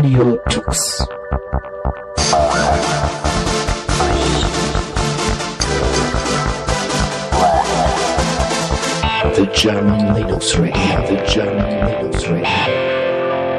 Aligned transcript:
Radio 0.00 0.38
Tux. 0.48 1.06
The 9.34 9.46
German 9.52 10.14
Linux 10.14 10.58
Radio, 10.58 11.06
the 11.06 11.16
German 11.30 11.68
Linux 11.86 12.26
Radio. 12.30 13.50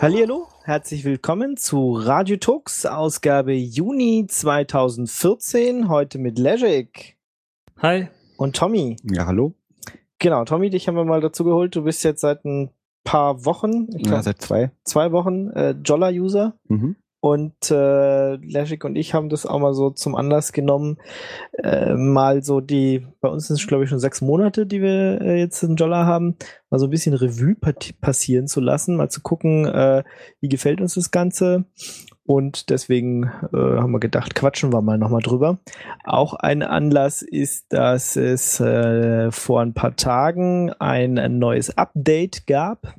Hallihallo, 0.00 0.48
herzlich 0.64 1.04
willkommen 1.04 1.58
zu 1.58 1.92
Radio 1.92 2.38
Tux, 2.38 2.86
Ausgabe 2.86 3.52
Juni 3.52 4.26
2014, 4.26 5.90
heute 5.90 6.16
mit 6.16 6.38
Legic 6.38 7.18
Hi. 7.82 8.08
und 8.38 8.56
Tommy. 8.56 8.96
Ja, 9.02 9.26
hallo. 9.26 9.52
Genau, 10.18 10.44
Tommy, 10.44 10.70
dich 10.70 10.88
haben 10.88 10.96
wir 10.96 11.04
mal 11.04 11.20
dazu 11.20 11.44
geholt. 11.44 11.76
Du 11.76 11.82
bist 11.84 12.02
jetzt 12.04 12.20
seit 12.22 12.44
ein 12.44 12.70
paar 13.04 13.44
Wochen, 13.44 13.88
ich 13.94 14.02
Ja, 14.06 14.12
glaub, 14.12 14.22
seit 14.22 14.40
zwei. 14.42 14.70
zwei 14.84 15.12
Wochen 15.12 15.50
äh, 15.50 15.74
Jolla-User 15.84 16.54
Mhm. 16.68 16.96
und 17.20 17.70
äh, 17.70 18.34
Legic 18.36 18.84
und 18.84 18.96
ich 18.96 19.14
haben 19.14 19.28
das 19.28 19.46
auch 19.46 19.58
mal 19.60 19.74
so 19.74 19.90
zum 19.90 20.16
Anlass 20.16 20.52
genommen, 20.52 20.98
äh, 21.62 21.94
mal 21.94 22.42
so 22.42 22.60
die, 22.60 23.06
bei 23.20 23.28
uns 23.28 23.46
sind 23.46 23.60
es 23.60 23.66
glaube 23.66 23.84
ich 23.84 23.90
schon 23.90 24.00
sechs 24.00 24.20
Monate, 24.22 24.66
die 24.66 24.80
wir 24.82 25.20
äh, 25.20 25.38
jetzt 25.38 25.62
in 25.62 25.76
Jolla 25.76 26.04
haben, 26.06 26.36
mal 26.70 26.78
so 26.78 26.86
ein 26.86 26.90
bisschen 26.90 27.14
Revue 27.14 27.54
passieren 28.00 28.48
zu 28.48 28.60
lassen, 28.60 28.96
mal 28.96 29.08
zu 29.10 29.20
gucken, 29.20 29.66
äh, 29.66 30.02
wie 30.40 30.48
gefällt 30.48 30.80
uns 30.80 30.94
das 30.94 31.10
Ganze. 31.10 31.66
Und 32.26 32.70
deswegen 32.70 33.24
äh, 33.52 33.56
haben 33.56 33.92
wir 33.92 34.00
gedacht, 34.00 34.34
quatschen 34.34 34.72
wir 34.72 34.82
mal 34.82 34.98
nochmal 34.98 35.22
drüber. 35.22 35.58
Auch 36.04 36.34
ein 36.34 36.62
Anlass 36.62 37.22
ist, 37.22 37.72
dass 37.72 38.16
es 38.16 38.58
äh, 38.58 39.30
vor 39.30 39.60
ein 39.60 39.74
paar 39.74 39.94
Tagen 39.94 40.72
ein, 40.72 41.18
ein 41.18 41.38
neues 41.38 41.78
Update 41.78 42.46
gab 42.46 42.94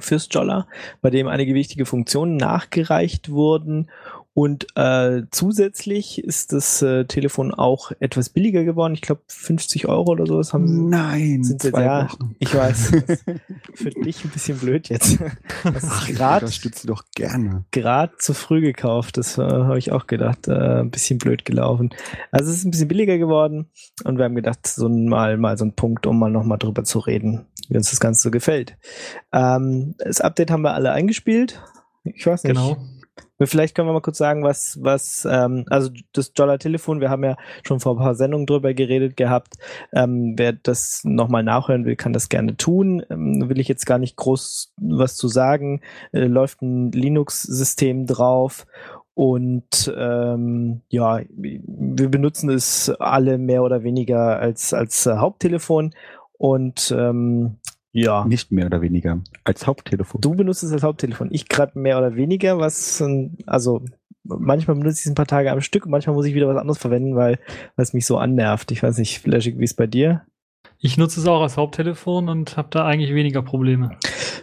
fürs 0.00 0.28
Jolla, 0.30 0.66
bei 1.00 1.10
dem 1.10 1.28
einige 1.28 1.54
wichtige 1.54 1.86
Funktionen 1.86 2.36
nachgereicht 2.36 3.30
wurden. 3.30 3.88
Und 4.36 4.66
äh, 4.74 5.22
zusätzlich 5.30 6.22
ist 6.22 6.52
das 6.52 6.82
äh, 6.82 7.06
Telefon 7.06 7.54
auch 7.54 7.92
etwas 8.00 8.28
billiger 8.28 8.64
geworden. 8.64 8.92
Ich 8.92 9.00
glaube 9.00 9.22
50 9.28 9.88
Euro 9.88 10.10
oder 10.10 10.26
sowas 10.26 10.52
haben 10.52 10.68
sie. 10.68 10.78
Nein, 10.78 11.42
Sind 11.42 11.62
sie 11.62 11.70
zwei 11.70 11.84
ja, 11.84 12.04
Wochen. 12.04 12.36
ich 12.38 12.54
weiß. 12.54 12.88
Für 13.74 13.88
dich 13.88 14.22
ein 14.26 14.30
bisschen 14.30 14.58
blöd 14.58 14.90
jetzt. 14.90 15.18
Das 15.64 15.84
Ach, 15.88 16.02
ist 16.02 16.10
ich 16.10 16.16
gerade 16.16 16.44
unterstütze 16.44 16.86
doch 16.86 17.04
gerne. 17.14 17.64
gerade 17.70 18.12
zu 18.18 18.34
früh 18.34 18.60
gekauft. 18.60 19.16
Das 19.16 19.38
äh, 19.38 19.42
habe 19.42 19.78
ich 19.78 19.90
auch 19.90 20.06
gedacht. 20.06 20.48
Äh, 20.48 20.80
ein 20.80 20.90
bisschen 20.90 21.16
blöd 21.16 21.46
gelaufen. 21.46 21.94
Also 22.30 22.50
es 22.50 22.58
ist 22.58 22.66
ein 22.66 22.72
bisschen 22.72 22.88
billiger 22.88 23.16
geworden 23.16 23.70
und 24.04 24.18
wir 24.18 24.26
haben 24.26 24.34
gedacht, 24.34 24.66
so 24.66 24.86
ein 24.86 25.08
mal, 25.08 25.38
mal 25.38 25.56
so 25.56 25.64
ein 25.64 25.72
Punkt, 25.72 26.06
um 26.06 26.18
mal 26.18 26.30
nochmal 26.30 26.58
drüber 26.58 26.84
zu 26.84 26.98
reden, 26.98 27.46
wie 27.70 27.78
uns 27.78 27.88
das 27.88 28.00
Ganze 28.00 28.20
so 28.20 28.30
gefällt. 28.30 28.76
Ähm, 29.32 29.94
das 29.96 30.20
Update 30.20 30.50
haben 30.50 30.60
wir 30.60 30.74
alle 30.74 30.92
eingespielt. 30.92 31.62
Ich 32.04 32.26
weiß 32.26 32.44
nicht. 32.44 32.54
Genau. 32.54 32.76
Vielleicht 33.42 33.74
können 33.74 33.88
wir 33.88 33.92
mal 33.92 34.00
kurz 34.00 34.18
sagen, 34.18 34.42
was, 34.42 34.78
was, 34.80 35.26
ähm, 35.30 35.66
also 35.68 35.90
das 36.12 36.32
Dollar 36.32 36.58
Telefon, 36.58 37.00
wir 37.00 37.10
haben 37.10 37.24
ja 37.24 37.36
schon 37.66 37.80
vor 37.80 37.94
ein 37.94 37.98
paar 37.98 38.14
Sendungen 38.14 38.46
drüber 38.46 38.72
geredet 38.72 39.16
gehabt. 39.16 39.54
Ähm, 39.92 40.34
wer 40.36 40.52
das 40.52 41.02
nochmal 41.04 41.42
nachhören 41.42 41.84
will, 41.84 41.96
kann 41.96 42.14
das 42.14 42.30
gerne 42.30 42.56
tun. 42.56 43.04
Ähm, 43.10 43.48
will 43.48 43.60
ich 43.60 43.68
jetzt 43.68 43.84
gar 43.84 43.98
nicht 43.98 44.16
groß 44.16 44.72
was 44.80 45.16
zu 45.16 45.28
sagen. 45.28 45.82
Äh, 46.12 46.24
läuft 46.24 46.62
ein 46.62 46.92
Linux-System 46.92 48.06
drauf. 48.06 48.66
Und 49.12 49.92
ähm, 49.96 50.82
ja, 50.88 51.20
wir 51.36 52.10
benutzen 52.10 52.50
es 52.50 52.90
alle 52.98 53.38
mehr 53.38 53.62
oder 53.62 53.82
weniger 53.82 54.38
als, 54.38 54.74
als 54.74 55.06
äh, 55.06 55.16
Haupttelefon. 55.16 55.94
Und 56.38 56.94
ähm, 56.96 57.56
ja, 57.96 58.26
Nicht 58.26 58.52
mehr 58.52 58.66
oder 58.66 58.82
weniger. 58.82 59.22
Als 59.44 59.66
Haupttelefon. 59.66 60.20
Du 60.20 60.34
benutzt 60.34 60.62
es 60.62 60.70
als 60.70 60.82
Haupttelefon. 60.82 61.28
Ich 61.32 61.48
gerade 61.48 61.78
mehr 61.78 61.96
oder 61.96 62.14
weniger, 62.14 62.58
was, 62.58 63.02
also 63.46 63.82
manchmal 64.22 64.76
benutze 64.76 64.98
ich 64.98 65.06
es 65.06 65.10
ein 65.12 65.14
paar 65.14 65.26
Tage 65.26 65.50
am 65.50 65.62
Stück, 65.62 65.86
manchmal 65.86 66.14
muss 66.14 66.26
ich 66.26 66.34
wieder 66.34 66.46
was 66.46 66.58
anderes 66.58 66.76
verwenden, 66.76 67.16
weil 67.16 67.38
weil 67.74 67.82
es 67.82 67.94
mich 67.94 68.04
so 68.04 68.18
annervt. 68.18 68.70
Ich 68.70 68.82
weiß 68.82 68.98
nicht, 68.98 69.20
Flashig, 69.20 69.58
wie 69.58 69.64
es 69.64 69.72
bei 69.72 69.86
dir? 69.86 70.26
Ich 70.78 70.98
nutze 70.98 71.20
es 71.20 71.26
auch 71.26 71.40
als 71.40 71.56
Haupttelefon 71.56 72.28
und 72.28 72.58
habe 72.58 72.68
da 72.70 72.84
eigentlich 72.84 73.14
weniger 73.14 73.40
Probleme. 73.40 73.96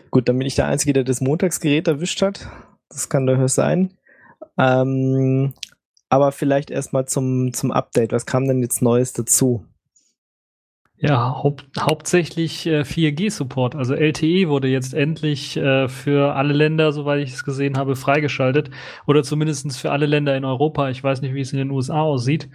Gut, 0.10 0.28
dann 0.28 0.40
bin 0.40 0.48
ich 0.48 0.56
der 0.56 0.66
Einzige, 0.66 0.94
der 0.94 1.04
das 1.04 1.22
Montagsgerät 1.22 1.88
erwischt 1.88 2.24
hat. 2.24 2.50
Das 2.90 3.08
kann 3.08 3.28
durchaus 3.28 3.54
sein. 3.54 3.94
Ähm, 4.58 5.54
aber 6.10 6.32
vielleicht 6.32 6.72
erstmal 6.72 7.08
zum, 7.08 7.54
zum 7.54 7.72
Update. 7.72 8.14
Was 8.14 8.26
kam 8.26 8.48
denn 8.48 8.62
jetzt 8.62 8.82
Neues 8.82 9.14
dazu? 9.14 9.66
Ja, 11.06 11.44
haupt, 11.44 11.66
hauptsächlich 11.78 12.66
äh, 12.66 12.84
4G-Support. 12.84 13.76
Also 13.76 13.94
LTE 13.94 14.48
wurde 14.48 14.70
jetzt 14.70 14.94
endlich 14.94 15.58
äh, 15.58 15.90
für 15.90 16.34
alle 16.36 16.54
Länder, 16.54 16.94
soweit 16.94 17.22
ich 17.22 17.34
es 17.34 17.44
gesehen 17.44 17.78
habe, 17.78 17.98
freigeschaltet. 17.98 18.72
Oder 19.06 19.22
zumindest 19.22 19.78
für 19.78 19.92
alle 19.92 20.06
Länder 20.06 20.38
in 20.38 20.46
Europa. 20.46 20.90
Ich 20.90 21.04
weiß 21.04 21.22
nicht, 21.22 21.34
wie 21.34 21.42
es 21.42 21.52
in 21.52 21.60
den 21.60 21.72
USA 21.72 22.00
aussieht. 22.00 22.50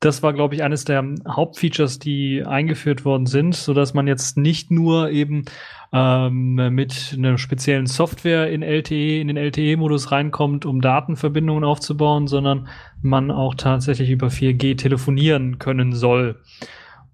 Das 0.00 0.24
war, 0.24 0.32
glaube 0.32 0.56
ich, 0.56 0.64
eines 0.64 0.84
der 0.84 1.04
Hauptfeatures, 1.28 2.00
die 2.00 2.42
eingeführt 2.44 3.04
worden 3.04 3.26
sind, 3.26 3.54
so 3.54 3.72
dass 3.72 3.94
man 3.94 4.08
jetzt 4.08 4.36
nicht 4.36 4.72
nur 4.72 5.10
eben 5.10 5.44
ähm, 5.92 6.54
mit 6.74 7.14
einer 7.16 7.38
speziellen 7.38 7.86
Software 7.86 8.50
in 8.50 8.62
LTE, 8.62 9.20
in 9.20 9.28
den 9.28 9.36
LTE-Modus 9.36 10.10
reinkommt, 10.10 10.66
um 10.66 10.80
Datenverbindungen 10.80 11.62
aufzubauen, 11.62 12.26
sondern 12.26 12.66
man 13.00 13.30
auch 13.30 13.54
tatsächlich 13.54 14.10
über 14.10 14.26
4G 14.26 14.76
telefonieren 14.76 15.60
können 15.60 15.92
soll. 15.92 16.40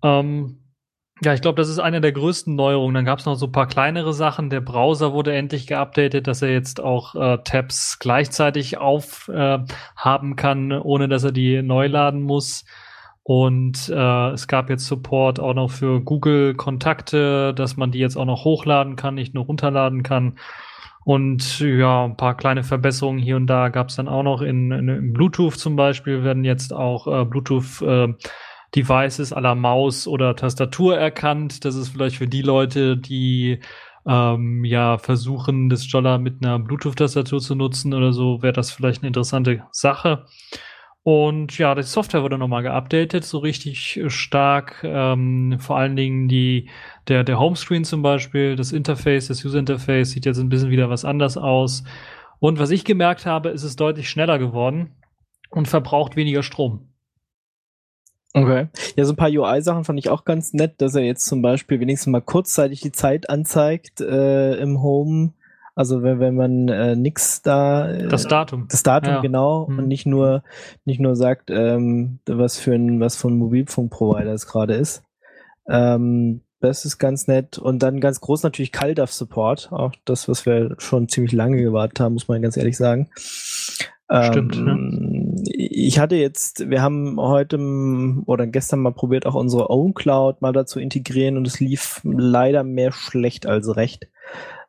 Ähm, 0.03 0.57
ja, 1.25 1.35
ich 1.35 1.41
glaube, 1.41 1.61
das 1.61 1.69
ist 1.69 1.79
eine 1.79 2.01
der 2.01 2.13
größten 2.13 2.57
Neuerungen. 2.57 2.95
Dann 2.95 3.05
gab 3.05 3.21
es 3.21 3.27
noch 3.27 3.37
so 3.37 3.47
ein 3.47 3.53
paar 3.53 3.69
kleinere 3.69 4.13
Sachen. 4.13 4.51
Der 4.51 4.61
Browser 4.61 5.13
wurde 5.13 5.33
endlich 5.33 5.69
geupdatet, 5.69 6.27
dass 6.27 6.43
er 6.43 6.51
jetzt 6.51 6.81
auch 6.81 7.15
äh, 7.15 7.39
Tabs 7.45 7.99
gleichzeitig 8.01 8.79
auf 8.79 9.29
äh, 9.29 9.59
kann, 10.37 10.73
ohne 10.73 11.09
dass 11.09 11.23
er 11.23 11.31
die 11.33 11.63
neu 11.63 11.87
laden 11.87 12.23
muss. 12.23 12.65
Und 13.23 13.89
äh, 13.89 14.31
es 14.31 14.49
gab 14.49 14.69
jetzt 14.69 14.87
Support 14.87 15.39
auch 15.39 15.55
noch 15.55 15.71
für 15.71 16.01
Google 16.01 16.55
Kontakte, 16.55 17.55
dass 17.55 17.77
man 17.77 17.93
die 17.93 18.01
jetzt 18.01 18.17
auch 18.17 18.25
noch 18.25 18.45
hochladen 18.45 18.97
kann, 18.97 19.15
nicht 19.15 19.33
nur 19.33 19.45
runterladen 19.45 20.03
kann. 20.03 20.39
Und 21.05 21.61
ja, 21.61 22.05
ein 22.05 22.17
paar 22.17 22.37
kleine 22.37 22.65
Verbesserungen 22.65 23.21
hier 23.21 23.37
und 23.37 23.47
da 23.47 23.69
gab 23.69 23.91
es 23.91 23.97
dann 23.97 24.09
auch 24.09 24.25
noch 24.25 24.41
in, 24.41 24.73
in, 24.73 24.89
in 24.89 25.13
Bluetooth 25.13 25.57
zum 25.57 25.77
Beispiel, 25.77 26.25
werden 26.25 26.45
jetzt 26.45 26.73
auch 26.73 27.07
äh, 27.07 27.25
Bluetooth 27.25 27.83
äh, 27.83 28.13
Devices 28.75 29.33
aller 29.33 29.55
Maus 29.55 30.07
oder 30.07 30.37
Tastatur 30.37 30.99
erkannt. 30.99 31.65
Das 31.65 31.75
ist 31.75 31.91
vielleicht 31.91 32.17
für 32.17 32.29
die 32.29 32.43
Leute, 32.43 32.97
die 32.97 33.61
ähm, 34.07 34.65
ja 34.65 34.99
versuchen, 34.99 35.69
das 35.69 35.91
Jolla 35.91 36.19
mit 36.19 36.45
einer 36.45 36.59
Bluetooth-Tastatur 36.59 37.41
zu 37.41 37.55
nutzen 37.55 37.95
oder 37.95 38.13
so, 38.13 38.43
wäre 38.43 38.53
das 38.53 38.73
vielleicht 38.73 39.03
eine 39.03 39.09
interessante 39.09 39.65
Sache. 39.71 40.25
Und 41.05 41.59
ja, 41.59 41.75
die 41.75 41.83
Software 41.83 42.23
wurde 42.23 42.39
nochmal 42.39 42.63
geupdatet, 42.63 43.25
so 43.25 43.39
richtig 43.39 44.01
stark. 44.07 44.83
Ähm, 44.85 45.57
vor 45.59 45.77
allen 45.77 45.97
Dingen 45.97 46.29
die, 46.29 46.71
der, 47.09 47.25
der 47.25 47.41
Homescreen 47.41 47.85
zum 47.85 48.03
Beispiel, 48.03 48.55
das 48.55 48.71
Interface, 48.71 49.27
das 49.27 49.45
User-Interface 49.45 50.13
sieht 50.13 50.27
jetzt 50.27 50.39
ein 50.39 50.49
bisschen 50.49 50.71
wieder 50.71 50.91
was 50.91 51.05
anders 51.05 51.37
aus. 51.37 51.83
Und 52.39 52.61
was 52.61 52.71
ich 52.71 52.85
gemerkt 52.85 53.27
habe, 53.27 53.49
ist 53.51 53.65
es 53.65 53.75
deutlich 53.77 54.09
schneller 54.09 54.39
geworden 54.39 54.95
und 55.51 55.67
verbraucht 55.67 56.15
weniger 56.15 56.45
Strom. 56.45 56.92
Okay. 58.35 58.69
Ja, 58.97 59.05
so 59.05 59.13
ein 59.13 59.17
paar 59.17 59.29
UI-Sachen 59.31 59.85
fand 59.85 59.99
ich 59.99 60.09
auch 60.09 60.25
ganz 60.25 60.53
nett, 60.55 60.81
dass 60.81 60.95
er 60.95 61.03
jetzt 61.03 61.27
zum 61.27 61.43
Beispiel 61.43 61.81
wenigstens 61.81 62.11
mal 62.11 62.23
kurzzeitig 62.23 62.81
die 62.81 62.93
Zeit 62.93 63.29
anzeigt 63.29 64.01
äh, 64.01 64.55
im 64.57 64.83
Home. 64.83 65.33
Also 65.75 66.03
wenn, 66.03 66.21
wenn 66.21 66.35
man 66.35 66.69
äh, 66.69 66.97
nix 66.97 67.43
da 67.43 67.91
äh, 67.91 68.09
Das 68.09 68.27
Datum. 68.29 68.67
das 68.71 68.83
Datum 68.83 69.15
Ja. 69.15 69.21
genau 69.21 69.67
Hm. 69.69 69.79
und 69.79 69.89
nicht 69.89 70.05
nur 70.07 70.43
nicht 70.85 71.01
nur 71.01 71.17
sagt, 71.17 71.51
ähm, 71.51 72.19
was 72.27 72.59
für 72.59 72.75
ein 72.75 73.01
was 73.01 73.17
für 73.17 73.29
ein 73.29 73.39
Mobilfunkprovider 73.39 74.33
es 74.33 74.47
gerade 74.47 74.75
ist. 74.75 75.03
Ähm, 75.69 76.43
das 76.61 76.85
ist 76.85 76.99
ganz 76.99 77.27
nett 77.27 77.59
und 77.59 77.83
dann 77.83 78.01
ganz 78.01 78.21
groß 78.21 78.43
natürlich 78.45 78.71
CalDAV 78.71 79.11
Support, 79.13 79.73
auch 79.73 79.93
das, 80.05 80.29
was 80.29 80.47
wir 80.47 80.77
schon 80.79 81.09
ziemlich 81.09 81.33
lange 81.33 81.61
gewartet 81.61 82.01
haben, 82.01 82.13
muss 82.15 82.29
man 82.29 82.41
ganz 82.41 82.57
ehrlich 82.57 82.77
sagen. 82.77 83.09
Stimmt, 84.11 84.57
Ähm, 84.57 85.43
Ich 85.47 85.99
hatte 85.99 86.17
jetzt, 86.17 86.69
wir 86.71 86.83
haben 86.83 87.19
heute 87.19 87.59
oder 88.27 88.47
gestern 88.47 88.81
mal 88.81 88.93
probiert, 88.93 89.27
auch 89.27 89.35
unsere 89.35 89.71
Own 89.71 89.95
Cloud 89.95 90.43
mal 90.43 90.53
dazu 90.53 90.81
integrieren 90.81 91.37
und 91.37 91.47
es 91.47 91.61
lief 91.61 92.01
leider 92.05 92.63
mehr 92.63 92.93
schlecht 92.93 93.47
als 93.47 93.77
recht. 93.77 94.09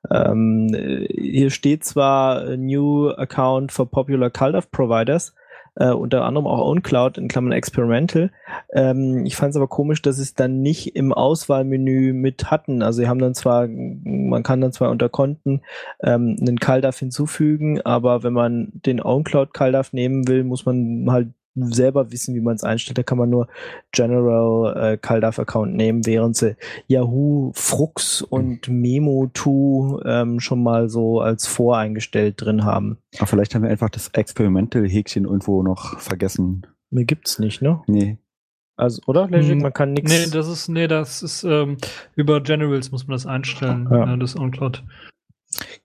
Ähm, 0.09 0.73
äh, 0.73 1.07
hier 1.07 1.49
steht 1.49 1.83
zwar 1.83 2.45
äh, 2.47 2.57
New 2.57 3.09
Account 3.09 3.71
for 3.71 3.89
Popular 3.89 4.29
CalDAV 4.29 4.69
Providers, 4.71 5.33
äh, 5.75 5.89
unter 5.89 6.23
anderem 6.25 6.47
auch 6.47 6.59
OwnCloud 6.59 7.17
in 7.17 7.27
Klammern 7.27 7.51
Experimental. 7.51 8.31
Ähm, 8.71 9.25
ich 9.25 9.35
fand 9.35 9.51
es 9.51 9.55
aber 9.55 9.67
komisch, 9.67 10.01
dass 10.01 10.17
es 10.19 10.33
dann 10.35 10.61
nicht 10.61 10.95
im 10.95 11.13
Auswahlmenü 11.13 12.13
mit 12.13 12.51
hatten. 12.51 12.83
Also 12.83 13.01
sie 13.01 13.07
haben 13.07 13.19
dann 13.19 13.33
zwar, 13.33 13.67
man 13.67 14.43
kann 14.43 14.61
dann 14.61 14.73
zwar 14.73 14.91
unter 14.91 15.09
Konten 15.09 15.61
ähm, 16.01 16.37
einen 16.39 16.59
CalDAV 16.59 16.97
hinzufügen, 16.97 17.81
aber 17.81 18.23
wenn 18.23 18.33
man 18.33 18.71
den 18.85 19.01
OwnCloud 19.01 19.53
CalDAV 19.53 19.93
nehmen 19.93 20.27
will, 20.27 20.43
muss 20.43 20.65
man 20.65 21.07
halt 21.09 21.29
selber 21.55 22.11
wissen, 22.11 22.35
wie 22.35 22.41
man 22.41 22.55
es 22.55 22.63
einstellt. 22.63 22.97
Da 22.97 23.03
kann 23.03 23.17
man 23.17 23.29
nur 23.29 23.47
General 23.91 24.93
äh, 24.93 24.97
CalDAV 24.97 25.39
Account 25.39 25.75
nehmen, 25.75 26.05
während 26.05 26.35
sie 26.35 26.55
Yahoo, 26.87 27.51
Frux 27.53 28.21
und 28.21 28.67
Memo2 28.67 30.05
ähm, 30.05 30.39
schon 30.39 30.63
mal 30.63 30.89
so 30.89 31.19
als 31.21 31.47
voreingestellt 31.47 32.41
drin 32.41 32.65
haben. 32.65 32.97
Aber 33.17 33.27
vielleicht 33.27 33.53
haben 33.55 33.63
wir 33.63 33.69
einfach 33.69 33.89
das 33.89 34.09
Experimental-Häkchen 34.09 35.25
irgendwo 35.25 35.63
noch 35.63 35.99
vergessen. 35.99 36.65
Mir 36.89 37.05
gibt's 37.05 37.39
nicht, 37.39 37.61
ne? 37.61 37.81
Nee. 37.87 38.17
Also, 38.75 39.01
oder? 39.05 39.27
Legit, 39.27 39.61
man 39.61 39.73
kann 39.73 39.93
nichts. 39.93 40.11
Nee, 40.11 40.25
das 40.31 40.47
ist, 40.47 40.67
nee, 40.67 40.87
das 40.87 41.21
ist 41.21 41.43
ähm, 41.43 41.77
über 42.15 42.41
Generals 42.41 42.91
muss 42.91 43.07
man 43.07 43.13
das 43.15 43.27
einstellen, 43.27 43.87
Ja. 43.91 44.05
ja. 44.07 44.17
das 44.17 44.35
OnCloud. 44.37 44.83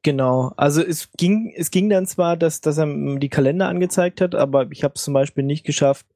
Genau, 0.03 0.53
also 0.57 0.83
es 0.83 1.11
ging, 1.17 1.53
es 1.57 1.71
ging 1.71 1.89
dann 1.89 2.07
zwar, 2.07 2.37
dass, 2.37 2.61
dass 2.61 2.79
er 2.79 2.87
die 3.19 3.29
Kalender 3.29 3.69
angezeigt 3.69 4.21
hat, 4.21 4.35
aber 4.35 4.71
ich 4.71 4.85
habe 4.85 4.95
es 4.97 5.03
zum 5.05 5.15
Beispiel 5.15 5.45
nicht 5.45 5.65
geschafft, 5.65 6.07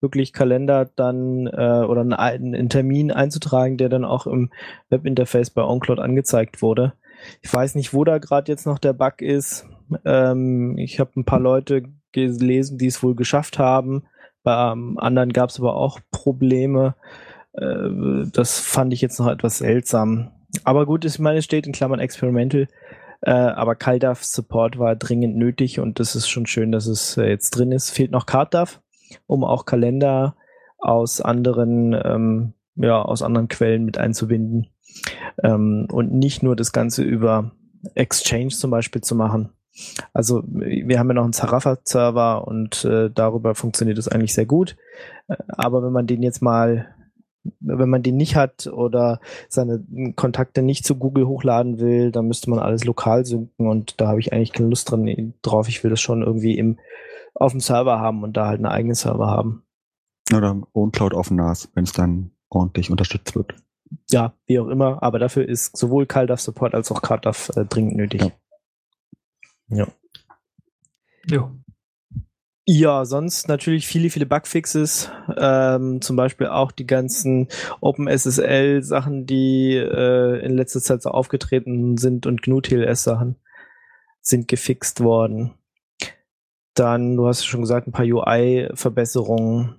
wirklich 0.00 0.32
Kalender 0.32 0.88
dann 0.96 1.46
äh, 1.46 1.84
oder 1.86 2.00
einen, 2.02 2.12
ein- 2.14 2.54
einen 2.54 2.68
Termin 2.68 3.10
einzutragen, 3.10 3.76
der 3.76 3.88
dann 3.88 4.04
auch 4.04 4.26
im 4.26 4.50
Webinterface 4.88 5.50
bei 5.50 5.62
OnCloud 5.62 5.98
angezeigt 5.98 6.62
wurde. 6.62 6.94
Ich 7.42 7.52
weiß 7.52 7.74
nicht, 7.74 7.92
wo 7.92 8.04
da 8.04 8.18
gerade 8.18 8.50
jetzt 8.50 8.66
noch 8.66 8.78
der 8.78 8.94
Bug 8.94 9.20
ist. 9.20 9.66
Ähm, 10.04 10.78
ich 10.78 11.00
habe 11.00 11.10
ein 11.16 11.24
paar 11.24 11.40
Leute 11.40 11.82
gelesen, 12.12 12.78
die 12.78 12.86
es 12.86 13.02
wohl 13.02 13.14
geschafft 13.14 13.58
haben. 13.58 14.04
Bei 14.42 14.72
ähm, 14.72 14.98
anderen 14.98 15.32
gab 15.32 15.50
es 15.50 15.58
aber 15.58 15.76
auch 15.76 16.00
Probleme. 16.12 16.94
Äh, 17.52 18.26
das 18.32 18.58
fand 18.58 18.92
ich 18.94 19.02
jetzt 19.02 19.18
noch 19.18 19.28
etwas 19.28 19.58
seltsam. 19.58 20.30
Aber 20.64 20.86
gut, 20.86 21.04
ich 21.04 21.18
meine, 21.18 21.38
es 21.40 21.44
steht 21.44 21.66
in 21.66 21.72
Klammern 21.72 22.00
Experimental. 22.00 22.68
Äh, 23.22 23.32
aber 23.32 23.74
CalDAV 23.74 24.22
Support 24.22 24.78
war 24.78 24.96
dringend 24.96 25.36
nötig 25.36 25.78
und 25.78 26.00
das 26.00 26.16
ist 26.16 26.28
schon 26.28 26.46
schön, 26.46 26.72
dass 26.72 26.86
es 26.86 27.16
äh, 27.16 27.28
jetzt 27.28 27.50
drin 27.50 27.72
ist. 27.72 27.90
Fehlt 27.90 28.10
noch 28.10 28.26
CardDAV, 28.26 28.80
um 29.26 29.44
auch 29.44 29.66
Kalender 29.66 30.36
aus 30.78 31.20
anderen, 31.20 31.92
ähm, 31.92 32.54
ja, 32.76 33.00
aus 33.02 33.22
anderen 33.22 33.48
Quellen 33.48 33.84
mit 33.84 33.98
einzubinden. 33.98 34.68
Ähm, 35.42 35.86
und 35.90 36.12
nicht 36.12 36.42
nur 36.42 36.56
das 36.56 36.72
Ganze 36.72 37.02
über 37.02 37.52
Exchange 37.94 38.48
zum 38.48 38.70
Beispiel 38.70 39.02
zu 39.02 39.14
machen. 39.14 39.50
Also 40.12 40.42
wir 40.46 40.98
haben 40.98 41.08
ja 41.08 41.14
noch 41.14 41.24
einen 41.24 41.32
Zarafa-Server 41.32 42.46
und 42.46 42.84
äh, 42.84 43.10
darüber 43.10 43.54
funktioniert 43.54 43.98
es 43.98 44.08
eigentlich 44.08 44.34
sehr 44.34 44.46
gut. 44.46 44.76
Äh, 45.28 45.36
aber 45.48 45.82
wenn 45.82 45.92
man 45.92 46.06
den 46.06 46.22
jetzt 46.22 46.42
mal, 46.42 46.94
wenn 47.60 47.88
man 47.88 48.02
den 48.02 48.16
nicht 48.16 48.36
hat 48.36 48.66
oder 48.66 49.20
seine 49.48 49.82
Kontakte 50.16 50.62
nicht 50.62 50.84
zu 50.84 50.96
Google 50.96 51.26
hochladen 51.26 51.78
will, 51.78 52.12
dann 52.12 52.28
müsste 52.28 52.50
man 52.50 52.58
alles 52.58 52.84
lokal 52.84 53.24
synken 53.24 53.68
und 53.68 54.00
da 54.00 54.08
habe 54.08 54.20
ich 54.20 54.32
eigentlich 54.32 54.52
keine 54.52 54.68
Lust 54.68 54.90
dran, 54.90 55.34
drauf. 55.42 55.68
Ich 55.68 55.82
will 55.82 55.90
das 55.90 56.00
schon 56.00 56.22
irgendwie 56.22 56.58
im, 56.58 56.78
auf 57.34 57.52
dem 57.52 57.60
Server 57.60 57.98
haben 57.98 58.22
und 58.22 58.36
da 58.36 58.46
halt 58.46 58.58
einen 58.58 58.66
eigenen 58.66 58.94
Server 58.94 59.26
haben. 59.26 59.64
Oder 60.34 60.60
OwnCloud 60.74 61.14
auf 61.14 61.30
NAS, 61.30 61.70
wenn 61.74 61.84
es 61.84 61.92
dann 61.92 62.30
ordentlich 62.50 62.90
unterstützt 62.90 63.34
wird. 63.34 63.54
Ja, 64.10 64.34
wie 64.46 64.60
auch 64.60 64.68
immer, 64.68 65.02
aber 65.02 65.18
dafür 65.18 65.48
ist 65.48 65.76
sowohl 65.76 66.06
CalDAV 66.06 66.40
Support 66.40 66.74
als 66.74 66.92
auch 66.92 67.02
CardDAV 67.02 67.50
äh, 67.56 67.64
dringend 67.64 67.96
nötig. 67.96 68.22
Ja. 68.22 68.30
Ja. 69.68 69.86
Ja. 71.26 71.50
Ja, 72.72 73.04
sonst 73.04 73.48
natürlich 73.48 73.88
viele, 73.88 74.10
viele 74.10 74.26
Bugfixes, 74.26 75.10
ähm, 75.36 76.00
zum 76.00 76.14
Beispiel 76.14 76.46
auch 76.46 76.70
die 76.70 76.86
ganzen 76.86 77.48
OpenSSL-Sachen, 77.80 79.26
die 79.26 79.74
äh, 79.74 80.38
in 80.44 80.56
letzter 80.56 80.80
Zeit 80.80 81.02
so 81.02 81.10
aufgetreten 81.10 81.96
sind 81.96 82.26
und 82.26 82.42
GNU-TLS-Sachen 82.42 83.34
sind 84.20 84.46
gefixt 84.46 85.00
worden. 85.00 85.54
Dann, 86.74 87.16
du 87.16 87.26
hast 87.26 87.44
schon 87.44 87.62
gesagt, 87.62 87.88
ein 87.88 87.92
paar 87.92 88.06
UI-Verbesserungen 88.06 89.74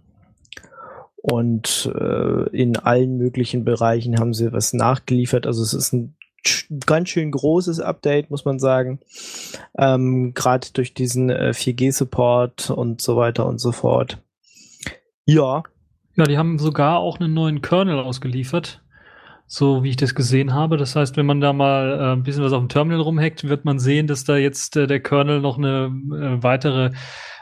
und 1.16 1.90
äh, 1.96 2.50
in 2.50 2.76
allen 2.76 3.16
möglichen 3.16 3.64
Bereichen 3.64 4.20
haben 4.20 4.34
sie 4.34 4.52
was 4.52 4.74
nachgeliefert. 4.74 5.48
Also 5.48 5.64
es 5.64 5.74
ist 5.74 5.94
ein 5.94 6.18
ganz 6.86 7.10
schön 7.10 7.32
großes 7.32 7.80
Update, 7.80 8.30
muss 8.30 8.46
man 8.46 8.60
sagen. 8.60 9.00
Ähm, 9.78 10.34
Gerade 10.34 10.68
durch 10.74 10.94
diesen 10.94 11.30
äh, 11.30 11.52
4G-Support 11.54 12.70
und 12.72 13.02
so 13.02 13.16
weiter 13.16 13.46
und 13.46 13.60
so 13.60 13.72
fort. 13.72 14.18
Ja, 15.26 15.64
Ja, 16.16 16.26
die 16.26 16.38
haben 16.38 16.60
sogar 16.60 17.00
auch 17.00 17.20
einen 17.20 17.34
neuen 17.34 17.62
Kernel 17.62 18.00
ausgeliefert, 18.00 18.82
so 19.48 19.84
wie 19.84 19.92
ich 19.92 19.96
das 19.96 20.16
gesehen 20.16 20.54
habe. 20.54 20.78
Das 20.78 20.96
heißt, 20.96 21.16
wenn 21.16 21.26
man 21.26 21.42
da 21.42 21.54
mal 21.54 21.92
äh, 22.00 22.14
ein 22.14 22.24
bisschen 22.24 22.44
was 22.44 22.54
auf 22.54 22.60
dem 22.60 22.70
Terminal 22.70 23.02
rumhackt, 23.02 23.48
wird 23.48 23.64
man 23.64 23.80
sehen, 23.80 24.08
dass 24.08 24.24
da 24.24 24.38
jetzt 24.38 24.76
äh, 24.78 24.88
der 24.88 25.00
Kernel 25.00 25.40
noch 25.42 25.58
eine 25.58 25.86
äh, 25.88 26.44
weitere 26.44 26.92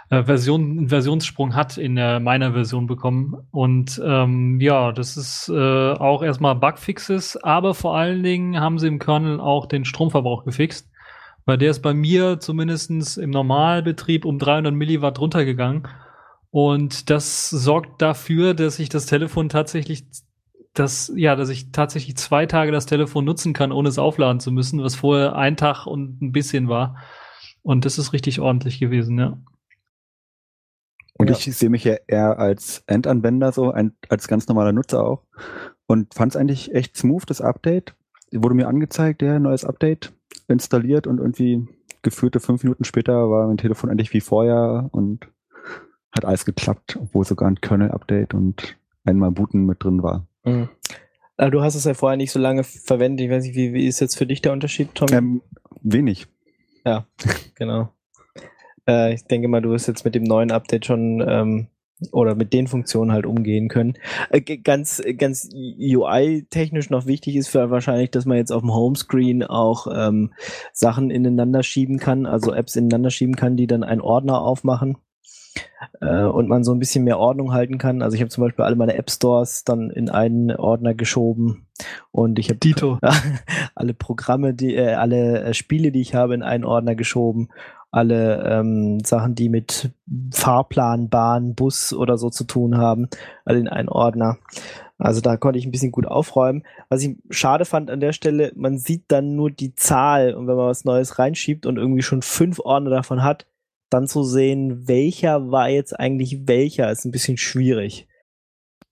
äh, 0.10 0.24
Version, 0.24 0.90
Versionssprung 0.90 1.56
hat 1.56 1.78
in 1.78 1.96
der 1.96 2.20
meiner 2.20 2.54
Version 2.54 2.88
bekommen. 2.88 3.36
Und 3.52 4.02
ähm, 4.04 4.60
ja, 4.60 4.92
das 4.92 5.18
ist 5.18 5.50
äh, 5.50 5.94
auch 5.94 6.24
erstmal 6.24 6.56
Bugfixes, 6.56 7.38
aber 7.38 7.76
vor 7.76 7.96
allen 7.96 8.24
Dingen 8.24 8.60
haben 8.60 8.80
sie 8.80 8.88
im 8.88 9.00
Kernel 9.00 9.40
auch 9.40 9.68
den 9.68 9.86
Stromverbrauch 9.86 10.46
gefixt. 10.46 10.90
Weil 11.46 11.58
der 11.58 11.72
ist 11.72 11.82
bei 11.82 11.94
mir 11.94 12.40
zumindestens 12.40 13.18
im 13.18 13.32
Normalbetrieb 13.32 14.26
um 14.26 14.38
300 14.38 14.74
Milliwatt 14.74 15.20
runtergegangen. 15.20 15.88
Und 16.52 17.10
das 17.10 17.50
sorgt 17.50 18.02
dafür, 18.02 18.54
dass 18.54 18.80
ich 18.80 18.90
das 18.90 19.06
Telefon 19.06 19.50
tatsächlich, 19.50 20.06
das, 20.74 21.12
ja, 21.16 21.36
dass 21.36 21.50
ich 21.50 21.72
tatsächlich 21.72 22.18
zwei 22.18 22.46
Tage 22.46 22.72
das 22.72 22.86
Telefon 22.86 23.26
nutzen 23.26 23.54
kann, 23.54 23.72
ohne 23.72 23.90
es 23.90 24.00
aufladen 24.00 24.40
zu 24.40 24.52
müssen, 24.52 24.84
was 24.84 24.96
vorher 24.96 25.36
ein 25.36 25.58
Tag 25.58 25.86
und 25.86 26.22
ein 26.22 26.32
bisschen 26.32 26.68
war. 26.68 26.98
Und 27.62 27.86
das 27.86 27.98
ist 27.98 28.14
richtig 28.14 28.40
ordentlich 28.40 28.80
gewesen, 28.80 29.20
ja. 29.20 29.38
Und 31.20 31.30
Ja. 31.30 31.36
ich 31.36 31.56
sehe 31.56 31.70
mich 31.70 31.84
ja 31.84 31.96
eher 32.08 32.40
als 32.40 32.82
Endanwender, 32.88 33.52
so 33.52 33.72
ein, 33.72 33.94
als 34.08 34.28
ganz 34.28 34.48
normaler 34.48 34.72
Nutzer 34.72 35.04
auch. 35.06 35.24
Und 35.86 36.14
fand 36.14 36.32
es 36.34 36.36
eigentlich 36.38 36.74
echt 36.74 36.98
smooth, 36.98 37.24
das 37.30 37.42
Update. 37.42 37.94
Wurde 38.32 38.56
mir 38.56 38.68
angezeigt, 38.68 39.22
ja, 39.22 39.38
neues 39.38 39.66
Update 39.66 40.14
installiert 40.48 41.06
und 41.08 41.18
irgendwie 41.20 41.68
geführte 42.02 42.40
fünf 42.40 42.64
Minuten 42.64 42.86
später 42.86 43.30
war 43.30 43.48
mein 43.48 43.58
Telefon 43.58 43.90
endlich 43.90 44.14
wie 44.14 44.22
vorher 44.22 44.88
und 44.92 45.28
hat 46.16 46.26
alles 46.26 46.46
geklappt, 46.46 46.98
obwohl 47.02 47.26
sogar 47.26 47.50
ein 47.50 47.60
Kernel-Update 47.60 48.34
und 48.34 48.78
einmal 49.04 49.32
Booten 49.32 49.66
mit 49.66 49.84
drin 49.84 50.02
war. 50.02 50.26
Mhm. 50.46 50.70
Aber 51.38 51.52
du 51.52 51.62
hast 51.62 51.76
es 51.76 51.84
ja 51.86 51.94
vorher 51.94 52.18
nicht 52.18 52.32
so 52.32 52.40
lange 52.40 52.64
verwendet. 52.64 53.26
Ich 53.26 53.32
weiß 53.32 53.44
nicht, 53.44 53.56
wie, 53.56 53.74
wie 53.74 53.88
ist 53.88 54.00
jetzt 54.00 54.18
für 54.18 54.26
dich 54.26 54.42
der 54.42 54.54
Unterschied, 54.54 54.96
Tom? 54.96 55.08
Ähm, 55.12 55.42
wenig. 55.82 56.28
Ja, 56.86 57.06
genau. 57.56 57.90
Äh, 58.90 59.14
ich 59.14 59.26
denke 59.26 59.48
mal, 59.48 59.62
du 59.62 59.70
wirst 59.70 59.88
jetzt 59.88 60.04
mit 60.04 60.16
dem 60.16 60.24
neuen 60.24 60.52
Update 60.52 60.86
schon 60.86 61.24
ähm, 61.26 61.68
oder 62.12 62.34
mit 62.34 62.54
den 62.54 62.68
Funktionen 62.68 63.12
halt 63.12 63.26
umgehen 63.26 63.68
können. 63.68 63.94
Äh, 64.32 64.42
ganz, 64.42 65.02
ganz 65.18 65.50
UI-technisch 65.54 66.90
noch 66.90 67.06
wichtig 67.06 67.36
ist 67.36 67.50
für 67.50 67.70
wahrscheinlich, 67.70 68.12
dass 68.12 68.26
man 68.26 68.38
jetzt 68.38 68.52
auf 68.52 68.62
dem 68.62 68.74
Homescreen 68.74 69.44
auch 69.44 69.88
ähm, 69.94 70.34
Sachen 70.74 71.12
ineinander 71.12 71.62
schieben 71.62 72.00
kann, 72.00 72.26
also 72.26 72.54
Apps 72.54 72.76
ineinander 72.76 73.12
schieben 73.12 73.36
kann, 73.36 73.58
die 73.58 73.68
dann 73.68 73.84
einen 73.84 74.02
Ordner 74.02 74.42
aufmachen 74.42 74.98
äh, 76.02 76.24
und 76.24 76.48
man 76.48 76.64
so 76.64 76.74
ein 76.74 76.80
bisschen 76.80 77.04
mehr 77.04 77.20
Ordnung 77.20 77.54
halten 77.54 77.78
kann. 77.78 78.02
Also 78.02 78.16
ich 78.16 78.22
habe 78.22 78.30
zum 78.30 78.44
Beispiel 78.44 78.66
alle 78.66 78.76
meine 78.76 78.96
App 78.96 79.12
Stores 79.12 79.64
dann 79.64 79.90
in 79.90 80.10
einen 80.10 80.52
Ordner 80.52 80.94
geschoben 80.94 81.68
und 82.12 82.40
ich 82.40 82.50
habe 82.50 82.60
alle 83.76 83.94
Programme, 83.94 84.54
die, 84.54 84.76
äh, 84.76 84.94
alle 84.94 85.44
äh, 85.44 85.54
Spiele, 85.54 85.92
die 85.92 86.02
ich 86.02 86.16
habe, 86.16 86.34
in 86.34 86.44
einen 86.44 86.66
Ordner 86.66 86.96
geschoben. 86.96 87.50
Alle 87.92 88.44
ähm, 88.46 89.00
Sachen, 89.04 89.36
die 89.36 89.50
mit 89.50 89.92
Fahrplan, 90.32 91.10
Bahn, 91.10 91.56
Bus 91.56 91.94
oder 91.94 92.18
so 92.18 92.30
zu 92.30 92.44
tun 92.44 92.78
haben, 92.78 93.10
alle 93.46 93.60
in 93.60 93.68
einen 93.68 93.90
Ordner. 93.90 94.38
Also 95.00 95.22
da 95.22 95.38
konnte 95.38 95.58
ich 95.58 95.66
ein 95.66 95.72
bisschen 95.72 95.92
gut 95.92 96.06
aufräumen. 96.06 96.64
Was 96.90 97.02
ich 97.02 97.18
schade 97.30 97.66
fand 97.66 97.90
an 97.90 98.02
der 98.02 98.12
Stelle, 98.12 98.52
man 98.56 98.78
sieht 98.78 99.06
dann 99.08 99.36
nur 99.36 99.50
die 99.50 99.74
Zahl 99.74 100.34
und 100.34 100.48
wenn 100.48 100.58
man 100.58 100.68
was 100.68 100.84
Neues 100.84 101.18
reinschiebt 101.18 101.66
und 101.66 101.78
irgendwie 101.78 102.02
schon 102.02 102.22
fünf 102.22 102.60
Ordner 102.60 102.90
davon 102.90 103.24
hat, 103.24 103.48
dann 103.90 104.08
zu 104.08 104.24
sehen, 104.24 104.88
welcher 104.88 105.52
war 105.52 105.70
jetzt 105.70 105.98
eigentlich 105.98 106.48
welcher, 106.48 106.92
ist 106.92 107.06
ein 107.06 107.12
bisschen 107.12 107.38
schwierig. 107.38 108.08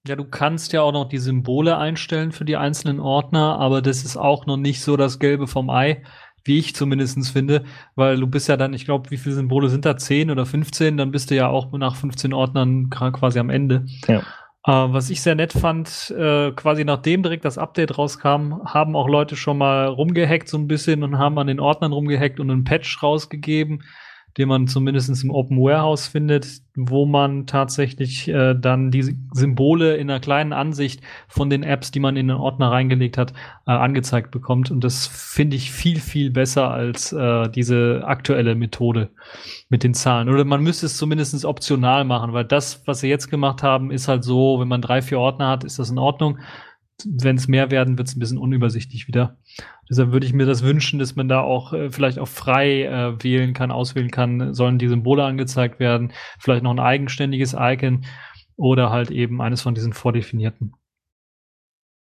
Ja, 0.08 0.16
du 0.16 0.24
kannst 0.24 0.72
ja 0.72 0.82
auch 0.82 0.94
noch 0.94 1.10
die 1.10 1.18
Symbole 1.18 1.78
einstellen 1.78 2.32
für 2.32 2.46
die 2.46 2.56
einzelnen 2.56 3.02
Ordner, 3.02 3.60
aber 3.60 3.82
das 3.82 4.06
ist 4.06 4.16
auch 4.16 4.46
noch 4.46 4.56
nicht 4.56 4.82
so 4.82 4.96
das 4.96 5.20
Gelbe 5.20 5.48
vom 5.48 5.70
Ei, 5.70 6.02
wie 6.48 6.60
ich 6.60 6.76
zumindestens 6.76 7.30
finde, 7.30 7.64
weil 7.96 8.18
du 8.20 8.28
bist 8.28 8.48
ja 8.48 8.58
dann, 8.58 8.74
ich 8.74 8.86
glaube, 8.86 9.12
wie 9.12 9.18
viele 9.18 9.36
Symbole 9.36 9.70
sind 9.70 9.86
da? 9.86 9.98
10 9.98 10.32
oder 10.32 10.46
15? 10.46 10.98
Dann 10.98 11.12
bist 11.12 11.30
du 11.32 11.36
ja 11.36 11.48
auch 11.48 11.72
nach 11.74 11.96
15 11.96 12.34
Ordnern 12.34 12.90
quasi 12.90 13.40
am 13.40 13.50
Ende. 13.50 13.86
Ja. 14.08 14.24
Äh, 14.68 14.94
was 14.94 15.10
ich 15.10 15.22
sehr 15.22 15.36
nett 15.36 15.54
fand, 15.54 16.14
äh, 16.18 16.52
quasi 16.52 16.84
nachdem 16.84 17.24
direkt 17.24 17.46
das 17.46 17.58
Update 17.58 17.98
rauskam, 17.98 18.62
haben 18.66 18.96
auch 18.96 19.08
Leute 19.08 19.36
schon 19.38 19.58
mal 19.58 19.88
rumgehackt 19.88 20.50
so 20.50 20.58
ein 20.58 20.68
bisschen 20.68 21.04
und 21.04 21.18
haben 21.18 21.40
an 21.40 21.48
den 21.48 21.62
Ordnern 21.62 21.94
rumgehackt 21.94 22.40
und 22.40 22.52
einen 22.52 22.66
Patch 22.66 23.02
rausgegeben, 23.02 23.84
den 24.38 24.48
man 24.48 24.68
zumindest 24.68 25.24
im 25.24 25.32
Open 25.32 25.58
Warehouse 25.58 26.08
findet, 26.08 26.62
wo 26.76 27.06
man 27.06 27.48
tatsächlich 27.48 28.28
äh, 28.28 28.54
dann 28.54 28.92
die 28.92 29.18
Symbole 29.34 29.98
in 29.98 30.10
einer 30.10 30.20
kleinen 30.20 30.54
Ansicht 30.54 31.02
von 31.28 31.50
den 31.50 31.64
Apps, 31.64 31.90
die 31.90 32.00
man 32.00 32.16
in 32.16 32.28
den 32.28 32.38
Ordner 32.38 32.72
reingelegt 32.72 33.18
hat, 33.18 33.34
äh, 33.66 33.72
angezeigt 33.72 34.30
bekommt. 34.30 34.70
Und 34.70 34.84
das 34.84 35.08
finde 35.08 35.56
ich 35.56 35.72
viel, 35.72 36.00
viel 36.00 36.30
besser 36.30 36.70
als 36.70 37.12
äh, 37.14 37.50
diese 37.50 38.04
aktuelle 38.06 38.54
Methode 38.54 39.10
mit 39.70 39.84
den 39.84 39.96
Zahlen. 39.96 40.30
Oder 40.30 40.46
man 40.46 40.62
müsste 40.62 40.86
es 40.86 40.98
zumindest 40.98 41.44
optional 41.44 42.04
machen, 42.04 42.34
weil 42.34 42.46
das, 42.46 42.84
was 42.86 43.00
sie 43.00 43.10
jetzt 43.10 43.30
gemacht 43.30 43.64
haben, 43.64 43.90
ist 43.90 44.08
halt 44.08 44.24
so, 44.24 44.60
wenn 44.60 44.68
man 44.68 44.82
drei, 44.82 45.02
vier 45.02 45.20
Ordner 45.20 45.50
hat, 45.50 45.64
ist 45.64 45.80
das 45.80 45.90
in 45.90 45.98
Ordnung 45.98 46.38
wenn 47.06 47.38
es 47.38 47.48
mehr 47.48 47.72
werden, 47.72 47.98
wird 47.98 48.08
es 48.08 48.16
ein 48.16 48.20
bisschen 48.20 48.38
unübersichtlich 48.38 49.08
wieder. 49.08 49.38
Deshalb 49.90 50.12
würde 50.12 50.26
ich 50.26 50.34
mir 50.34 50.46
das 50.46 50.64
wünschen, 50.64 51.00
dass 51.00 51.16
man 51.16 51.28
da 51.28 51.42
auch 51.42 51.74
äh, 51.74 51.90
vielleicht 51.92 52.20
auch 52.20 52.28
frei 52.28 52.84
äh, 52.84 53.24
wählen 53.24 53.54
kann, 53.54 53.72
auswählen 53.72 54.12
kann, 54.12 54.54
sollen 54.54 54.80
die 54.80 54.88
Symbole 54.88 55.24
angezeigt 55.24 55.80
werden, 55.80 56.12
vielleicht 56.40 56.64
noch 56.64 56.72
ein 56.72 56.80
eigenständiges 56.80 57.56
Icon 57.58 58.06
oder 58.56 58.90
halt 58.90 59.12
eben 59.12 59.42
eines 59.42 59.62
von 59.62 59.76
diesen 59.76 59.94
vordefinierten. 59.94 60.74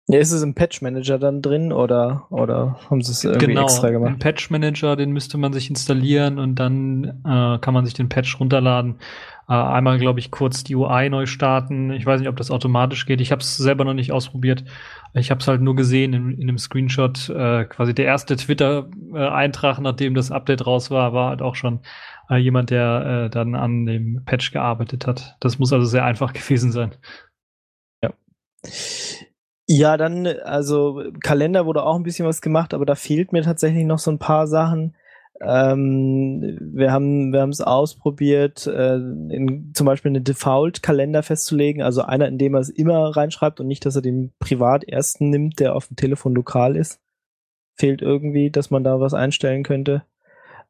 Ja, 0.08 0.20
ist 0.20 0.30
es 0.30 0.42
im 0.42 0.54
Patch 0.54 0.82
Manager 0.82 1.18
dann 1.18 1.42
drin 1.42 1.72
oder, 1.72 2.26
oder 2.30 2.78
haben 2.88 3.02
sie 3.02 3.10
es 3.10 3.24
irgendwie 3.24 3.46
genau, 3.46 3.64
extra 3.64 3.90
gemacht? 3.90 4.12
Im 4.12 4.18
Patch 4.20 4.50
Manager, 4.50 4.94
den 4.94 5.10
müsste 5.10 5.36
man 5.36 5.52
sich 5.52 5.68
installieren 5.68 6.38
und 6.38 6.54
dann 6.54 7.22
äh, 7.24 7.58
kann 7.58 7.74
man 7.74 7.84
sich 7.84 7.94
den 7.94 8.08
Patch 8.08 8.38
runterladen. 8.38 9.00
Äh, 9.48 9.54
einmal, 9.54 9.98
glaube 9.98 10.18
ich, 10.18 10.30
kurz 10.30 10.64
die 10.64 10.74
UI 10.74 11.08
neu 11.08 11.26
starten. 11.26 11.92
Ich 11.92 12.04
weiß 12.04 12.20
nicht, 12.20 12.28
ob 12.28 12.36
das 12.36 12.50
automatisch 12.50 13.06
geht. 13.06 13.20
Ich 13.20 13.30
habe 13.30 13.40
es 13.40 13.56
selber 13.56 13.84
noch 13.84 13.94
nicht 13.94 14.10
ausprobiert. 14.10 14.64
Ich 15.14 15.30
habe 15.30 15.40
es 15.40 15.46
halt 15.46 15.60
nur 15.60 15.76
gesehen 15.76 16.12
in, 16.14 16.32
in 16.32 16.48
einem 16.48 16.58
Screenshot. 16.58 17.28
Äh, 17.28 17.64
quasi 17.66 17.94
der 17.94 18.06
erste 18.06 18.36
Twitter-Eintrag, 18.36 19.78
nachdem 19.78 20.14
das 20.14 20.32
Update 20.32 20.66
raus 20.66 20.90
war, 20.90 21.12
war 21.12 21.30
halt 21.30 21.42
auch 21.42 21.54
schon 21.54 21.80
äh, 22.28 22.36
jemand, 22.36 22.70
der 22.70 23.26
äh, 23.26 23.30
dann 23.30 23.54
an 23.54 23.86
dem 23.86 24.24
Patch 24.24 24.50
gearbeitet 24.50 25.06
hat. 25.06 25.36
Das 25.38 25.58
muss 25.58 25.72
also 25.72 25.86
sehr 25.86 26.04
einfach 26.04 26.32
gewesen 26.32 26.72
sein. 26.72 26.94
Ja. 28.02 28.12
Ja, 29.68 29.96
dann, 29.96 30.26
also 30.26 31.04
Kalender 31.20 31.66
wurde 31.66 31.84
auch 31.84 31.96
ein 31.96 32.04
bisschen 32.04 32.26
was 32.26 32.40
gemacht, 32.40 32.74
aber 32.74 32.86
da 32.86 32.94
fehlt 32.94 33.32
mir 33.32 33.42
tatsächlich 33.42 33.84
noch 33.84 33.98
so 33.98 34.10
ein 34.10 34.18
paar 34.18 34.46
Sachen. 34.46 34.96
Ähm, 35.40 36.58
wir 36.60 36.92
haben 36.92 37.32
wir 37.32 37.40
haben 37.40 37.50
es 37.50 37.60
ausprobiert, 37.60 38.66
äh, 38.66 38.96
in, 38.96 39.72
zum 39.74 39.86
Beispiel 39.86 40.10
einen 40.10 40.24
Default-Kalender 40.24 41.22
festzulegen, 41.22 41.82
also 41.82 42.02
einer, 42.02 42.26
in 42.28 42.38
dem 42.38 42.54
er 42.54 42.60
es 42.60 42.70
immer 42.70 43.14
reinschreibt 43.16 43.60
und 43.60 43.66
nicht, 43.66 43.84
dass 43.84 43.96
er 43.96 44.02
den 44.02 44.32
privat 44.38 44.84
ersten 44.84 45.30
nimmt, 45.30 45.60
der 45.60 45.74
auf 45.74 45.88
dem 45.88 45.96
Telefon 45.96 46.34
lokal 46.34 46.76
ist. 46.76 47.00
Fehlt 47.76 48.00
irgendwie, 48.00 48.50
dass 48.50 48.70
man 48.70 48.84
da 48.84 49.00
was 49.00 49.12
einstellen 49.12 49.62
könnte. 49.62 50.02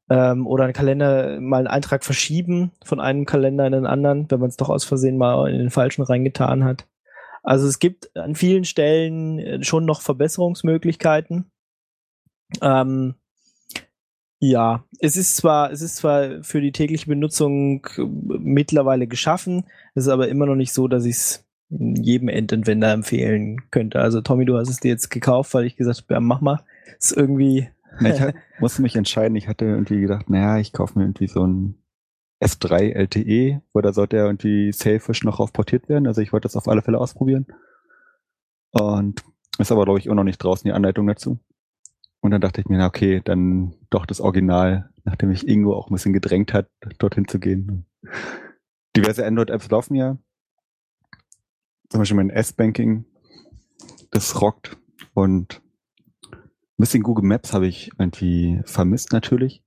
Ähm, 0.09 0.47
oder 0.47 0.65
einen 0.65 0.73
Kalender 0.73 1.41
mal 1.41 1.59
einen 1.59 1.67
Eintrag 1.67 2.05
verschieben 2.05 2.73
von 2.85 3.01
einem 3.01 3.25
Kalender 3.25 3.67
in 3.67 3.73
den 3.73 3.87
anderen, 3.87 4.31
wenn 4.31 4.41
man 4.41 4.49
es 4.49 4.57
doch 4.57 4.69
aus 4.69 4.85
Versehen 4.85 5.17
mal 5.17 5.49
in 5.49 5.59
den 5.59 5.71
falschen 5.71 6.03
reingetan 6.03 6.65
hat. 6.65 6.87
Also 7.43 7.69
es 7.69 7.79
gibt 7.79 8.17
an 8.17 8.35
vielen 8.35 8.65
Stellen 8.65 9.39
äh, 9.39 9.63
schon 9.63 9.85
noch 9.85 10.01
Verbesserungsmöglichkeiten. 10.01 11.51
Ähm, 12.61 13.15
ja, 14.39 14.85
es 15.01 15.17
ist 15.17 15.37
zwar, 15.37 15.71
es 15.73 15.81
ist 15.81 15.97
zwar 15.97 16.43
für 16.43 16.61
die 16.61 16.73
tägliche 16.73 17.07
Benutzung 17.07 17.87
äh, 17.97 18.03
mittlerweile 18.03 19.07
geschaffen, 19.07 19.65
es 19.95 20.05
ist 20.05 20.13
aber 20.13 20.29
immer 20.29 20.47
noch 20.47 20.57
nicht 20.57 20.73
so, 20.73 20.89
dass 20.89 21.05
ich 21.05 21.17
es 21.17 21.47
jedem 21.69 22.29
Endanwender 22.29 22.93
empfehlen 22.93 23.71
könnte. 23.71 24.01
Also 24.01 24.21
Tommy, 24.21 24.45
du 24.45 24.57
hast 24.57 24.69
es 24.69 24.81
dir 24.81 24.89
jetzt 24.89 25.11
gekauft, 25.11 25.55
weil 25.55 25.65
ich 25.65 25.77
gesagt 25.77 26.03
habe, 26.03 26.15
ja, 26.15 26.21
mach 26.21 26.41
mal. 26.41 26.61
Ist 26.99 27.17
irgendwie. 27.17 27.69
Na, 28.01 28.29
ich 28.29 28.35
musste 28.61 28.83
mich 28.83 28.95
entscheiden. 28.95 29.37
Ich 29.37 29.49
hatte 29.49 29.65
irgendwie 29.65 30.01
gedacht, 30.01 30.31
naja, 30.31 30.59
ich 30.59 30.73
kaufe 30.73 30.99
mir 30.99 31.07
irgendwie 31.07 31.27
so 31.27 31.45
ein 31.45 31.77
S3 32.41 32.93
LTE, 32.93 33.63
wo 33.73 33.81
da 33.81 33.93
sollte 33.93 34.17
ja 34.17 34.27
irgendwie 34.27 34.71
Sailfish 34.73 35.25
noch 35.25 35.41
auf 35.41 35.53
portiert 35.53 35.89
werden. 35.89 36.07
Also 36.07 36.21
ich 36.21 36.33
wollte 36.33 36.45
das 36.45 36.57
auf 36.57 36.69
alle 36.69 36.83
Fälle 36.83 36.99
ausprobieren. 36.99 37.47
Und 38.71 39.25
ist 39.59 39.73
aber, 39.73 39.85
glaube 39.85 39.99
ich, 39.99 40.11
auch 40.11 40.15
noch 40.15 40.25
nicht 40.25 40.39
draußen 40.39 40.69
die 40.69 40.73
Anleitung 40.73 41.07
dazu. 41.07 41.39
Und 42.21 42.31
dann 42.33 42.41
dachte 42.41 42.61
ich 42.61 42.67
mir, 42.67 42.79
na 42.79 42.87
okay, 42.87 43.21
dann 43.25 43.75
doch 43.91 44.07
das 44.07 44.21
Original, 44.21 44.91
nachdem 45.05 45.29
mich 45.29 45.47
Ingo 45.47 45.75
auch 45.77 45.89
ein 45.91 45.95
bisschen 45.95 46.13
gedrängt 46.13 46.53
hat, 46.53 46.69
dorthin 46.99 47.29
zu 47.29 47.39
gehen. 47.39 47.87
Diverse 48.97 49.25
Android-Apps 49.25 49.71
laufen 49.71 49.95
ja. 49.95 50.17
Zum 51.89 52.01
Beispiel 52.01 52.17
mein 52.17 52.31
S-Banking, 52.31 53.05
das 54.11 54.41
rockt. 54.41 54.77
Und 55.15 55.63
ein 56.33 56.41
bisschen 56.79 57.03
Google 57.03 57.25
Maps 57.25 57.53
habe 57.53 57.67
ich 57.67 57.91
irgendwie 57.99 58.61
vermisst 58.65 59.13
natürlich. 59.13 59.63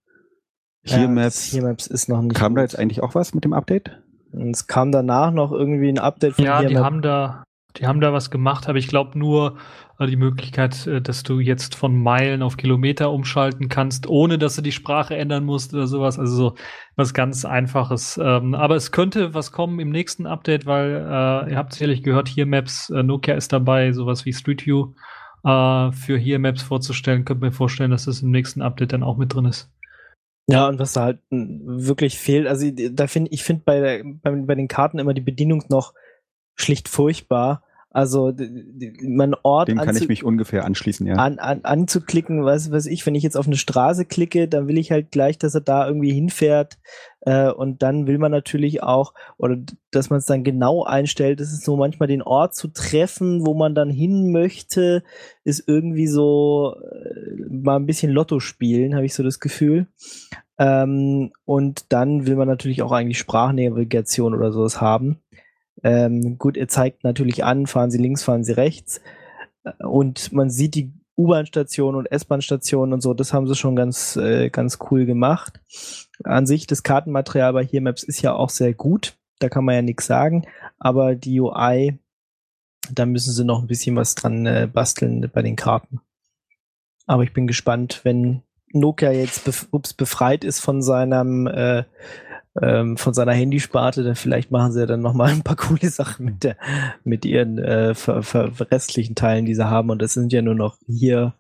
Hier 0.83 0.99
Ja, 0.99 1.07
Maps. 1.07 1.43
Hier 1.45 1.63
Maps 1.63 1.87
ist 1.87 2.09
noch 2.09 2.21
nicht. 2.21 2.35
Kam 2.35 2.55
da 2.55 2.61
gut. 2.61 2.71
jetzt 2.71 2.79
eigentlich 2.79 3.01
auch 3.01 3.15
was 3.15 3.33
mit 3.33 3.45
dem 3.45 3.53
Update? 3.53 4.01
Und 4.31 4.51
es 4.51 4.67
kam 4.67 4.91
danach 4.91 5.31
noch 5.31 5.51
irgendwie 5.51 5.89
ein 5.89 5.97
Update 5.99 6.35
von 6.35 6.45
Ja, 6.45 6.59
Hier 6.59 6.69
die 6.69 6.75
Map. 6.75 6.83
haben 6.83 7.01
da, 7.01 7.43
die 7.79 7.87
haben 7.87 8.01
da 8.01 8.13
was 8.13 8.29
gemacht, 8.29 8.67
aber 8.67 8.77
ich 8.77 8.87
glaube 8.87 9.17
nur 9.17 9.57
äh, 9.97 10.07
die 10.07 10.15
Möglichkeit, 10.15 10.85
äh, 10.87 11.01
dass 11.01 11.23
du 11.23 11.39
jetzt 11.39 11.75
von 11.75 11.95
Meilen 11.95 12.41
auf 12.41 12.57
Kilometer 12.57 13.11
umschalten 13.11 13.69
kannst, 13.69 14.07
ohne 14.07 14.37
dass 14.37 14.55
du 14.55 14.61
die 14.61 14.71
Sprache 14.71 15.15
ändern 15.15 15.45
musst 15.45 15.73
oder 15.73 15.87
sowas. 15.87 16.19
Also 16.19 16.35
so 16.35 16.55
was 16.95 17.13
ganz 17.13 17.45
Einfaches. 17.45 18.19
Ähm, 18.21 18.53
aber 18.53 18.75
es 18.75 18.91
könnte 18.91 19.33
was 19.33 19.51
kommen 19.51 19.79
im 19.79 19.89
nächsten 19.89 20.27
Update, 20.27 20.65
weil 20.65 20.91
äh, 20.91 21.51
ihr 21.51 21.57
habt 21.57 21.73
sicherlich 21.73 22.03
gehört, 22.03 22.27
hier 22.27 22.45
Maps, 22.45 22.89
Nokia 22.89 23.35
ist 23.35 23.53
dabei, 23.53 23.91
sowas 23.93 24.25
wie 24.25 24.33
Street 24.33 24.65
View 24.65 24.93
für 25.41 26.17
hier 26.17 26.37
Maps 26.37 26.61
vorzustellen. 26.61 27.23
Könnt 27.23 27.39
mir 27.39 27.53
vorstellen, 27.53 27.91
dass 27.91 28.03
das 28.03 28.21
im 28.21 28.29
nächsten 28.29 28.61
Update 28.61 28.91
dann 28.91 29.03
auch 29.03 29.15
mit 29.15 29.33
drin 29.33 29.45
ist. 29.45 29.71
Ja, 30.51 30.67
und 30.67 30.79
was 30.79 30.93
da 30.93 31.03
halt 31.03 31.19
m, 31.29 31.61
wirklich 31.63 32.17
fehlt, 32.17 32.47
also 32.47 32.69
da 32.71 33.05
finde 33.05 33.31
ich 33.31 33.43
finde 33.43 33.61
bei, 33.63 34.03
bei, 34.03 34.31
bei 34.31 34.55
den 34.55 34.67
Karten 34.67 34.97
immer 34.97 35.13
die 35.13 35.21
Bedienung 35.21 35.63
noch 35.69 35.93
schlicht 36.55 36.89
furchtbar. 36.89 37.63
Also 37.91 38.31
mein 39.01 39.33
Ort 39.41 39.67
Dem 39.67 39.79
kann 39.79 39.97
ich 39.97 40.07
mich 40.07 40.23
ungefähr 40.23 40.63
anschließen, 40.63 41.07
ja. 41.07 41.15
an, 41.15 41.39
an, 41.39 41.61
anzuklicken, 41.63 42.45
was 42.45 42.71
weiß 42.71 42.85
ich, 42.85 43.03
wenn 43.07 43.15
ich 43.15 43.23
jetzt 43.23 43.35
auf 43.35 43.47
eine 43.47 43.57
Straße 43.57 44.05
klicke, 44.05 44.47
dann 44.47 44.67
will 44.67 44.77
ich 44.77 44.91
halt 44.91 45.09
gleich, 45.09 45.39
dass 45.39 45.55
er 45.55 45.61
da 45.61 45.87
irgendwie 45.87 46.13
hinfährt 46.13 46.77
äh, 47.21 47.49
und 47.49 47.81
dann 47.81 48.05
will 48.05 48.19
man 48.19 48.31
natürlich 48.31 48.83
auch, 48.83 49.15
oder 49.37 49.57
dass 49.89 50.11
man 50.11 50.19
es 50.19 50.25
dann 50.25 50.43
genau 50.43 50.83
einstellt, 50.83 51.39
das 51.39 51.51
ist 51.51 51.63
so 51.63 51.77
manchmal 51.77 52.07
den 52.07 52.21
Ort 52.21 52.53
zu 52.53 52.67
treffen, 52.67 53.43
wo 53.43 53.55
man 53.55 53.73
dann 53.73 53.89
hin 53.89 54.31
möchte, 54.31 55.03
ist 55.43 55.63
irgendwie 55.67 56.07
so 56.07 56.75
äh, 56.75 57.41
mal 57.49 57.77
ein 57.77 57.87
bisschen 57.87 58.11
Lotto 58.11 58.39
spielen, 58.39 58.93
habe 58.93 59.05
ich 59.05 59.15
so 59.15 59.23
das 59.23 59.39
Gefühl. 59.39 59.87
Ähm, 60.59 61.31
und 61.45 61.91
dann 61.91 62.27
will 62.27 62.35
man 62.35 62.47
natürlich 62.47 62.83
auch 62.83 62.91
eigentlich 62.91 63.17
Sprachnavigation 63.17 64.35
oder 64.35 64.51
sowas 64.51 64.79
haben. 64.79 65.19
Ähm, 65.83 66.37
gut, 66.37 66.57
er 66.57 66.67
zeigt 66.67 67.03
natürlich 67.03 67.43
an, 67.43 67.67
fahren 67.67 67.91
Sie 67.91 67.97
links, 67.97 68.23
fahren 68.23 68.43
Sie 68.43 68.53
rechts. 68.53 69.01
Äh, 69.63 69.85
Und 69.85 70.31
man 70.33 70.49
sieht 70.49 70.75
die 70.75 70.93
U-Bahn-Station 71.17 71.95
und 71.95 72.09
S-Bahn-Station 72.11 72.93
und 72.93 73.01
so, 73.01 73.13
das 73.13 73.33
haben 73.33 73.45
sie 73.45 73.55
schon 73.55 73.75
ganz, 73.75 74.15
äh, 74.15 74.49
ganz 74.49 74.79
cool 74.89 75.05
gemacht. 75.05 75.59
An 76.23 76.45
sich, 76.45 76.65
das 76.65 76.81
Kartenmaterial 76.81 77.51
bei 77.53 77.65
hier 77.65 77.81
Maps 77.81 78.03
ist 78.03 78.21
ja 78.21 78.33
auch 78.33 78.49
sehr 78.49 78.73
gut. 78.73 79.17
Da 79.39 79.49
kann 79.49 79.65
man 79.65 79.75
ja 79.75 79.81
nichts 79.81 80.05
sagen. 80.05 80.45
Aber 80.77 81.15
die 81.15 81.41
UI, 81.41 81.99
da 82.91 83.05
müssen 83.05 83.33
sie 83.33 83.43
noch 83.43 83.61
ein 83.61 83.67
bisschen 83.67 83.95
was 83.97 84.15
dran 84.15 84.45
äh, 84.45 84.69
basteln 84.71 85.29
bei 85.33 85.41
den 85.41 85.57
Karten. 85.57 85.99
Aber 87.05 87.23
ich 87.23 87.33
bin 87.33 87.47
gespannt, 87.47 88.01
wenn 88.03 88.43
Nokia 88.71 89.11
jetzt 89.11 89.43
bef 89.43 89.67
ups, 89.71 89.93
befreit 89.93 90.43
ist 90.43 90.59
von 90.59 90.81
seinem 90.81 91.47
äh, 91.47 91.83
ähm, 92.61 92.97
von 92.97 93.13
seiner 93.13 93.33
Handysparte, 93.33 94.03
dann 94.03 94.15
vielleicht 94.15 94.51
machen 94.51 94.71
sie 94.71 94.81
ja 94.81 94.85
dann 94.85 95.01
noch 95.01 95.13
mal 95.13 95.29
ein 95.31 95.43
paar 95.43 95.55
coole 95.55 95.89
Sachen 95.89 96.25
mit 96.25 96.43
der 96.43 96.57
mit 97.03 97.25
ihren 97.25 97.57
äh, 97.57 97.95
ver, 97.95 98.23
ver, 98.23 98.51
restlichen 98.71 99.15
Teilen, 99.15 99.45
die 99.45 99.55
sie 99.55 99.69
haben. 99.69 99.89
Und 99.89 100.01
das 100.01 100.13
sind 100.13 100.33
ja 100.33 100.41
nur 100.41 100.55
noch 100.55 100.77
hier 100.87 101.35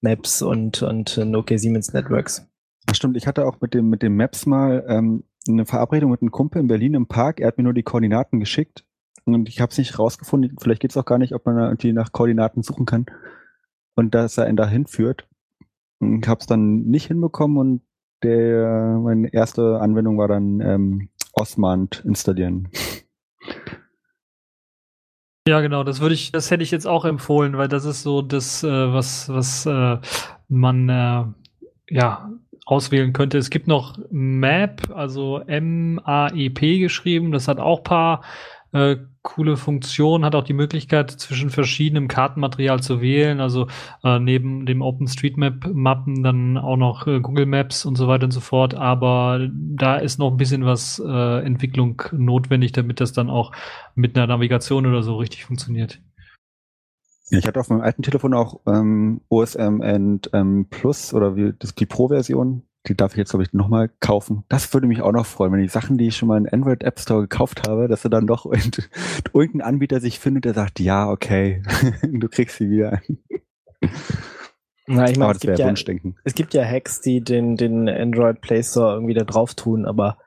Maps 0.00 0.42
und 0.42 0.82
und 0.82 1.18
äh, 1.18 1.24
Nokia 1.24 1.58
Siemens 1.58 1.92
Networks. 1.92 2.48
Ach 2.86 2.94
stimmt, 2.94 3.16
ich 3.16 3.26
hatte 3.26 3.46
auch 3.46 3.60
mit 3.60 3.74
dem, 3.74 3.88
mit 3.88 4.02
dem 4.02 4.16
Maps 4.16 4.46
mal 4.46 4.84
ähm, 4.88 5.24
eine 5.48 5.66
Verabredung 5.66 6.10
mit 6.10 6.22
einem 6.22 6.30
Kumpel 6.30 6.60
in 6.60 6.68
Berlin 6.68 6.94
im 6.94 7.06
Park. 7.06 7.40
Er 7.40 7.48
hat 7.48 7.58
mir 7.58 7.64
nur 7.64 7.74
die 7.74 7.82
Koordinaten 7.82 8.40
geschickt 8.40 8.84
und 9.24 9.48
ich 9.48 9.60
habe 9.60 9.70
es 9.70 9.78
nicht 9.78 9.98
rausgefunden. 9.98 10.56
Vielleicht 10.60 10.80
geht 10.80 10.90
es 10.90 10.96
auch 10.96 11.04
gar 11.04 11.18
nicht, 11.18 11.34
ob 11.34 11.46
man 11.46 11.56
da 11.56 11.64
irgendwie 11.66 11.92
nach 11.92 12.12
Koordinaten 12.12 12.62
suchen 12.62 12.86
kann 12.86 13.06
und 13.94 14.14
dass 14.14 14.38
er 14.38 14.48
ihn 14.48 14.56
da 14.56 14.66
hinführt. 14.66 15.26
Ich 16.00 16.28
habe 16.28 16.40
es 16.40 16.46
dann 16.46 16.82
nicht 16.82 17.06
hinbekommen 17.06 17.56
und 17.56 17.82
der 18.24 18.98
meine 19.02 19.32
erste 19.32 19.80
Anwendung 19.80 20.18
war 20.18 20.28
dann 20.28 20.60
ähm, 20.60 21.08
Osmand 21.32 22.02
installieren. 22.04 22.68
Ja, 25.46 25.60
genau, 25.60 25.84
das 25.84 26.00
würde 26.00 26.14
ich, 26.14 26.32
das 26.32 26.50
hätte 26.50 26.62
ich 26.62 26.70
jetzt 26.70 26.86
auch 26.86 27.04
empfohlen, 27.04 27.58
weil 27.58 27.68
das 27.68 27.84
ist 27.84 28.02
so 28.02 28.22
das, 28.22 28.64
äh, 28.64 28.92
was, 28.92 29.28
was 29.28 29.66
äh, 29.66 29.98
man 30.48 30.88
äh, 30.88 31.24
ja 31.90 32.30
auswählen 32.64 33.12
könnte. 33.12 33.36
Es 33.36 33.50
gibt 33.50 33.66
noch 33.66 33.98
Map, 34.10 34.90
also 34.94 35.40
M-A-E-P 35.40 36.78
geschrieben, 36.78 37.30
das 37.30 37.46
hat 37.46 37.58
auch 37.58 37.82
paar 37.82 38.22
Äh, 38.74 38.96
coole 39.22 39.56
Funktion, 39.56 40.24
hat 40.24 40.34
auch 40.34 40.42
die 40.42 40.52
Möglichkeit, 40.52 41.10
zwischen 41.12 41.48
verschiedenem 41.48 42.08
Kartenmaterial 42.08 42.82
zu 42.82 43.00
wählen. 43.00 43.40
Also 43.40 43.68
äh, 44.02 44.18
neben 44.18 44.66
dem 44.66 44.82
OpenStreetMap-Mappen 44.82 46.24
dann 46.24 46.58
auch 46.58 46.76
noch 46.76 47.06
äh, 47.06 47.20
Google 47.20 47.46
Maps 47.46 47.86
und 47.86 47.94
so 47.94 48.08
weiter 48.08 48.24
und 48.24 48.32
so 48.32 48.40
fort. 48.40 48.74
Aber 48.74 49.48
da 49.52 49.96
ist 49.96 50.18
noch 50.18 50.32
ein 50.32 50.36
bisschen 50.36 50.64
was 50.64 51.00
äh, 51.04 51.44
Entwicklung 51.44 52.02
notwendig, 52.10 52.72
damit 52.72 53.00
das 53.00 53.12
dann 53.12 53.30
auch 53.30 53.52
mit 53.94 54.16
einer 54.16 54.26
Navigation 54.26 54.86
oder 54.86 55.04
so 55.04 55.16
richtig 55.18 55.44
funktioniert. 55.44 56.00
Ich 57.30 57.46
hatte 57.46 57.60
auf 57.60 57.70
meinem 57.70 57.80
alten 57.80 58.02
Telefon 58.02 58.34
auch 58.34 58.60
ähm, 58.66 59.20
OSM 59.28 59.82
and 59.82 60.30
ähm, 60.32 60.66
Plus 60.68 61.14
oder 61.14 61.36
wie 61.36 61.54
das, 61.56 61.76
die 61.76 61.86
Pro-Version. 61.86 62.64
Die 62.86 62.94
darf 62.94 63.12
ich 63.12 63.18
jetzt, 63.18 63.30
glaube 63.30 63.44
ich, 63.44 63.52
nochmal 63.52 63.90
kaufen. 64.00 64.44
Das 64.48 64.72
würde 64.74 64.86
mich 64.86 65.00
auch 65.00 65.12
noch 65.12 65.24
freuen, 65.24 65.52
wenn 65.52 65.60
die 65.60 65.68
Sachen, 65.68 65.96
die 65.96 66.08
ich 66.08 66.16
schon 66.16 66.28
mal 66.28 66.36
in 66.36 66.48
Android 66.48 66.82
App 66.82 67.00
Store 67.00 67.22
gekauft 67.22 67.66
habe, 67.66 67.88
dass 67.88 68.04
er 68.04 68.10
dann 68.10 68.26
doch 68.26 68.44
irgendein 69.32 69.62
Anbieter 69.62 70.00
sich 70.00 70.18
findet, 70.18 70.44
der 70.44 70.54
sagt, 70.54 70.80
ja, 70.80 71.08
okay, 71.08 71.62
du 72.02 72.28
kriegst 72.28 72.58
sie 72.58 72.70
wieder. 72.70 73.00
Na, 74.86 75.08
ich 75.08 75.16
meine, 75.16 75.24
aber 75.24 75.32
es, 75.32 75.38
das 75.38 75.40
gibt 75.40 75.50
wäre 75.50 75.60
ja, 75.60 75.66
Wunschdenken. 75.68 76.16
es 76.24 76.34
gibt 76.34 76.52
ja 76.52 76.62
Hacks, 76.62 77.00
die 77.00 77.22
den, 77.22 77.56
den 77.56 77.88
Android 77.88 78.42
Play 78.42 78.62
Store 78.62 78.94
irgendwie 78.94 79.14
da 79.14 79.24
drauf 79.24 79.54
tun, 79.54 79.86
aber 79.86 80.18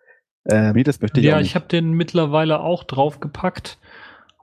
äh, 0.46 0.74
Nee, 0.74 0.84
das 0.84 1.02
möchte 1.02 1.20
ich 1.20 1.26
ja, 1.26 1.38
auch 1.38 1.42
ich 1.42 1.56
habe 1.56 1.68
den 1.68 1.92
mittlerweile 1.92 2.62
auch 2.62 2.84
draufgepackt. 2.84 3.78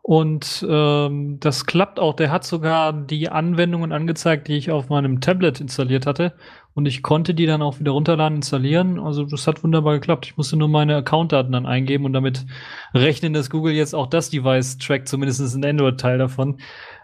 Und 0.03 0.65
ähm, 0.69 1.39
das 1.41 1.65
klappt 1.65 1.99
auch. 1.99 2.15
Der 2.15 2.31
hat 2.31 2.45
sogar 2.45 2.93
die 2.93 3.31
Anwendungen 3.31 3.91
angezeigt, 3.91 4.49
die 4.49 4.57
ich 4.59 4.71
auf 4.71 4.91
meinem 4.91 5.23
Tablet 5.23 5.63
installiert 5.63 6.05
hatte. 6.05 6.35
Und 6.75 6.87
ich 6.87 7.05
konnte 7.05 7.35
die 7.35 7.47
dann 7.47 7.63
auch 7.63 7.79
wieder 7.79 7.93
runterladen, 7.93 8.39
installieren. 8.39 8.99
Also 8.99 9.25
das 9.25 9.47
hat 9.47 9.63
wunderbar 9.63 9.95
geklappt. 9.95 10.27
Ich 10.27 10.37
musste 10.37 10.57
nur 10.57 10.69
meine 10.69 10.97
Accountdaten 10.97 11.53
dann 11.53 11.67
eingeben 11.67 12.05
und 12.05 12.13
damit 12.13 12.45
rechnen, 12.93 13.33
dass 13.33 13.49
Google 13.49 13.75
jetzt 13.75 13.95
auch 13.95 14.09
das 14.09 14.31
Device 14.31 14.79
trackt, 14.79 15.09
zumindest 15.09 15.41
ein 15.55 15.65
Android-Teil 15.65 16.19
davon. 16.19 16.59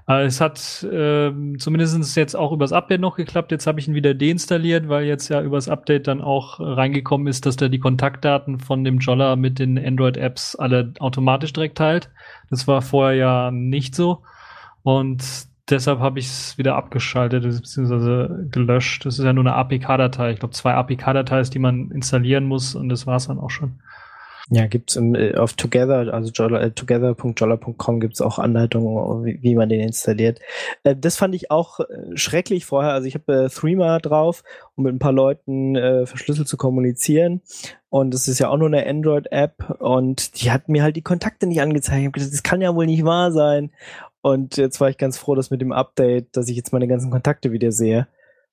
Äh, 0.08 0.24
es 0.24 0.40
hat 0.40 0.84
ähm, 0.90 1.56
zumindest 1.60 2.16
jetzt 2.16 2.34
auch 2.34 2.50
übers 2.50 2.72
Update 2.72 3.00
noch 3.00 3.14
geklappt. 3.14 3.52
Jetzt 3.52 3.68
habe 3.68 3.78
ich 3.78 3.86
ihn 3.86 3.94
wieder 3.94 4.12
deinstalliert, 4.12 4.88
weil 4.88 5.04
jetzt 5.04 5.28
ja 5.28 5.40
übers 5.40 5.68
Update 5.68 6.08
dann 6.08 6.20
auch 6.20 6.58
äh, 6.58 6.64
reingekommen 6.64 7.28
ist, 7.28 7.46
dass 7.46 7.56
der 7.56 7.68
die 7.68 7.78
Kontaktdaten 7.78 8.58
von 8.58 8.82
dem 8.82 8.98
Jolla 8.98 9.36
mit 9.36 9.60
den 9.60 9.78
Android-Apps 9.78 10.56
alle 10.56 10.92
automatisch 10.98 11.52
direkt 11.52 11.78
teilt. 11.78 12.10
Das 12.50 12.66
war 12.66 12.82
vorher 12.82 13.16
ja 13.16 13.50
nicht 13.52 13.94
so. 13.94 14.22
Und 14.82 15.49
deshalb 15.70 16.00
habe 16.00 16.18
ich 16.18 16.26
es 16.26 16.58
wieder 16.58 16.76
abgeschaltet 16.76 17.42
bzw. 17.42 18.48
gelöscht. 18.50 19.06
Das 19.06 19.18
ist 19.18 19.24
ja 19.24 19.32
nur 19.32 19.44
eine 19.44 19.54
APK-Datei. 19.54 20.32
Ich 20.32 20.38
glaube, 20.40 20.54
zwei 20.54 20.74
APK-Dateis, 20.74 21.50
die 21.50 21.58
man 21.58 21.90
installieren 21.90 22.44
muss 22.44 22.74
und 22.74 22.88
das 22.88 23.06
war 23.06 23.16
es 23.16 23.28
dann 23.28 23.38
auch 23.38 23.50
schon. 23.50 23.80
ja, 24.50 24.66
gibt's 24.66 24.96
im, 24.96 25.14
äh, 25.14 25.36
auf 25.36 25.52
Together, 25.54 26.12
also 26.12 26.48
äh, 26.56 26.72
together.jolla.com 26.72 28.00
gibt's 28.00 28.20
auch 28.20 28.38
Anleitungen, 28.38 29.24
wie, 29.24 29.38
wie 29.42 29.54
man 29.54 29.68
den 29.68 29.80
installiert. 29.80 30.40
Äh, 30.82 30.96
das 30.96 31.16
fand 31.16 31.34
ich 31.34 31.50
auch 31.50 31.80
schrecklich 32.14 32.64
vorher. 32.64 32.92
Also 32.92 33.06
ich 33.06 33.14
habe 33.14 33.48
Threema 33.54 33.98
drauf, 34.00 34.42
um 34.74 34.84
mit 34.84 34.94
ein 34.94 34.98
paar 34.98 35.12
Leuten 35.12 35.76
äh, 35.76 36.04
verschlüsselt 36.06 36.48
zu 36.48 36.56
kommunizieren. 36.56 37.42
Und 37.90 38.14
das 38.14 38.28
ist 38.28 38.38
ja 38.38 38.48
auch 38.48 38.56
nur 38.56 38.68
eine 38.68 38.86
Android-App 38.86 39.80
und 39.80 40.40
die 40.40 40.52
hat 40.52 40.68
mir 40.68 40.84
halt 40.84 40.94
die 40.94 41.02
Kontakte 41.02 41.48
nicht 41.48 41.60
angezeigt. 41.60 41.98
Ich 41.98 42.06
habe 42.06 42.12
gedacht, 42.12 42.32
das 42.32 42.44
kann 42.44 42.60
ja 42.60 42.74
wohl 42.74 42.86
nicht 42.86 43.04
wahr 43.04 43.32
sein. 43.32 43.72
Und 44.22 44.56
jetzt 44.56 44.80
war 44.80 44.90
ich 44.90 44.98
ganz 44.98 45.18
froh, 45.18 45.34
dass 45.34 45.50
mit 45.50 45.60
dem 45.60 45.72
Update, 45.72 46.36
dass 46.36 46.48
ich 46.48 46.56
jetzt 46.56 46.72
meine 46.72 46.88
ganzen 46.88 47.10
Kontakte 47.10 47.52
wieder 47.52 47.72
sehe. 47.72 48.06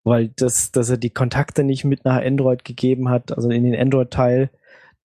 Weil 0.04 0.30
das, 0.30 0.72
dass 0.72 0.90
er 0.90 0.98
die 0.98 1.10
Kontakte 1.10 1.64
nicht 1.64 1.84
mit 1.84 2.06
nach 2.06 2.24
Android 2.24 2.64
gegeben 2.64 3.10
hat, 3.10 3.36
also 3.36 3.50
in 3.50 3.64
den 3.64 3.76
Android-Teil, 3.76 4.50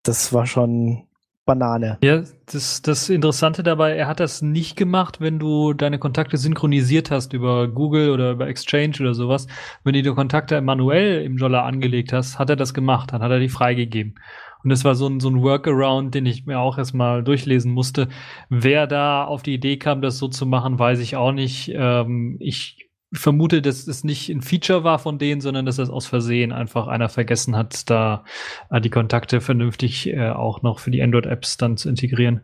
das 0.04 0.32
war 0.32 0.46
schon 0.46 1.08
Banane. 1.46 1.98
Ja, 2.04 2.24
das, 2.46 2.84
das 2.84 3.10
Interessante 3.10 3.64
dabei, 3.64 3.96
er 3.96 4.08
hat 4.08 4.20
das 4.20 4.44
nicht 4.44 4.78
gemacht, 4.78 5.20
wenn 5.20 5.40
du 5.40 5.74
deine 5.74 5.98
Kontakte 5.98 6.38
synchronisiert 6.38 7.10
hast 7.10 7.34
über 7.34 7.68
Google 7.68 8.12
oder 8.12 8.32
über 8.32 8.48
Exchange 8.48 8.98
oder 9.00 9.16
sowas. 9.16 9.48
Wenn 9.84 9.94
du 9.94 10.04
die 10.04 10.14
Kontakte 10.14 10.62
manuell 10.62 11.24
im 11.24 11.38
Jolla 11.38 11.66
angelegt 11.66 12.14
hast, 12.14 12.38
hat 12.38 12.52
er 12.52 12.56
das 12.56 12.74
gemacht, 12.76 13.12
dann 13.12 13.24
hat 13.24 13.32
er 13.32 13.40
die 13.40 13.50
freigegeben. 13.50 14.16
Und 14.64 14.70
das 14.70 14.84
war 14.84 14.96
so 14.96 15.08
ein, 15.08 15.20
so 15.20 15.30
ein 15.30 15.42
Workaround, 15.42 16.14
den 16.14 16.26
ich 16.26 16.46
mir 16.46 16.60
auch 16.60 16.78
erstmal 16.78 17.24
durchlesen 17.24 17.72
musste. 17.72 18.08
Wer 18.50 18.88
da 18.88 19.24
auf 19.26 19.44
die 19.44 19.54
Idee 19.54 19.78
kam, 19.78 20.02
das 20.02 20.18
so 20.18 20.28
zu 20.28 20.46
machen, 20.46 20.80
weiß 20.80 21.00
ich 21.00 21.16
auch 21.16 21.32
nicht. 21.32 21.72
Ähm, 21.74 22.38
ich 22.40 22.90
vermute, 23.14 23.62
dass 23.62 23.88
es 23.88 24.04
nicht 24.04 24.30
ein 24.30 24.42
Feature 24.42 24.84
war 24.84 25.00
von 25.00 25.18
denen, 25.18 25.42
sondern 25.42 25.66
dass 25.66 25.76
das 25.76 25.90
aus 25.90 26.06
Versehen 26.06 26.52
einfach 26.52 26.88
einer 26.88 27.10
vergessen 27.10 27.56
hat, 27.56 27.90
da 27.90 28.24
äh, 28.70 28.80
die 28.80 28.90
Kontakte 28.90 29.42
vernünftig 29.42 30.08
äh, 30.08 30.30
auch 30.30 30.62
noch 30.62 30.80
für 30.80 30.92
die 30.92 31.02
Android-Apps 31.02 31.58
dann 31.58 31.78
zu 31.78 31.90
integrieren. 31.90 32.42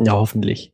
Ja, 0.00 0.12
hoffentlich. 0.12 0.72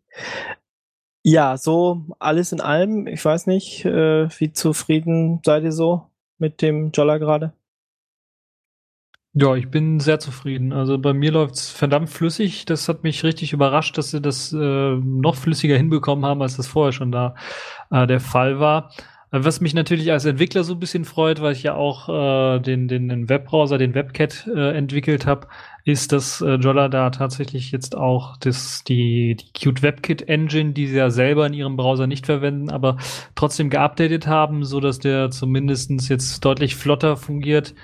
Ja, 1.23 1.57
so 1.57 2.07
alles 2.18 2.53
in 2.53 2.61
allem. 2.61 3.07
Ich 3.07 3.23
weiß 3.25 3.46
nicht, 3.46 3.85
äh, 3.85 4.29
wie 4.38 4.53
zufrieden 4.53 5.40
seid 5.44 5.64
ihr 5.64 5.73
so 5.73 6.07
mit 6.38 6.62
dem 6.62 6.92
Jolla 6.92 7.18
gerade? 7.18 7.53
Ja, 9.33 9.55
ich 9.55 9.71
bin 9.71 10.01
sehr 10.01 10.19
zufrieden. 10.19 10.73
Also 10.73 10.99
bei 10.99 11.12
mir 11.12 11.31
läuft's 11.31 11.71
verdammt 11.71 12.11
flüssig. 12.11 12.64
Das 12.64 12.88
hat 12.88 13.05
mich 13.05 13.23
richtig 13.23 13.53
überrascht, 13.53 13.97
dass 13.97 14.11
sie 14.11 14.21
das 14.21 14.53
äh, 14.53 14.57
noch 14.57 15.37
flüssiger 15.37 15.77
hinbekommen 15.77 16.25
haben, 16.25 16.43
als 16.43 16.57
das 16.57 16.66
vorher 16.66 16.93
schon 16.93 17.12
da 17.12 17.37
äh, 17.93 18.09
der 18.09 18.19
Fall 18.19 18.59
war. 18.59 18.90
Äh, 19.31 19.45
Was 19.45 19.61
mich 19.61 19.73
natürlich 19.73 20.11
als 20.11 20.25
Entwickler 20.25 20.64
so 20.64 20.73
ein 20.75 20.81
bisschen 20.81 21.05
freut, 21.05 21.40
weil 21.40 21.53
ich 21.53 21.62
ja 21.62 21.75
auch 21.75 22.09
äh, 22.09 22.59
den, 22.61 22.88
den, 22.88 23.09
den 23.09 23.29
Webbrowser, 23.29 23.79
den 23.79 23.95
WebCat 23.95 24.49
äh, 24.49 24.77
entwickelt 24.77 25.27
habe, 25.27 25.47
ist, 25.85 26.11
dass 26.11 26.40
äh, 26.40 26.55
Jolla 26.55 26.88
da 26.88 27.11
tatsächlich 27.11 27.71
jetzt 27.71 27.97
auch 27.97 28.37
das, 28.38 28.83
die, 28.83 29.37
die 29.37 29.53
Qt 29.53 29.83
WebKit 29.83 30.23
Engine, 30.29 30.73
die 30.73 30.88
sie 30.88 30.97
ja 30.97 31.11
selber 31.11 31.47
in 31.47 31.55
ihrem 31.55 31.77
Browser 31.77 32.09
nicht 32.09 32.27
verwenden, 32.27 32.69
aber 32.69 32.97
trotzdem 33.37 33.71
geupdatet 33.71 34.27
haben, 34.27 34.64
so 34.64 34.81
dass 34.81 34.99
der 34.99 35.31
zumindestens 35.31 36.09
jetzt 36.09 36.45
deutlich 36.45 36.75
flotter 36.75 37.16
fungiert 37.16 37.75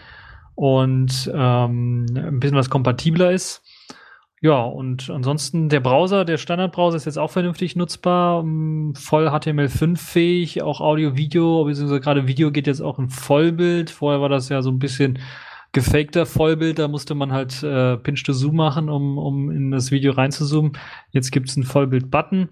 und 0.57 1.31
ähm, 1.33 2.07
ein 2.15 2.41
bisschen 2.41 2.57
was 2.57 2.71
kompatibler 2.71 3.31
ist. 3.31 3.63
Ja, 4.43 4.63
und 4.63 5.09
ansonsten 5.11 5.69
der 5.69 5.81
Browser, 5.81 6.25
der 6.25 6.37
Standardbrowser 6.37 6.97
ist 6.97 7.07
jetzt 7.07 7.19
auch 7.19 7.31
vernünftig 7.31 7.77
nutzbar, 7.77 8.43
ähm, 8.43 8.95
voll 8.95 9.29
HTML5 9.29 9.97
fähig, 9.97 10.63
auch 10.63 10.81
Audio, 10.81 11.17
Video, 11.17 11.65
beziehungsweise 11.65 12.01
gerade 12.01 12.27
Video 12.27 12.51
geht 12.51 12.67
jetzt 12.67 12.81
auch 12.81 12.99
in 12.99 13.09
Vollbild. 13.09 13.91
Vorher 13.91 14.21
war 14.21 14.29
das 14.29 14.49
ja 14.49 14.61
so 14.63 14.71
ein 14.71 14.79
bisschen 14.79 15.19
gefakter 15.73 16.27
Vollbild, 16.27 16.79
da 16.79 16.89
musste 16.89 17.15
man 17.15 17.33
halt 17.33 17.63
äh, 17.63 17.97
Pinch 17.99 18.23
to 18.25 18.33
Zoom 18.33 18.57
machen, 18.57 18.89
um, 18.89 19.19
um 19.19 19.51
in 19.51 19.71
das 19.71 19.91
Video 19.91 20.13
reinzuzoomen. 20.13 20.73
Jetzt 21.13 21.33
gibt 21.33 21.49
es 21.51 21.57
einen 21.57 21.67
Vollbild-Button 21.67 22.49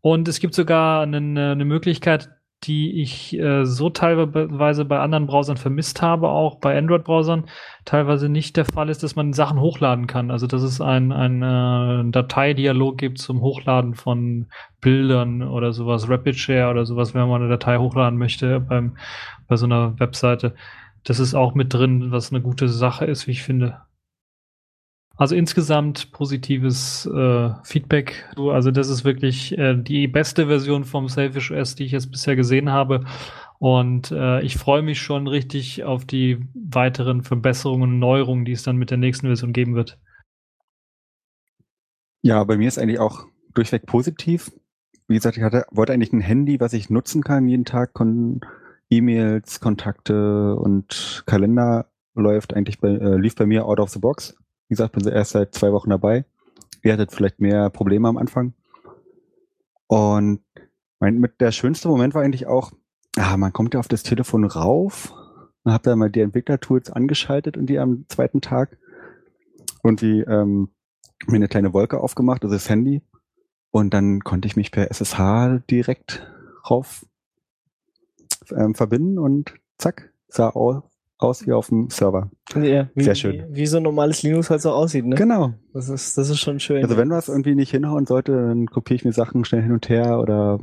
und 0.00 0.28
es 0.28 0.40
gibt 0.40 0.54
sogar 0.54 1.02
einen, 1.02 1.36
äh, 1.36 1.50
eine 1.50 1.64
Möglichkeit, 1.64 2.30
die 2.66 3.02
ich 3.02 3.38
äh, 3.38 3.64
so 3.64 3.90
teilweise 3.90 4.84
bei 4.84 4.98
anderen 4.98 5.26
Browsern 5.26 5.56
vermisst 5.56 6.02
habe, 6.02 6.28
auch 6.28 6.56
bei 6.56 6.76
Android-Browsern 6.76 7.44
teilweise 7.84 8.28
nicht 8.28 8.56
der 8.56 8.64
Fall 8.64 8.88
ist, 8.88 9.02
dass 9.02 9.16
man 9.16 9.32
Sachen 9.32 9.60
hochladen 9.60 10.06
kann. 10.06 10.30
Also 10.30 10.46
dass 10.46 10.62
es 10.62 10.80
ein, 10.80 11.12
ein 11.12 11.42
äh, 11.42 12.10
Dateidialog 12.10 12.98
gibt 12.98 13.18
zum 13.18 13.40
Hochladen 13.40 13.94
von 13.94 14.46
Bildern 14.80 15.42
oder 15.42 15.72
sowas, 15.72 16.08
Rapid 16.08 16.36
Share 16.36 16.70
oder 16.70 16.86
sowas, 16.86 17.14
wenn 17.14 17.28
man 17.28 17.42
eine 17.42 17.50
Datei 17.50 17.78
hochladen 17.78 18.18
möchte 18.18 18.60
beim, 18.60 18.96
bei 19.48 19.56
so 19.56 19.66
einer 19.66 19.98
Webseite. 20.00 20.54
Das 21.04 21.20
ist 21.20 21.34
auch 21.34 21.54
mit 21.54 21.72
drin, 21.74 22.10
was 22.10 22.32
eine 22.32 22.40
gute 22.40 22.68
Sache 22.68 23.04
ist, 23.04 23.26
wie 23.26 23.32
ich 23.32 23.42
finde. 23.42 23.78
Also 25.16 25.36
insgesamt 25.36 26.10
positives 26.10 27.06
äh, 27.06 27.50
Feedback. 27.62 28.28
So, 28.34 28.50
Also 28.50 28.70
das 28.70 28.88
ist 28.88 29.04
wirklich 29.04 29.56
äh, 29.56 29.76
die 29.76 30.08
beste 30.08 30.48
Version 30.48 30.84
vom 30.84 31.08
Selfish 31.08 31.52
OS, 31.52 31.76
die 31.76 31.84
ich 31.84 31.92
jetzt 31.92 32.10
bisher 32.10 32.34
gesehen 32.34 32.70
habe. 32.70 33.04
Und 33.60 34.10
äh, 34.10 34.42
ich 34.42 34.56
freue 34.56 34.82
mich 34.82 35.00
schon 35.00 35.28
richtig 35.28 35.84
auf 35.84 36.04
die 36.04 36.44
weiteren 36.54 37.22
Verbesserungen 37.22 37.92
und 37.92 37.98
Neuerungen, 38.00 38.44
die 38.44 38.52
es 38.52 38.64
dann 38.64 38.76
mit 38.76 38.90
der 38.90 38.98
nächsten 38.98 39.28
Version 39.28 39.52
geben 39.52 39.76
wird. 39.76 39.98
Ja, 42.22 42.42
bei 42.42 42.56
mir 42.56 42.66
ist 42.66 42.78
eigentlich 42.78 42.98
auch 42.98 43.26
durchweg 43.54 43.86
positiv. 43.86 44.50
Wie 45.06 45.14
gesagt, 45.14 45.36
ich 45.36 45.42
hatte, 45.42 45.64
wollte 45.70 45.92
eigentlich 45.92 46.12
ein 46.12 46.20
Handy, 46.20 46.58
was 46.58 46.72
ich 46.72 46.90
nutzen 46.90 47.22
kann 47.22 47.46
jeden 47.46 47.64
Tag. 47.64 47.92
Kon 47.92 48.40
E-Mails, 48.90 49.60
Kontakte 49.60 50.56
und 50.56 51.22
Kalender 51.26 51.86
läuft 52.14 52.54
eigentlich 52.54 52.80
bei, 52.80 52.88
äh, 52.88 53.16
lief 53.16 53.34
bei 53.34 53.46
mir 53.46 53.66
out 53.66 53.80
of 53.80 53.90
the 53.90 53.98
box. 53.98 54.36
Wie 54.74 54.76
gesagt, 54.76 54.96
bin 54.96 55.06
erst 55.06 55.30
seit 55.30 55.54
zwei 55.54 55.70
Wochen 55.70 55.90
dabei. 55.90 56.24
Ihr 56.82 56.92
hattet 56.92 57.12
vielleicht 57.12 57.40
mehr 57.40 57.70
Probleme 57.70 58.08
am 58.08 58.16
Anfang. 58.16 58.54
Und 59.86 60.40
mein, 60.98 61.18
mit 61.20 61.40
der 61.40 61.52
schönste 61.52 61.86
Moment 61.86 62.12
war 62.12 62.22
eigentlich 62.22 62.48
auch, 62.48 62.72
ah, 63.16 63.36
man 63.36 63.52
kommt 63.52 63.74
ja 63.74 63.78
auf 63.78 63.86
das 63.86 64.02
Telefon 64.02 64.42
rauf, 64.42 65.14
dann 65.62 65.74
habt 65.74 65.86
ihr 65.86 65.94
mal 65.94 66.10
die 66.10 66.22
Entwicklertools 66.22 66.90
angeschaltet 66.90 67.56
und 67.56 67.66
die 67.66 67.78
am 67.78 68.06
zweiten 68.08 68.40
Tag 68.40 68.76
und 69.84 70.02
wie 70.02 70.22
ähm, 70.22 70.70
mir 71.28 71.36
eine 71.36 71.46
kleine 71.46 71.72
Wolke 71.72 72.00
aufgemacht, 72.00 72.42
also 72.42 72.56
das 72.56 72.68
Handy. 72.68 73.00
Und 73.70 73.94
dann 73.94 74.24
konnte 74.24 74.48
ich 74.48 74.56
mich 74.56 74.72
per 74.72 74.90
SSH 74.90 75.60
direkt 75.70 76.26
rauf 76.68 77.06
ähm, 78.50 78.74
verbinden 78.74 79.20
und 79.20 79.54
zack, 79.78 80.12
sah 80.26 80.48
au 80.48 80.82
aus 81.24 81.46
wie 81.46 81.52
auf 81.52 81.68
dem 81.68 81.90
Server. 81.90 82.30
Ja, 82.54 82.88
wie, 82.94 83.02
Sehr 83.04 83.14
schön. 83.14 83.46
Wie, 83.50 83.56
wie 83.56 83.66
so 83.66 83.78
ein 83.78 83.82
normales 83.82 84.22
Linux 84.22 84.50
halt 84.50 84.62
so 84.62 84.70
aussieht, 84.70 85.04
ne? 85.04 85.16
Genau. 85.16 85.54
Das 85.72 85.88
ist, 85.88 86.16
das 86.18 86.30
ist 86.30 86.38
schon 86.38 86.60
schön. 86.60 86.82
Also 86.82 86.96
wenn 86.96 87.10
was 87.10 87.28
irgendwie 87.28 87.54
nicht 87.54 87.70
hinhauen 87.70 88.06
sollte, 88.06 88.32
dann 88.32 88.66
kopiere 88.66 88.96
ich 88.96 89.04
mir 89.04 89.12
Sachen 89.12 89.44
schnell 89.44 89.62
hin 89.62 89.72
und 89.72 89.88
her 89.88 90.20
oder 90.20 90.60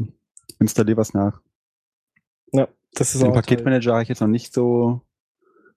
installiere 0.59 0.97
was 0.97 1.13
nach. 1.13 1.41
ja, 2.53 2.67
das 2.93 3.13
ist 3.15 3.21
Den 3.23 3.31
auch. 3.31 3.35
Paketmanager 3.35 3.93
habe 3.93 4.03
ich 4.03 4.09
jetzt 4.09 4.21
noch 4.21 4.27
nicht 4.27 4.53
so 4.53 5.01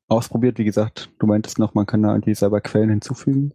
ausprobiert. 0.09 0.59
Wie 0.59 0.65
gesagt, 0.65 1.11
du 1.19 1.27
meintest 1.27 1.59
noch, 1.59 1.75
man 1.75 1.87
kann 1.87 2.03
da 2.03 2.13
irgendwie 2.13 2.35
selber 2.35 2.61
Quellen 2.61 2.91
hinzufügen. 2.91 3.55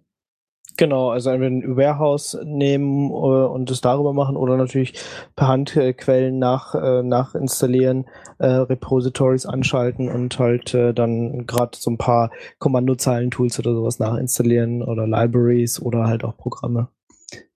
Genau, 0.78 1.10
also 1.10 1.30
entweder 1.30 1.52
ein 1.52 1.78
Warehouse 1.78 2.38
nehmen 2.44 3.10
äh, 3.10 3.14
und 3.14 3.70
es 3.70 3.82
darüber 3.82 4.14
machen 4.14 4.38
oder 4.38 4.56
natürlich 4.56 4.94
per 5.36 5.48
Hand 5.48 5.76
äh, 5.76 5.94
Quellen 5.94 6.40
nach, 6.40 6.74
äh, 6.76 7.04
nachinstallieren, 7.04 8.06
äh, 8.38 8.48
Repositories 8.48 9.46
anschalten 9.46 10.10
und 10.10 10.40
halt 10.40 10.74
äh, 10.74 10.94
dann 10.94 11.46
gerade 11.46 11.78
so 11.78 11.92
ein 11.92 11.98
paar 11.98 12.32
Kommandozeilen-Tools 12.60 13.60
oder 13.60 13.74
sowas 13.74 14.00
nachinstallieren 14.00 14.82
oder 14.82 15.06
Libraries 15.06 15.82
oder 15.82 16.06
halt 16.08 16.24
auch 16.24 16.38
Programme. 16.38 16.88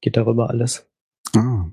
Geht 0.01 0.17
darüber 0.17 0.49
alles. 0.49 0.89
Ah. 1.35 1.65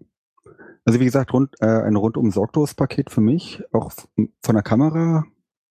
Also 0.84 1.00
wie 1.00 1.04
gesagt, 1.04 1.32
rund, 1.32 1.54
äh, 1.60 1.66
ein 1.66 1.96
rundum 1.96 2.30
sorglos 2.30 2.74
Paket 2.74 3.10
für 3.10 3.20
mich. 3.20 3.62
Auch 3.72 3.92
von 4.16 4.54
der 4.54 4.62
Kamera 4.62 5.24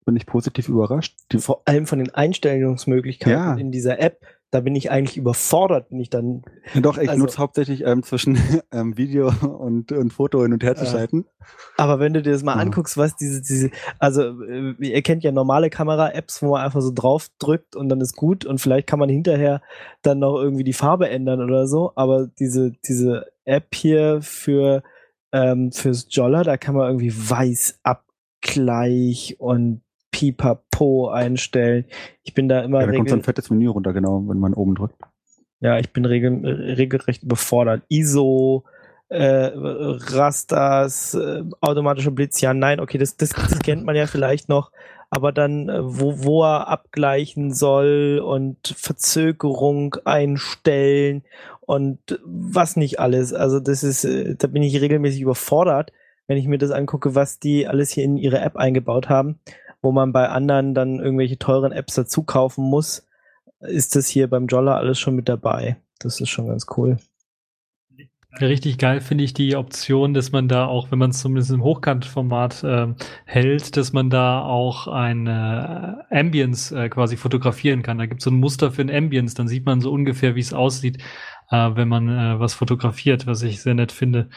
bin 0.05 0.15
ich 0.15 0.25
positiv 0.25 0.69
überrascht. 0.69 1.17
Die, 1.31 1.39
Vor 1.39 1.61
allem 1.65 1.85
von 1.85 1.99
den 1.99 2.09
Einstellungsmöglichkeiten 2.13 3.31
Ja. 3.33 3.55
in 3.55 3.71
dieser 3.71 3.99
App, 3.99 4.25
da 4.51 4.61
bin 4.61 4.75
ich 4.75 4.89
eigentlich 4.89 5.15
überfordert, 5.17 5.89
bin 5.89 5.99
ich 5.99 6.09
dann. 6.09 6.41
doch, 6.81 6.97
ich 6.97 7.07
Also- 7.09 7.21
nutze 7.23 7.37
hauptsächlich 7.37 7.83
ähm, 7.85 8.01
zwischen 8.03 8.35
ähm, 8.71 8.97
Video 8.97 9.31
und, 9.41 9.91
und 9.91 10.11
Foto 10.11 10.41
hin 10.41 10.53
und 10.53 10.63
her 10.63 10.75
zu 10.75 10.85
Ja. 10.85 10.91
schalten. 10.91 11.25
Aber 11.77 11.99
wenn 11.99 12.13
du 12.13 12.21
dir 12.23 12.31
das 12.31 12.41
mal 12.43 12.55
Ja. 12.55 12.61
anguckst, 12.61 12.97
was 12.97 13.15
diese, 13.15 13.41
diese, 13.41 13.69
also 13.99 14.41
äh, 14.43 14.73
ihr 14.79 15.01
kennt 15.03 15.23
ja 15.23 15.31
normale 15.31 15.69
Kamera-Apps, 15.69 16.41
wo 16.41 16.51
man 16.51 16.61
einfach 16.61 16.81
so 16.81 16.91
drauf 16.93 17.27
drückt 17.39 17.75
und 17.75 17.89
dann 17.89 18.01
ist 18.01 18.15
gut 18.15 18.45
und 18.45 18.59
vielleicht 18.59 18.87
kann 18.87 18.99
man 18.99 19.09
hinterher 19.09 19.61
dann 20.01 20.17
noch 20.19 20.37
irgendwie 20.41 20.63
die 20.63 20.73
Farbe 20.73 21.09
ändern 21.09 21.41
oder 21.41 21.67
so. 21.67 21.91
Aber 21.95 22.27
diese, 22.39 22.71
diese 22.87 23.27
App 23.45 23.75
hier 23.75 24.21
für 24.21 24.81
ähm, 25.31 25.71
fürs 25.71 26.07
Jolla, 26.09 26.43
da 26.43 26.57
kann 26.57 26.73
man 26.73 26.87
irgendwie 26.87 27.13
Weißabgleich 27.13 29.35
und 29.39 29.81
Pipapo 30.11 30.63
einstellen. 31.09 31.85
Ich 32.23 32.33
bin 32.33 32.49
da 32.49 32.61
immer 32.61 32.81
Ja, 32.81 32.87
da 32.87 32.93
kommt 32.93 33.09
so 33.09 33.15
ein 33.15 33.23
fettes 33.23 33.49
Menü 33.49 33.67
runter, 33.69 33.93
genau, 33.93 34.23
wenn 34.27 34.39
man 34.39 34.53
oben 34.53 34.75
drückt. 34.75 34.95
ja, 35.59 35.77
ich 35.79 35.91
bin 35.91 36.05
regel 36.05 36.45
regelrecht 36.45 37.23
überfordert. 37.23 37.83
ISO, 37.89 38.63
äh, 39.09 39.51
Rasters, 39.53 41.15
äh, 41.15 41.43
automatischer 41.61 42.11
Blitz, 42.11 42.41
ja, 42.41 42.53
nein, 42.53 42.79
okay, 42.79 42.97
das, 42.97 43.17
das, 43.17 43.29
das 43.29 43.59
kennt 43.59 43.83
man 43.83 43.95
ja 43.95 44.07
vielleicht 44.07 44.49
noch, 44.49 44.71
aber 45.09 45.31
dann, 45.31 45.67
äh, 45.69 45.79
wo, 45.81 46.23
wo 46.23 46.43
er 46.43 46.67
abgleichen 46.67 47.53
soll 47.53 48.21
und 48.23 48.75
Verzögerung 48.77 49.95
einstellen 50.05 51.23
und 51.61 52.19
was 52.23 52.75
nicht 52.75 52.99
alles. 52.99 53.33
Also 53.33 53.59
das 53.59 53.83
ist, 53.83 54.03
äh, 54.05 54.35
da 54.35 54.47
bin 54.47 54.61
ich 54.61 54.79
regelmäßig 54.79 55.21
überfordert, 55.21 55.91
wenn 56.27 56.37
ich 56.37 56.47
mir 56.47 56.59
das 56.59 56.71
angucke, 56.71 57.15
was 57.15 57.39
die 57.39 57.67
alles 57.67 57.89
hier 57.89 58.03
in 58.03 58.17
ihre 58.17 58.39
App 58.39 58.55
eingebaut 58.55 59.09
haben, 59.09 59.39
wo 59.81 59.91
man 59.91 60.11
bei 60.11 60.29
anderen 60.29 60.73
dann 60.73 60.99
irgendwelche 60.99 61.37
teuren 61.37 61.71
Apps 61.71 61.95
dazu 61.95 62.23
kaufen 62.23 62.63
muss 62.63 63.07
ist 63.59 63.95
das 63.95 64.07
hier 64.07 64.29
beim 64.29 64.47
Jolla 64.47 64.77
alles 64.77 64.99
schon 64.99 65.15
mit 65.15 65.29
dabei. 65.29 65.77
Das 65.99 66.21
ist 66.21 66.29
schon 66.29 66.47
ganz 66.47 66.65
cool. 66.77 66.97
Richtig 68.39 68.77
geil 68.77 69.01
finde 69.01 69.23
ich 69.23 69.33
die 69.33 69.55
Option, 69.55 70.13
dass 70.13 70.31
man 70.31 70.47
da 70.47 70.67
auch, 70.67 70.91
wenn 70.91 70.99
man 70.99 71.09
es 71.09 71.19
zumindest 71.19 71.49
im 71.49 71.63
Hochkantformat 71.63 72.63
ähm, 72.63 72.95
hält, 73.25 73.75
dass 73.75 73.91
man 73.91 74.11
da 74.11 74.43
auch 74.43 74.87
eine 74.87 76.05
Ambience 76.11 76.71
äh, 76.71 76.89
quasi 76.89 77.17
fotografieren 77.17 77.81
kann. 77.81 77.97
Da 77.97 78.05
gibt 78.05 78.21
es 78.21 78.25
so 78.25 78.29
ein 78.29 78.39
Muster 78.39 78.71
für 78.71 78.83
ein 78.83 78.91
Ambience, 78.91 79.33
dann 79.33 79.47
sieht 79.47 79.65
man 79.65 79.81
so 79.81 79.91
ungefähr, 79.91 80.35
wie 80.35 80.41
es 80.41 80.53
aussieht, 80.53 80.99
äh, 81.51 81.69
wenn 81.75 81.87
man 81.87 82.09
äh, 82.09 82.39
was 82.39 82.53
fotografiert, 82.53 83.27
was 83.27 83.41
ich 83.41 83.61
sehr 83.61 83.73
nett 83.73 83.91
finde. 83.91 84.29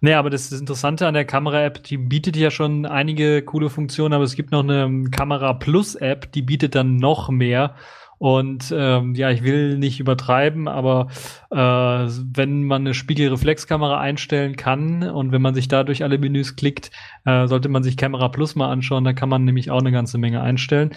Nee, 0.00 0.14
aber 0.14 0.30
das, 0.30 0.50
das 0.50 0.60
Interessante 0.60 1.06
an 1.06 1.14
der 1.14 1.24
Kamera-App, 1.24 1.82
die 1.82 1.96
bietet 1.96 2.36
ja 2.36 2.50
schon 2.50 2.86
einige 2.86 3.42
coole 3.42 3.70
Funktionen, 3.70 4.14
aber 4.14 4.24
es 4.24 4.36
gibt 4.36 4.52
noch 4.52 4.62
eine 4.62 5.10
Kamera 5.10 5.54
Plus-App, 5.54 6.32
die 6.32 6.42
bietet 6.42 6.74
dann 6.74 6.96
noch 6.96 7.30
mehr. 7.30 7.74
Und 8.18 8.74
ähm, 8.76 9.14
ja, 9.14 9.30
ich 9.30 9.44
will 9.44 9.78
nicht 9.78 10.00
übertreiben, 10.00 10.66
aber 10.66 11.06
äh, 11.50 11.56
wenn 11.56 12.64
man 12.64 12.82
eine 12.82 12.92
Spiegelreflexkamera 12.92 14.00
einstellen 14.00 14.56
kann 14.56 15.04
und 15.08 15.30
wenn 15.30 15.40
man 15.40 15.54
sich 15.54 15.68
da 15.68 15.84
durch 15.84 16.02
alle 16.02 16.18
Menüs 16.18 16.56
klickt, 16.56 16.90
äh, 17.24 17.46
sollte 17.46 17.68
man 17.68 17.84
sich 17.84 17.96
Camera 17.96 18.28
Plus 18.28 18.56
mal 18.56 18.70
anschauen. 18.70 19.04
Da 19.04 19.12
kann 19.12 19.28
man 19.28 19.44
nämlich 19.44 19.70
auch 19.70 19.78
eine 19.78 19.92
ganze 19.92 20.18
Menge 20.18 20.42
einstellen. 20.42 20.90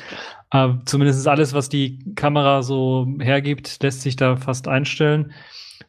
Äh, 0.50 0.70
zumindest 0.86 1.28
alles, 1.28 1.54
was 1.54 1.70
die 1.70 2.00
Kamera 2.16 2.64
so 2.64 3.08
hergibt, 3.20 3.84
lässt 3.84 4.02
sich 4.02 4.16
da 4.16 4.36
fast 4.36 4.68
einstellen. 4.68 5.32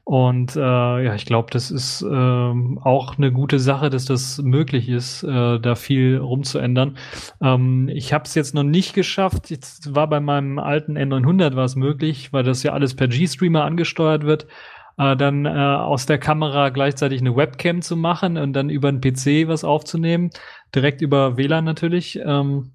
Und 0.04 0.56
äh, 0.56 0.60
ja, 0.60 1.14
ich 1.14 1.26
glaube, 1.26 1.50
das 1.52 1.70
ist 1.70 2.02
ähm, 2.02 2.80
auch 2.82 3.18
eine 3.18 3.30
gute 3.30 3.60
Sache, 3.60 3.88
dass 3.88 4.04
das 4.04 4.38
möglich 4.38 4.88
ist, 4.88 5.22
äh, 5.22 5.60
da 5.60 5.74
viel 5.76 6.16
rumzuändern. 6.18 6.96
Ähm, 7.40 7.88
ich 7.88 8.12
habe 8.12 8.24
es 8.24 8.34
jetzt 8.34 8.52
noch 8.52 8.64
nicht 8.64 8.94
geschafft. 8.94 9.50
Jetzt 9.50 9.94
war 9.94 10.08
bei 10.08 10.18
meinem 10.18 10.58
alten 10.58 10.98
N900 10.98 11.54
war 11.54 11.64
es 11.64 11.76
möglich, 11.76 12.32
weil 12.32 12.42
das 12.42 12.64
ja 12.64 12.72
alles 12.72 12.94
per 12.94 13.06
G-Streamer 13.06 13.64
angesteuert 13.64 14.24
wird, 14.24 14.48
äh, 14.98 15.16
dann 15.16 15.46
äh, 15.46 15.50
aus 15.50 16.04
der 16.06 16.18
Kamera 16.18 16.70
gleichzeitig 16.70 17.20
eine 17.20 17.36
Webcam 17.36 17.80
zu 17.80 17.96
machen 17.96 18.36
und 18.38 18.54
dann 18.54 18.70
über 18.70 18.88
einen 18.88 19.00
PC 19.00 19.46
was 19.46 19.62
aufzunehmen, 19.62 20.30
direkt 20.74 21.00
über 21.00 21.36
WLAN 21.36 21.64
natürlich. 21.64 22.18
Ähm, 22.24 22.72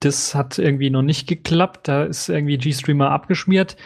das 0.00 0.34
hat 0.34 0.58
irgendwie 0.58 0.90
noch 0.90 1.02
nicht 1.02 1.28
geklappt. 1.28 1.86
Da 1.86 2.04
ist 2.04 2.28
irgendwie 2.28 2.58
G-Streamer 2.58 3.10
abgeschmiert. 3.10 3.76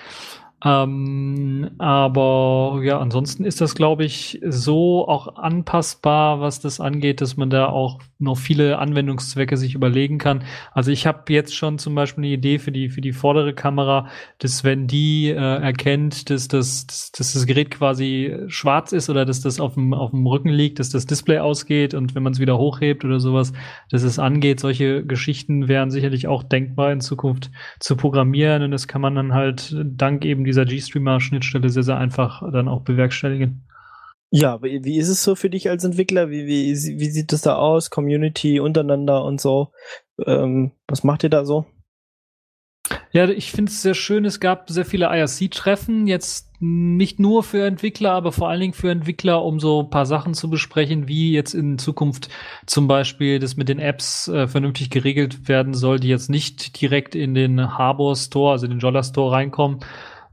Ähm, 0.64 1.70
aber 1.78 2.80
ja, 2.84 3.00
ansonsten 3.00 3.44
ist 3.44 3.60
das, 3.60 3.74
glaube 3.74 4.04
ich, 4.04 4.40
so 4.46 5.08
auch 5.08 5.36
anpassbar, 5.36 6.40
was 6.40 6.60
das 6.60 6.78
angeht, 6.78 7.20
dass 7.20 7.36
man 7.36 7.50
da 7.50 7.66
auch 7.66 7.98
noch 8.22 8.38
viele 8.38 8.78
Anwendungszwecke 8.78 9.56
sich 9.56 9.74
überlegen 9.74 10.18
kann. 10.18 10.44
Also 10.72 10.90
ich 10.90 11.06
habe 11.06 11.32
jetzt 11.32 11.54
schon 11.54 11.78
zum 11.78 11.94
Beispiel 11.94 12.24
eine 12.24 12.32
Idee 12.32 12.58
für 12.58 12.72
die 12.72 12.88
für 12.88 13.00
die 13.00 13.12
vordere 13.12 13.54
Kamera, 13.54 14.08
dass 14.38 14.64
wenn 14.64 14.86
die 14.86 15.28
äh, 15.28 15.34
erkennt, 15.34 16.30
dass 16.30 16.48
das, 16.48 16.86
dass, 16.86 17.12
dass 17.12 17.32
das 17.34 17.46
Gerät 17.46 17.70
quasi 17.70 18.36
schwarz 18.46 18.92
ist 18.92 19.10
oder 19.10 19.24
dass 19.24 19.40
das 19.40 19.60
auf 19.60 19.74
dem 19.74 19.94
auf 19.94 20.10
dem 20.10 20.26
Rücken 20.26 20.48
liegt, 20.48 20.78
dass 20.78 20.90
das 20.90 21.06
Display 21.06 21.38
ausgeht 21.38 21.94
und 21.94 22.14
wenn 22.14 22.22
man 22.22 22.32
es 22.32 22.40
wieder 22.40 22.58
hochhebt 22.58 23.04
oder 23.04 23.20
sowas, 23.20 23.52
dass 23.90 24.02
es 24.02 24.18
angeht. 24.18 24.60
Solche 24.60 25.04
Geschichten 25.04 25.68
wären 25.68 25.90
sicherlich 25.90 26.28
auch 26.28 26.42
denkbar 26.42 26.92
in 26.92 27.00
Zukunft 27.00 27.50
zu 27.80 27.96
programmieren 27.96 28.62
und 28.62 28.70
das 28.70 28.88
kann 28.88 29.00
man 29.00 29.14
dann 29.14 29.34
halt 29.34 29.76
dank 29.84 30.24
eben 30.24 30.44
dieser 30.44 30.64
GStreamer-Schnittstelle 30.64 31.68
sehr, 31.68 31.82
sehr 31.82 31.98
einfach 31.98 32.42
dann 32.52 32.68
auch 32.68 32.82
bewerkstelligen. 32.82 33.62
Ja, 34.34 34.54
aber 34.54 34.68
wie 34.68 34.96
ist 34.96 35.10
es 35.10 35.22
so 35.22 35.34
für 35.34 35.50
dich 35.50 35.68
als 35.68 35.84
Entwickler? 35.84 36.30
Wie, 36.30 36.46
wie, 36.46 36.72
wie 36.72 37.10
sieht 37.10 37.34
es 37.34 37.42
da 37.42 37.56
aus? 37.56 37.90
Community 37.90 38.60
untereinander 38.60 39.22
und 39.24 39.42
so? 39.42 39.72
Ähm, 40.26 40.72
was 40.88 41.04
macht 41.04 41.22
ihr 41.22 41.28
da 41.28 41.44
so? 41.44 41.66
Ja, 43.12 43.28
ich 43.28 43.52
finde 43.52 43.70
es 43.70 43.82
sehr 43.82 43.92
schön. 43.92 44.24
Es 44.24 44.40
gab 44.40 44.70
sehr 44.70 44.86
viele 44.86 45.06
IRC-Treffen, 45.14 46.06
jetzt 46.06 46.50
nicht 46.60 47.20
nur 47.20 47.42
für 47.42 47.66
Entwickler, 47.66 48.12
aber 48.12 48.32
vor 48.32 48.48
allen 48.48 48.60
Dingen 48.60 48.72
für 48.72 48.90
Entwickler, 48.90 49.44
um 49.44 49.60
so 49.60 49.82
ein 49.82 49.90
paar 49.90 50.06
Sachen 50.06 50.32
zu 50.32 50.48
besprechen, 50.48 51.08
wie 51.08 51.32
jetzt 51.32 51.52
in 51.52 51.76
Zukunft 51.76 52.30
zum 52.64 52.88
Beispiel 52.88 53.38
das 53.38 53.58
mit 53.58 53.68
den 53.68 53.80
Apps 53.80 54.28
äh, 54.28 54.48
vernünftig 54.48 54.88
geregelt 54.88 55.46
werden 55.46 55.74
soll, 55.74 56.00
die 56.00 56.08
jetzt 56.08 56.30
nicht 56.30 56.80
direkt 56.80 57.14
in 57.14 57.34
den 57.34 57.76
Harbor 57.76 58.16
Store, 58.16 58.52
also 58.52 58.66
den 58.66 58.78
Jolla 58.78 59.02
Store 59.02 59.32
reinkommen, 59.32 59.80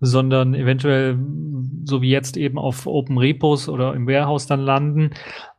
sondern 0.02 0.54
eventuell, 0.54 1.18
so 1.84 2.02
wie 2.02 2.10
jetzt 2.10 2.38
eben 2.38 2.58
auf 2.58 2.88
Open 2.88 3.18
Repos 3.18 3.68
oder 3.68 3.94
im 3.94 4.08
Warehouse 4.08 4.48
dann 4.48 4.62
landen. 4.62 5.12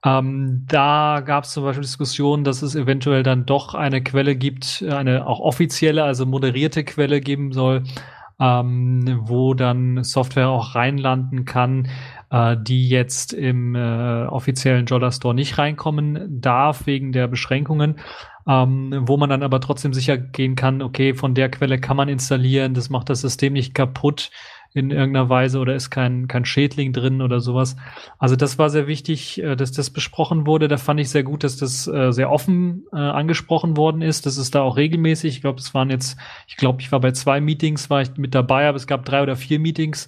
Ähm, 0.04 0.64
da 0.68 1.22
gab 1.24 1.44
es 1.44 1.52
zum 1.52 1.64
Beispiel 1.64 1.82
Diskussionen, 1.82 2.44
dass 2.44 2.62
es 2.62 2.74
eventuell 2.74 3.22
dann 3.22 3.46
doch 3.46 3.74
eine 3.74 4.02
Quelle 4.02 4.36
gibt, 4.36 4.84
eine 4.88 5.26
auch 5.26 5.40
offizielle, 5.40 6.04
also 6.04 6.26
moderierte 6.26 6.84
Quelle 6.84 7.20
geben 7.20 7.52
soll, 7.52 7.84
ähm, 8.40 9.20
wo 9.22 9.54
dann 9.54 10.02
Software 10.02 10.48
auch 10.48 10.74
reinlanden 10.74 11.44
kann, 11.44 11.88
äh, 12.30 12.56
die 12.58 12.88
jetzt 12.88 13.32
im 13.32 13.74
äh, 13.74 14.24
offiziellen 14.24 14.86
Jolla 14.86 15.12
Store 15.12 15.34
nicht 15.34 15.58
reinkommen 15.58 16.40
darf 16.40 16.86
wegen 16.86 17.12
der 17.12 17.28
Beschränkungen. 17.28 17.96
Ähm, 18.48 19.02
wo 19.02 19.18
man 19.18 19.28
dann 19.28 19.42
aber 19.42 19.60
trotzdem 19.60 19.92
sicher 19.92 20.16
gehen 20.16 20.56
kann, 20.56 20.80
okay, 20.80 21.14
von 21.14 21.34
der 21.34 21.50
Quelle 21.50 21.78
kann 21.78 21.96
man 21.96 22.08
installieren, 22.08 22.72
das 22.72 22.88
macht 22.88 23.10
das 23.10 23.20
System 23.20 23.52
nicht 23.52 23.74
kaputt 23.74 24.30
in 24.72 24.90
irgendeiner 24.90 25.28
Weise 25.28 25.58
oder 25.58 25.74
ist 25.74 25.90
kein, 25.90 26.28
kein 26.28 26.44
Schädling 26.44 26.92
drin 26.92 27.22
oder 27.22 27.40
sowas. 27.40 27.76
Also 28.18 28.36
das 28.36 28.58
war 28.58 28.70
sehr 28.70 28.86
wichtig, 28.86 29.42
äh, 29.42 29.56
dass 29.56 29.72
das 29.72 29.90
besprochen 29.90 30.46
wurde. 30.46 30.68
Da 30.68 30.76
fand 30.76 31.00
ich 31.00 31.10
sehr 31.10 31.24
gut, 31.24 31.42
dass 31.42 31.56
das 31.56 31.88
äh, 31.88 32.12
sehr 32.12 32.30
offen 32.30 32.84
äh, 32.92 32.96
angesprochen 32.96 33.76
worden 33.76 34.02
ist. 34.02 34.26
Das 34.26 34.36
ist 34.36 34.54
da 34.54 34.62
auch 34.62 34.76
regelmäßig. 34.76 35.36
Ich 35.36 35.40
glaube, 35.40 35.58
es 35.58 35.74
waren 35.74 35.90
jetzt, 35.90 36.16
ich 36.46 36.56
glaube, 36.56 36.80
ich 36.82 36.92
war 36.92 37.00
bei 37.00 37.12
zwei 37.12 37.40
Meetings, 37.40 37.90
war 37.90 38.02
ich 38.02 38.16
mit 38.16 38.34
dabei, 38.34 38.68
aber 38.68 38.76
es 38.76 38.86
gab 38.86 39.04
drei 39.04 39.22
oder 39.22 39.34
vier 39.34 39.58
Meetings 39.58 40.06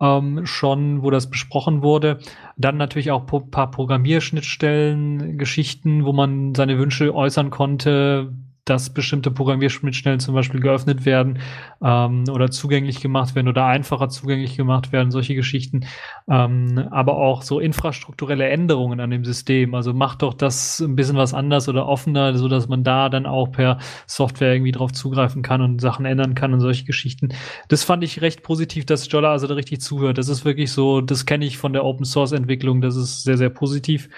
ähm, 0.00 0.46
schon, 0.46 1.02
wo 1.02 1.10
das 1.10 1.30
besprochen 1.30 1.82
wurde. 1.82 2.18
Dann 2.56 2.76
natürlich 2.76 3.10
auch 3.10 3.26
paar 3.50 3.70
Programmierschnittstellen, 3.70 5.38
Geschichten, 5.38 6.04
wo 6.04 6.12
man 6.12 6.54
seine 6.54 6.78
Wünsche 6.78 7.14
äußern 7.14 7.50
konnte, 7.50 8.32
dass 8.64 8.90
bestimmte 8.90 9.30
Programmierschnittstellen 9.30 10.20
zum 10.20 10.34
Beispiel 10.34 10.60
geöffnet 10.60 11.04
werden 11.04 11.38
ähm, 11.82 12.24
oder 12.30 12.50
zugänglich 12.50 13.00
gemacht 13.00 13.34
werden 13.34 13.48
oder 13.48 13.66
einfacher 13.66 14.08
zugänglich 14.08 14.56
gemacht 14.56 14.92
werden, 14.92 15.10
solche 15.10 15.34
Geschichten. 15.34 15.86
Ähm, 16.28 16.88
aber 16.90 17.16
auch 17.16 17.42
so 17.42 17.60
infrastrukturelle 17.60 18.48
Änderungen 18.48 19.00
an 19.00 19.10
dem 19.10 19.24
System. 19.24 19.74
Also 19.74 19.92
macht 19.92 20.22
doch 20.22 20.34
das 20.34 20.80
ein 20.80 20.96
bisschen 20.96 21.16
was 21.16 21.34
anders 21.34 21.68
oder 21.68 21.86
offener, 21.86 22.36
so 22.36 22.48
dass 22.48 22.68
man 22.68 22.84
da 22.84 23.08
dann 23.08 23.26
auch 23.26 23.50
per 23.52 23.78
Software 24.06 24.52
irgendwie 24.54 24.72
drauf 24.72 24.92
zugreifen 24.92 25.42
kann 25.42 25.60
und 25.62 25.80
Sachen 25.80 26.04
ändern 26.04 26.34
kann 26.34 26.52
und 26.52 26.60
solche 26.60 26.84
Geschichten. 26.84 27.30
Das 27.68 27.84
fand 27.84 28.04
ich 28.04 28.20
recht 28.20 28.42
positiv, 28.42 28.86
dass 28.86 29.10
Jolla 29.10 29.32
also 29.32 29.46
da 29.46 29.54
richtig 29.54 29.80
zuhört. 29.80 30.18
Das 30.18 30.28
ist 30.28 30.44
wirklich 30.44 30.72
so, 30.72 31.00
das 31.00 31.26
kenne 31.26 31.44
ich 31.44 31.58
von 31.58 31.72
der 31.72 31.84
Open 31.84 32.04
Source 32.04 32.32
Entwicklung. 32.32 32.80
Das 32.80 32.96
ist 32.96 33.22
sehr, 33.22 33.36
sehr 33.36 33.50
positiv. 33.50 34.08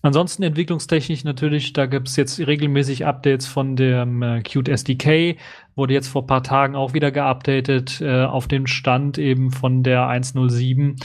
Ansonsten 0.00 0.44
entwicklungstechnisch 0.44 1.24
natürlich, 1.24 1.72
da 1.72 1.86
gibt 1.86 2.08
es 2.08 2.16
jetzt 2.16 2.38
regelmäßig 2.38 3.04
Updates 3.04 3.46
von 3.46 3.74
dem 3.74 4.22
äh, 4.22 4.42
Qt 4.42 4.68
SDK, 4.68 5.36
wurde 5.74 5.94
jetzt 5.94 6.08
vor 6.08 6.26
paar 6.26 6.44
Tagen 6.44 6.76
auch 6.76 6.94
wieder 6.94 7.10
geupdatet 7.10 8.00
äh, 8.00 8.24
auf 8.24 8.46
den 8.46 8.66
Stand 8.68 9.18
eben 9.18 9.50
von 9.50 9.82
der 9.82 10.06
107 10.06 10.96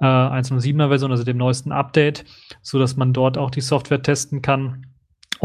äh, 0.00 0.04
107er 0.04 0.88
Version, 0.88 1.10
also 1.10 1.24
dem 1.24 1.38
neuesten 1.38 1.72
Update, 1.72 2.24
so 2.62 2.78
dass 2.78 2.96
man 2.96 3.12
dort 3.12 3.38
auch 3.38 3.50
die 3.50 3.60
Software 3.60 4.02
testen 4.02 4.42
kann. 4.42 4.85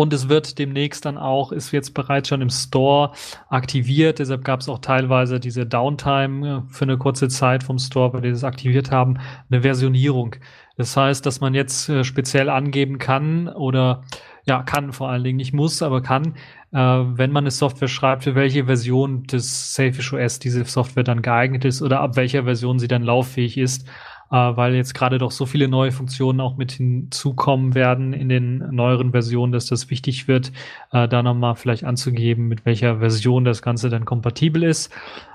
Und 0.01 0.13
es 0.13 0.29
wird 0.29 0.57
demnächst 0.57 1.05
dann 1.05 1.19
auch, 1.19 1.51
ist 1.51 1.71
jetzt 1.71 1.93
bereits 1.93 2.27
schon 2.27 2.41
im 2.41 2.49
Store 2.49 3.11
aktiviert. 3.49 4.17
Deshalb 4.17 4.43
gab 4.43 4.61
es 4.61 4.67
auch 4.67 4.79
teilweise 4.79 5.39
diese 5.39 5.67
Downtime 5.67 6.65
äh, 6.67 6.73
für 6.73 6.85
eine 6.85 6.97
kurze 6.97 7.27
Zeit 7.27 7.61
vom 7.61 7.77
Store, 7.77 8.11
weil 8.11 8.21
die 8.21 8.31
das 8.31 8.43
aktiviert 8.43 8.89
haben, 8.89 9.19
eine 9.51 9.61
Versionierung. 9.61 10.37
Das 10.75 10.97
heißt, 10.97 11.23
dass 11.23 11.39
man 11.39 11.53
jetzt 11.53 11.87
äh, 11.87 12.03
speziell 12.03 12.49
angeben 12.49 12.97
kann 12.97 13.47
oder 13.47 14.01
ja, 14.47 14.63
kann 14.63 14.91
vor 14.91 15.09
allen 15.09 15.23
Dingen, 15.23 15.37
nicht 15.37 15.53
muss, 15.53 15.83
aber 15.83 16.01
kann, 16.01 16.33
äh, 16.71 16.77
wenn 16.79 17.31
man 17.31 17.43
eine 17.43 17.51
Software 17.51 17.87
schreibt, 17.87 18.23
für 18.23 18.33
welche 18.33 18.65
Version 18.65 19.25
des 19.25 19.75
Safish 19.75 20.13
OS 20.13 20.39
diese 20.39 20.65
Software 20.65 21.03
dann 21.03 21.21
geeignet 21.21 21.63
ist 21.63 21.83
oder 21.83 21.99
ab 21.99 22.15
welcher 22.15 22.45
Version 22.45 22.79
sie 22.79 22.87
dann 22.87 23.03
lauffähig 23.03 23.55
ist 23.55 23.87
äh, 24.31 24.35
weil 24.35 24.75
jetzt 24.75 24.93
gerade 24.93 25.17
doch 25.17 25.31
so 25.31 25.45
viele 25.45 25.67
neue 25.67 25.91
Funktionen 25.91 26.39
auch 26.39 26.57
mit 26.57 26.71
hinzukommen 26.71 27.75
werden 27.75 28.13
in 28.13 28.29
den 28.29 28.73
neueren 28.73 29.11
Versionen, 29.11 29.51
dass 29.51 29.65
das 29.65 29.89
wichtig 29.89 30.27
wird, 30.27 30.51
äh, 30.91 31.07
da 31.07 31.21
nochmal 31.21 31.55
vielleicht 31.55 31.83
anzugeben, 31.83 32.47
mit 32.47 32.65
welcher 32.65 32.99
Version 32.99 33.45
das 33.45 33.61
Ganze 33.61 33.89
dann 33.89 34.05
kompatibel 34.05 34.63
ist. 34.63 34.91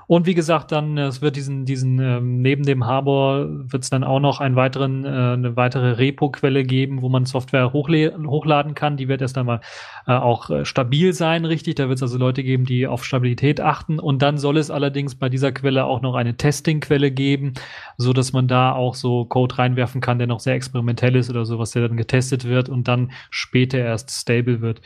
Und 0.07 0.25
wie 0.25 0.35
gesagt, 0.35 0.71
dann, 0.71 0.97
es 0.97 1.21
wird 1.21 1.35
diesen, 1.35 1.65
diesen, 1.65 1.99
ähm, 1.99 2.41
neben 2.41 2.63
dem 2.63 2.85
Harbor 2.85 3.45
wird 3.49 3.83
es 3.83 3.89
dann 3.89 4.05
auch 4.05 4.21
noch 4.21 4.39
einen 4.39 4.55
weiteren, 4.55 5.03
äh, 5.03 5.09
eine 5.09 5.57
weitere 5.57 5.91
Repo-Quelle 5.91 6.63
geben, 6.63 7.01
wo 7.01 7.09
man 7.09 7.25
Software 7.25 7.73
hochladen 7.73 8.73
kann. 8.73 8.95
Die 8.95 9.09
wird 9.09 9.21
erst 9.21 9.37
einmal 9.37 9.59
äh, 10.07 10.13
auch 10.13 10.49
äh, 10.49 10.63
stabil 10.63 11.11
sein, 11.11 11.43
richtig. 11.43 11.75
Da 11.75 11.89
wird 11.89 11.97
es 11.97 12.03
also 12.03 12.17
Leute 12.17 12.41
geben, 12.43 12.63
die 12.63 12.87
auf 12.87 13.03
Stabilität 13.03 13.59
achten. 13.59 13.99
Und 13.99 14.21
dann 14.21 14.37
soll 14.37 14.55
es 14.55 14.71
allerdings 14.71 15.15
bei 15.15 15.27
dieser 15.27 15.51
Quelle 15.51 15.83
auch 15.83 16.01
noch 16.01 16.15
eine 16.15 16.37
Testing-Quelle 16.37 17.11
geben, 17.11 17.55
so 17.97 18.13
dass 18.13 18.31
man 18.31 18.47
da 18.47 18.71
auch 18.71 18.95
so 18.95 19.25
Code 19.25 19.57
reinwerfen 19.57 19.99
kann, 19.99 20.19
der 20.19 20.27
noch 20.27 20.39
sehr 20.39 20.55
experimentell 20.55 21.17
ist 21.17 21.29
oder 21.29 21.43
sowas, 21.43 21.71
der 21.71 21.85
dann 21.85 21.97
getestet 21.97 22.45
wird 22.45 22.69
und 22.69 22.87
dann 22.87 23.11
später 23.29 23.79
erst 23.79 24.09
stable 24.11 24.61
wird. 24.61 24.79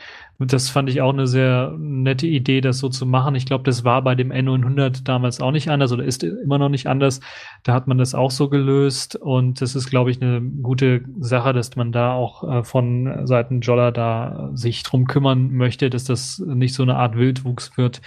Das 0.46 0.68
fand 0.68 0.88
ich 0.88 1.00
auch 1.00 1.12
eine 1.12 1.26
sehr 1.26 1.74
nette 1.78 2.26
Idee, 2.26 2.60
das 2.60 2.78
so 2.78 2.88
zu 2.88 3.06
machen. 3.06 3.34
Ich 3.34 3.46
glaube, 3.46 3.64
das 3.64 3.84
war 3.84 4.02
bei 4.02 4.14
dem 4.14 4.30
N900 4.32 5.04
damals 5.04 5.40
auch 5.40 5.50
nicht 5.50 5.68
anders 5.70 5.92
oder 5.92 6.04
ist 6.04 6.22
immer 6.24 6.58
noch 6.58 6.68
nicht 6.68 6.86
anders. 6.86 7.20
Da 7.62 7.74
hat 7.74 7.86
man 7.86 7.98
das 7.98 8.14
auch 8.14 8.30
so 8.30 8.48
gelöst 8.48 9.16
und 9.16 9.60
das 9.60 9.74
ist, 9.74 9.90
glaube 9.90 10.10
ich, 10.10 10.20
eine 10.20 10.40
gute 10.40 11.02
Sache, 11.18 11.52
dass 11.52 11.76
man 11.76 11.92
da 11.92 12.12
auch 12.12 12.44
äh, 12.44 12.64
von 12.64 13.26
Seiten 13.26 13.60
Jolla 13.60 13.90
da 13.90 14.50
sich 14.54 14.82
drum 14.82 15.06
kümmern 15.06 15.52
möchte, 15.52 15.90
dass 15.90 16.04
das 16.04 16.38
nicht 16.38 16.74
so 16.74 16.82
eine 16.82 16.96
Art 16.96 17.16
Wildwuchs 17.16 17.76
wird. 17.76 18.00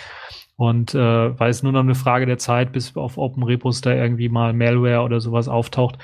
Und 0.58 0.95
äh, 0.95 1.39
weil 1.39 1.50
es 1.50 1.63
nur 1.63 1.74
noch 1.74 1.82
eine 1.82 1.95
Frage 1.95 2.26
der 2.26 2.38
Zeit, 2.38 2.71
bis 2.71 2.95
auf 2.95 3.17
Open 3.17 3.43
Repos 3.43 3.82
da 3.82 3.93
irgendwie 3.93 4.30
mal 4.30 4.54
Malware 4.54 5.02
oder 5.02 5.19
sowas 5.19 5.48
auftaucht. 5.48 5.98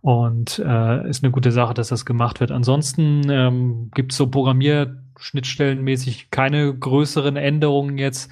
Und 0.00 0.62
äh, 0.64 1.08
ist 1.08 1.24
eine 1.24 1.32
gute 1.32 1.50
Sache, 1.50 1.74
dass 1.74 1.88
das 1.88 2.06
gemacht 2.06 2.38
wird. 2.38 2.52
Ansonsten 2.52 3.28
ähm, 3.28 3.90
gibt 3.94 4.12
es 4.12 4.18
so 4.18 4.28
Programmierschnittstellenmäßig 5.18 6.30
keine 6.30 6.74
größeren 6.74 7.36
Änderungen 7.36 7.98
jetzt. 7.98 8.30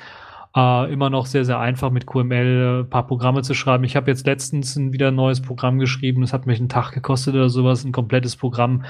Äh, 0.55 0.93
immer 0.93 1.11
noch 1.11 1.27
sehr, 1.27 1.45
sehr 1.45 1.59
einfach 1.59 1.91
mit 1.91 2.07
QML 2.07 2.85
ein 2.85 2.91
paar 2.91 3.07
Programme 3.07 3.43
zu 3.43 3.55
schreiben. 3.55 3.85
Ich 3.85 3.97
habe 3.97 4.11
jetzt 4.11 4.27
letztens 4.27 4.77
ein 4.77 4.93
wieder 4.93 5.09
ein 5.09 5.15
neues 5.15 5.43
Programm 5.43 5.79
geschrieben. 5.79 6.23
Das 6.23 6.33
hat 6.33 6.47
mich 6.47 6.59
einen 6.59 6.69
Tag 6.69 6.93
gekostet 6.93 7.35
oder 7.35 7.49
sowas, 7.49 7.85
ein 7.85 7.93
komplettes 7.93 8.37
Programm, 8.37 8.85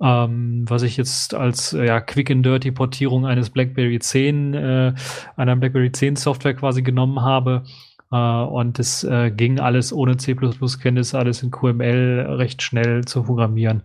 ähm, 0.00 0.64
was 0.66 0.82
ich 0.82 0.96
jetzt 0.96 1.34
als 1.34 1.74
äh, 1.74 1.86
ja, 1.86 2.00
Quick 2.00 2.30
and 2.30 2.46
Dirty 2.46 2.70
Portierung 2.70 3.26
eines 3.26 3.50
BlackBerry 3.50 3.98
10, 3.98 4.54
äh, 4.54 4.94
einer 5.36 5.56
BlackBerry 5.56 5.92
10 5.92 6.16
Software 6.16 6.54
quasi 6.54 6.82
genommen 6.82 7.20
habe 7.20 7.64
äh, 8.10 8.16
und 8.16 8.78
es 8.78 9.04
äh, 9.04 9.30
ging 9.30 9.60
alles 9.60 9.92
ohne 9.92 10.16
C++-Kenntnisse, 10.16 11.18
alles 11.18 11.42
in 11.42 11.50
QML 11.50 12.26
recht 12.38 12.62
schnell 12.62 13.04
zu 13.04 13.24
programmieren. 13.24 13.82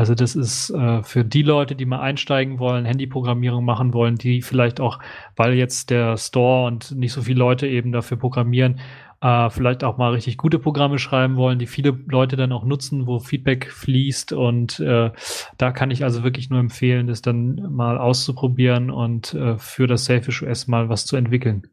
Also 0.00 0.14
das 0.14 0.34
ist 0.34 0.70
äh, 0.70 1.02
für 1.02 1.26
die 1.26 1.42
Leute, 1.42 1.76
die 1.76 1.84
mal 1.84 2.00
einsteigen 2.00 2.58
wollen, 2.58 2.86
Handyprogrammierung 2.86 3.66
machen 3.66 3.92
wollen, 3.92 4.16
die 4.16 4.40
vielleicht 4.40 4.80
auch, 4.80 4.98
weil 5.36 5.52
jetzt 5.52 5.90
der 5.90 6.16
Store 6.16 6.66
und 6.66 6.92
nicht 6.92 7.12
so 7.12 7.20
viele 7.20 7.38
Leute 7.38 7.66
eben 7.66 7.92
dafür 7.92 8.16
programmieren, 8.16 8.80
äh, 9.20 9.50
vielleicht 9.50 9.84
auch 9.84 9.98
mal 9.98 10.14
richtig 10.14 10.38
gute 10.38 10.58
Programme 10.58 10.98
schreiben 10.98 11.36
wollen, 11.36 11.58
die 11.58 11.66
viele 11.66 11.90
Leute 12.06 12.36
dann 12.36 12.50
auch 12.50 12.64
nutzen, 12.64 13.06
wo 13.06 13.18
Feedback 13.18 13.70
fließt. 13.70 14.32
Und 14.32 14.80
äh, 14.80 15.10
da 15.58 15.70
kann 15.70 15.90
ich 15.90 16.02
also 16.02 16.22
wirklich 16.22 16.48
nur 16.48 16.60
empfehlen, 16.60 17.06
das 17.06 17.20
dann 17.20 17.56
mal 17.70 17.98
auszuprobieren 17.98 18.90
und 18.90 19.34
äh, 19.34 19.58
für 19.58 19.86
das 19.86 20.06
Selfish 20.06 20.42
OS 20.42 20.66
mal 20.66 20.88
was 20.88 21.04
zu 21.04 21.16
entwickeln. 21.16 21.64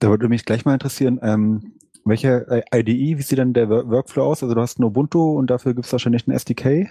Da 0.00 0.08
würde 0.08 0.28
mich 0.28 0.44
gleich 0.44 0.64
mal 0.64 0.74
interessieren, 0.74 1.20
ähm, 1.22 1.74
welche 2.04 2.44
äh, 2.72 2.80
IDE, 2.80 3.18
wie 3.18 3.22
sieht 3.22 3.38
denn 3.38 3.52
der 3.52 3.70
Workflow 3.70 4.24
aus? 4.24 4.42
Also 4.42 4.56
du 4.56 4.60
hast 4.60 4.80
ein 4.80 4.84
Ubuntu 4.84 5.38
und 5.38 5.48
dafür 5.48 5.74
gibt 5.74 5.86
es 5.86 5.92
wahrscheinlich 5.92 6.26
ein 6.26 6.32
SDK. 6.32 6.90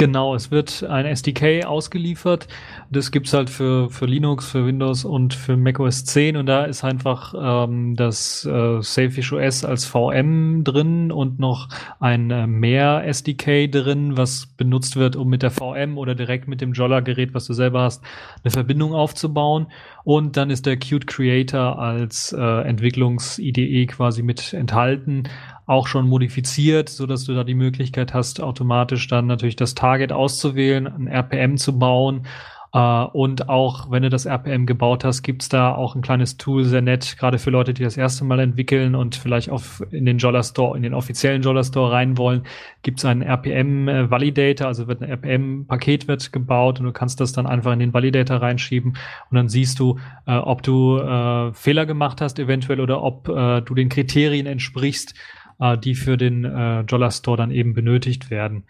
Genau, 0.00 0.34
es 0.34 0.50
wird 0.50 0.82
ein 0.84 1.04
SDK 1.04 1.66
ausgeliefert. 1.66 2.48
Das 2.90 3.10
gibt's 3.10 3.34
halt 3.34 3.50
für, 3.50 3.90
für 3.90 4.06
Linux, 4.06 4.48
für 4.50 4.64
Windows 4.64 5.04
und 5.04 5.34
für 5.34 5.58
macOS 5.58 6.06
10 6.06 6.38
und 6.38 6.46
da 6.46 6.64
ist 6.64 6.84
einfach 6.84 7.34
ähm, 7.38 7.96
das 7.96 8.46
äh, 8.46 8.80
Safish 8.80 9.30
OS 9.34 9.62
als 9.62 9.84
VM 9.84 10.64
drin 10.64 11.12
und 11.12 11.38
noch 11.38 11.68
ein 11.98 12.30
äh, 12.30 12.46
mehr 12.46 13.06
SDK 13.06 13.70
drin, 13.70 14.16
was 14.16 14.46
benutzt 14.46 14.96
wird, 14.96 15.16
um 15.16 15.28
mit 15.28 15.42
der 15.42 15.50
VM 15.50 15.98
oder 15.98 16.14
direkt 16.14 16.48
mit 16.48 16.62
dem 16.62 16.72
Jolla-Gerät, 16.72 17.34
was 17.34 17.44
du 17.44 17.52
selber 17.52 17.82
hast, 17.82 18.02
eine 18.42 18.52
Verbindung 18.52 18.94
aufzubauen. 18.94 19.66
Und 20.04 20.36
dann 20.36 20.50
ist 20.50 20.66
der 20.66 20.76
Qt 20.76 21.06
Creator 21.06 21.78
als 21.78 22.32
äh, 22.32 22.62
Entwicklungs-IDE 22.62 23.86
quasi 23.86 24.22
mit 24.22 24.52
enthalten 24.52 25.24
auch 25.70 25.86
schon 25.86 26.08
modifiziert, 26.08 26.88
so 26.88 27.06
dass 27.06 27.24
du 27.24 27.34
da 27.34 27.44
die 27.44 27.54
Möglichkeit 27.54 28.12
hast, 28.12 28.40
automatisch 28.40 29.06
dann 29.06 29.28
natürlich 29.28 29.54
das 29.54 29.76
Target 29.76 30.10
auszuwählen, 30.10 30.88
ein 30.88 31.06
RPM 31.06 31.58
zu 31.58 31.78
bauen. 31.78 32.26
Uh, 32.72 33.08
und 33.12 33.48
auch 33.48 33.90
wenn 33.90 34.04
du 34.04 34.10
das 34.10 34.26
RPM 34.26 34.64
gebaut 34.64 35.02
hast, 35.02 35.22
gibt's 35.22 35.48
da 35.48 35.74
auch 35.74 35.96
ein 35.96 36.02
kleines 36.02 36.36
Tool, 36.36 36.62
sehr 36.62 36.82
nett, 36.82 37.16
gerade 37.18 37.38
für 37.38 37.50
Leute, 37.50 37.74
die 37.74 37.82
das 37.82 37.96
erste 37.96 38.24
Mal 38.24 38.38
entwickeln 38.38 38.94
und 38.94 39.16
vielleicht 39.16 39.50
auf 39.50 39.82
in 39.90 40.04
den 40.04 40.18
Jolla 40.18 40.44
Store, 40.44 40.76
in 40.76 40.84
den 40.84 40.94
offiziellen 40.94 41.42
Jolla 41.42 41.64
Store 41.64 41.90
rein 41.90 42.16
wollen, 42.16 42.44
gibt's 42.82 43.04
einen 43.04 43.22
RPM 43.22 43.88
äh, 43.88 44.08
Validator, 44.08 44.68
also 44.68 44.86
wird 44.86 45.02
ein 45.02 45.10
RPM 45.10 45.66
Paket 45.66 46.06
wird 46.06 46.32
gebaut 46.32 46.78
und 46.78 46.86
du 46.86 46.92
kannst 46.92 47.18
das 47.18 47.32
dann 47.32 47.48
einfach 47.48 47.72
in 47.72 47.80
den 47.80 47.92
Validator 47.92 48.36
reinschieben 48.36 48.92
und 49.30 49.34
dann 49.36 49.48
siehst 49.48 49.80
du, 49.80 49.98
äh, 50.26 50.36
ob 50.36 50.62
du 50.62 50.98
äh, 50.98 51.52
Fehler 51.52 51.86
gemacht 51.86 52.20
hast 52.20 52.38
eventuell 52.38 52.80
oder 52.80 53.02
ob 53.02 53.28
äh, 53.28 53.62
du 53.62 53.74
den 53.74 53.88
Kriterien 53.88 54.46
entsprichst, 54.46 55.14
äh, 55.58 55.76
die 55.76 55.96
für 55.96 56.16
den 56.16 56.44
äh, 56.44 56.82
Jolla 56.82 57.10
Store 57.10 57.36
dann 57.36 57.50
eben 57.50 57.74
benötigt 57.74 58.30
werden. 58.30 58.64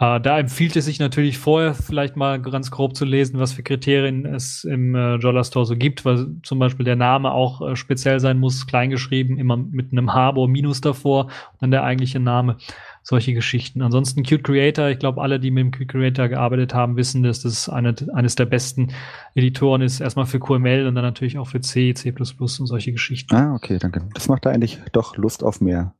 Äh, 0.00 0.18
da 0.18 0.38
empfiehlt 0.38 0.74
es 0.76 0.86
sich 0.86 0.98
natürlich 0.98 1.36
vorher 1.36 1.74
vielleicht 1.74 2.16
mal 2.16 2.40
ganz 2.40 2.70
grob 2.70 2.96
zu 2.96 3.04
lesen, 3.04 3.38
was 3.38 3.52
für 3.52 3.62
Kriterien 3.62 4.24
es 4.24 4.64
im 4.64 4.94
äh, 4.94 5.16
Jolla 5.16 5.44
Store 5.44 5.66
so 5.66 5.76
gibt, 5.76 6.06
weil 6.06 6.36
zum 6.42 6.58
Beispiel 6.58 6.86
der 6.86 6.96
Name 6.96 7.32
auch 7.32 7.60
äh, 7.60 7.76
speziell 7.76 8.18
sein 8.18 8.38
muss, 8.38 8.66
kleingeschrieben, 8.66 9.38
immer 9.38 9.58
mit 9.58 9.92
einem 9.92 10.14
Harbor 10.14 10.48
Minus 10.48 10.80
davor 10.80 11.26
und 11.26 11.60
dann 11.60 11.70
der 11.70 11.84
eigentliche 11.84 12.18
Name. 12.18 12.56
Solche 13.02 13.32
Geschichten. 13.32 13.80
Ansonsten 13.80 14.22
Qt 14.22 14.44
Creator, 14.44 14.88
ich 14.88 14.98
glaube, 14.98 15.22
alle, 15.22 15.40
die 15.40 15.50
mit 15.50 15.64
dem 15.64 15.70
Qt 15.70 15.88
Creator 15.88 16.28
gearbeitet 16.28 16.74
haben, 16.74 16.96
wissen, 16.96 17.22
dass 17.22 17.42
das 17.42 17.68
eine, 17.68 17.94
eines 18.14 18.34
der 18.34 18.44
besten 18.44 18.88
Editoren 19.34 19.80
ist. 19.80 20.00
Erstmal 20.00 20.26
für 20.26 20.38
QML 20.38 20.86
und 20.86 20.94
dann 20.94 21.04
natürlich 21.04 21.38
auch 21.38 21.46
für 21.46 21.60
C, 21.60 21.94
C++ 21.94 22.12
und 22.12 22.48
solche 22.48 22.92
Geschichten. 22.92 23.34
Ah, 23.34 23.54
okay, 23.54 23.78
danke. 23.78 24.06
Das 24.14 24.28
macht 24.28 24.44
da 24.44 24.50
eigentlich 24.50 24.78
doch 24.92 25.16
Lust 25.16 25.42
auf 25.42 25.62
mehr. 25.62 25.94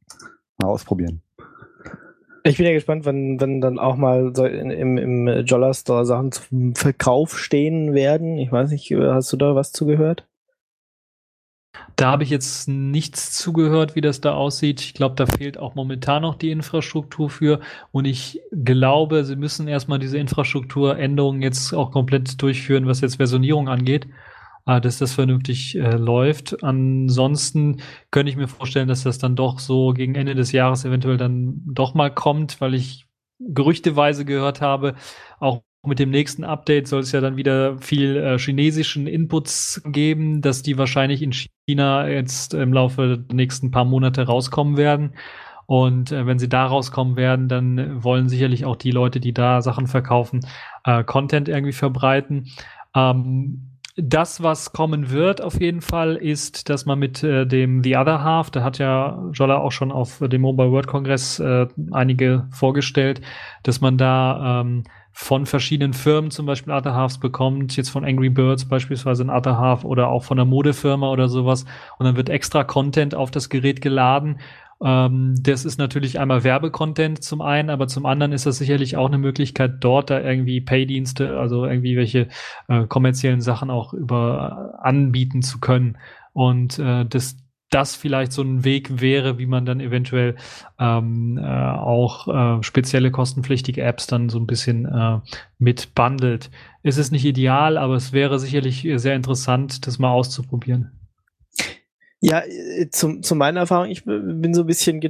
Mal 0.58 0.68
ausprobieren. 0.68 1.22
Ich 2.42 2.56
bin 2.56 2.66
ja 2.66 2.72
gespannt, 2.72 3.04
wenn, 3.04 3.40
wenn 3.40 3.60
dann 3.60 3.78
auch 3.78 3.96
mal 3.96 4.34
so 4.34 4.46
im, 4.46 4.96
im 4.96 5.44
Jolla 5.44 5.74
Store 5.74 6.06
Sachen 6.06 6.32
zum 6.32 6.74
Verkauf 6.74 7.38
stehen 7.38 7.92
werden. 7.94 8.38
Ich 8.38 8.50
weiß 8.50 8.70
nicht, 8.70 8.90
hast 8.90 9.32
du 9.32 9.36
da 9.36 9.54
was 9.54 9.72
zugehört? 9.72 10.26
Da 11.96 12.10
habe 12.10 12.24
ich 12.24 12.30
jetzt 12.30 12.68
nichts 12.68 13.36
zugehört, 13.36 13.94
wie 13.94 14.00
das 14.00 14.20
da 14.20 14.32
aussieht. 14.34 14.80
Ich 14.80 14.94
glaube, 14.94 15.14
da 15.16 15.26
fehlt 15.26 15.58
auch 15.58 15.74
momentan 15.74 16.22
noch 16.22 16.34
die 16.34 16.50
Infrastruktur 16.50 17.30
für. 17.30 17.60
Und 17.92 18.06
ich 18.06 18.40
glaube, 18.50 19.24
sie 19.24 19.36
müssen 19.36 19.68
erstmal 19.68 19.98
diese 19.98 20.18
Infrastrukturänderungen 20.18 21.42
jetzt 21.42 21.74
auch 21.74 21.90
komplett 21.90 22.40
durchführen, 22.40 22.86
was 22.86 23.02
jetzt 23.02 23.16
Versionierung 23.16 23.68
angeht, 23.68 24.08
dass 24.64 24.98
das 24.98 25.12
vernünftig 25.12 25.76
äh, 25.76 25.96
läuft. 25.96 26.62
Ansonsten 26.62 27.80
könnte 28.10 28.30
ich 28.30 28.36
mir 28.36 28.48
vorstellen, 28.48 28.88
dass 28.88 29.02
das 29.02 29.18
dann 29.18 29.36
doch 29.36 29.58
so 29.58 29.92
gegen 29.92 30.14
Ende 30.14 30.34
des 30.34 30.52
Jahres 30.52 30.84
eventuell 30.84 31.16
dann 31.16 31.62
doch 31.66 31.94
mal 31.94 32.12
kommt, 32.12 32.60
weil 32.60 32.74
ich 32.74 33.06
gerüchteweise 33.38 34.24
gehört 34.24 34.60
habe, 34.60 34.94
auch 35.38 35.62
mit 35.82 35.98
dem 35.98 36.10
nächsten 36.10 36.44
Update 36.44 36.88
soll 36.88 37.00
es 37.00 37.12
ja 37.12 37.20
dann 37.22 37.36
wieder 37.36 37.78
viel 37.78 38.16
äh, 38.16 38.38
chinesischen 38.38 39.06
Inputs 39.06 39.80
geben, 39.86 40.42
dass 40.42 40.62
die 40.62 40.76
wahrscheinlich 40.76 41.22
in 41.22 41.32
China 41.32 42.06
jetzt 42.06 42.52
im 42.52 42.72
Laufe 42.72 43.24
der 43.26 43.34
nächsten 43.34 43.70
paar 43.70 43.86
Monate 43.86 44.26
rauskommen 44.26 44.76
werden. 44.76 45.14
Und 45.66 46.12
äh, 46.12 46.26
wenn 46.26 46.38
sie 46.38 46.48
da 46.48 46.66
rauskommen 46.66 47.16
werden, 47.16 47.48
dann 47.48 48.02
wollen 48.04 48.28
sicherlich 48.28 48.64
auch 48.64 48.76
die 48.76 48.90
Leute, 48.90 49.20
die 49.20 49.32
da 49.32 49.62
Sachen 49.62 49.86
verkaufen, 49.86 50.40
äh, 50.84 51.02
Content 51.04 51.48
irgendwie 51.48 51.72
verbreiten. 51.72 52.48
Ähm, 52.94 53.69
das, 54.02 54.42
was 54.42 54.72
kommen 54.72 55.10
wird, 55.10 55.42
auf 55.42 55.60
jeden 55.60 55.80
Fall, 55.80 56.16
ist, 56.16 56.68
dass 56.68 56.86
man 56.86 56.98
mit 56.98 57.22
äh, 57.22 57.46
dem 57.46 57.82
The 57.82 57.96
Other 57.96 58.22
Half, 58.22 58.50
da 58.50 58.62
hat 58.62 58.78
ja 58.78 59.22
Jolla 59.32 59.58
auch 59.58 59.72
schon 59.72 59.92
auf 59.92 60.18
dem 60.20 60.42
Mobile 60.42 60.70
World 60.70 60.86
Congress 60.86 61.38
äh, 61.38 61.66
einige 61.92 62.46
vorgestellt, 62.52 63.20
dass 63.62 63.80
man 63.80 63.98
da 63.98 64.60
ähm, 64.60 64.84
von 65.12 65.44
verschiedenen 65.44 65.92
Firmen 65.92 66.30
zum 66.30 66.46
Beispiel 66.46 66.72
Other 66.72 66.94
Halves 66.94 67.18
bekommt, 67.18 67.76
jetzt 67.76 67.90
von 67.90 68.04
Angry 68.04 68.30
Birds 68.30 68.64
beispielsweise 68.64 69.24
ein 69.24 69.30
Other 69.30 69.58
Half 69.58 69.84
oder 69.84 70.08
auch 70.08 70.24
von 70.24 70.38
einer 70.38 70.46
Modefirma 70.46 71.10
oder 71.10 71.28
sowas. 71.28 71.64
Und 71.98 72.06
dann 72.06 72.16
wird 72.16 72.28
extra 72.28 72.64
Content 72.64 73.14
auf 73.14 73.30
das 73.30 73.48
Gerät 73.48 73.80
geladen. 73.80 74.38
Ähm, 74.82 75.34
das 75.40 75.64
ist 75.64 75.78
natürlich 75.78 76.18
einmal 76.18 76.44
Werbecontent 76.44 77.22
zum 77.22 77.42
einen, 77.42 77.70
aber 77.70 77.86
zum 77.86 78.06
anderen 78.06 78.32
ist 78.32 78.46
das 78.46 78.58
sicherlich 78.58 78.96
auch 78.96 79.08
eine 79.08 79.18
Möglichkeit, 79.18 79.74
dort 79.80 80.10
da 80.10 80.20
irgendwie 80.20 80.60
Paydienste, 80.60 81.38
also 81.38 81.66
irgendwie 81.66 81.96
welche 81.96 82.28
äh, 82.68 82.86
kommerziellen 82.86 83.40
Sachen 83.40 83.70
auch 83.70 83.92
über 83.92 84.74
äh, 84.82 84.86
anbieten 84.86 85.42
zu 85.42 85.60
können. 85.60 85.98
Und 86.32 86.78
äh, 86.78 87.04
das 87.04 87.36
das 87.70 87.94
vielleicht 87.94 88.32
so 88.32 88.42
ein 88.42 88.64
Weg 88.64 89.00
wäre, 89.00 89.38
wie 89.38 89.46
man 89.46 89.64
dann 89.64 89.78
eventuell 89.80 90.34
ähm, 90.78 91.38
äh, 91.38 91.46
auch 91.46 92.26
äh, 92.58 92.62
spezielle 92.62 93.12
kostenpflichtige 93.12 93.82
Apps 93.82 94.08
dann 94.08 94.28
so 94.28 94.38
ein 94.40 94.46
bisschen 94.46 94.86
äh, 94.86 95.20
mit 95.58 95.94
bundelt. 95.94 96.50
Ist 96.82 96.98
es 96.98 97.12
nicht 97.12 97.24
ideal, 97.24 97.78
aber 97.78 97.94
es 97.94 98.12
wäre 98.12 98.40
sicherlich 98.40 98.88
sehr 98.96 99.14
interessant, 99.14 99.86
das 99.86 100.00
mal 100.00 100.10
auszuprobieren. 100.10 100.99
Ja, 102.20 102.42
äh, 102.44 102.88
zum, 102.90 103.22
zu 103.22 103.34
meiner 103.34 103.60
Erfahrung, 103.60 103.88
ich 103.90 104.04
bin 104.04 104.52
so 104.54 104.62
ein 104.62 104.66
bisschen 104.66 105.00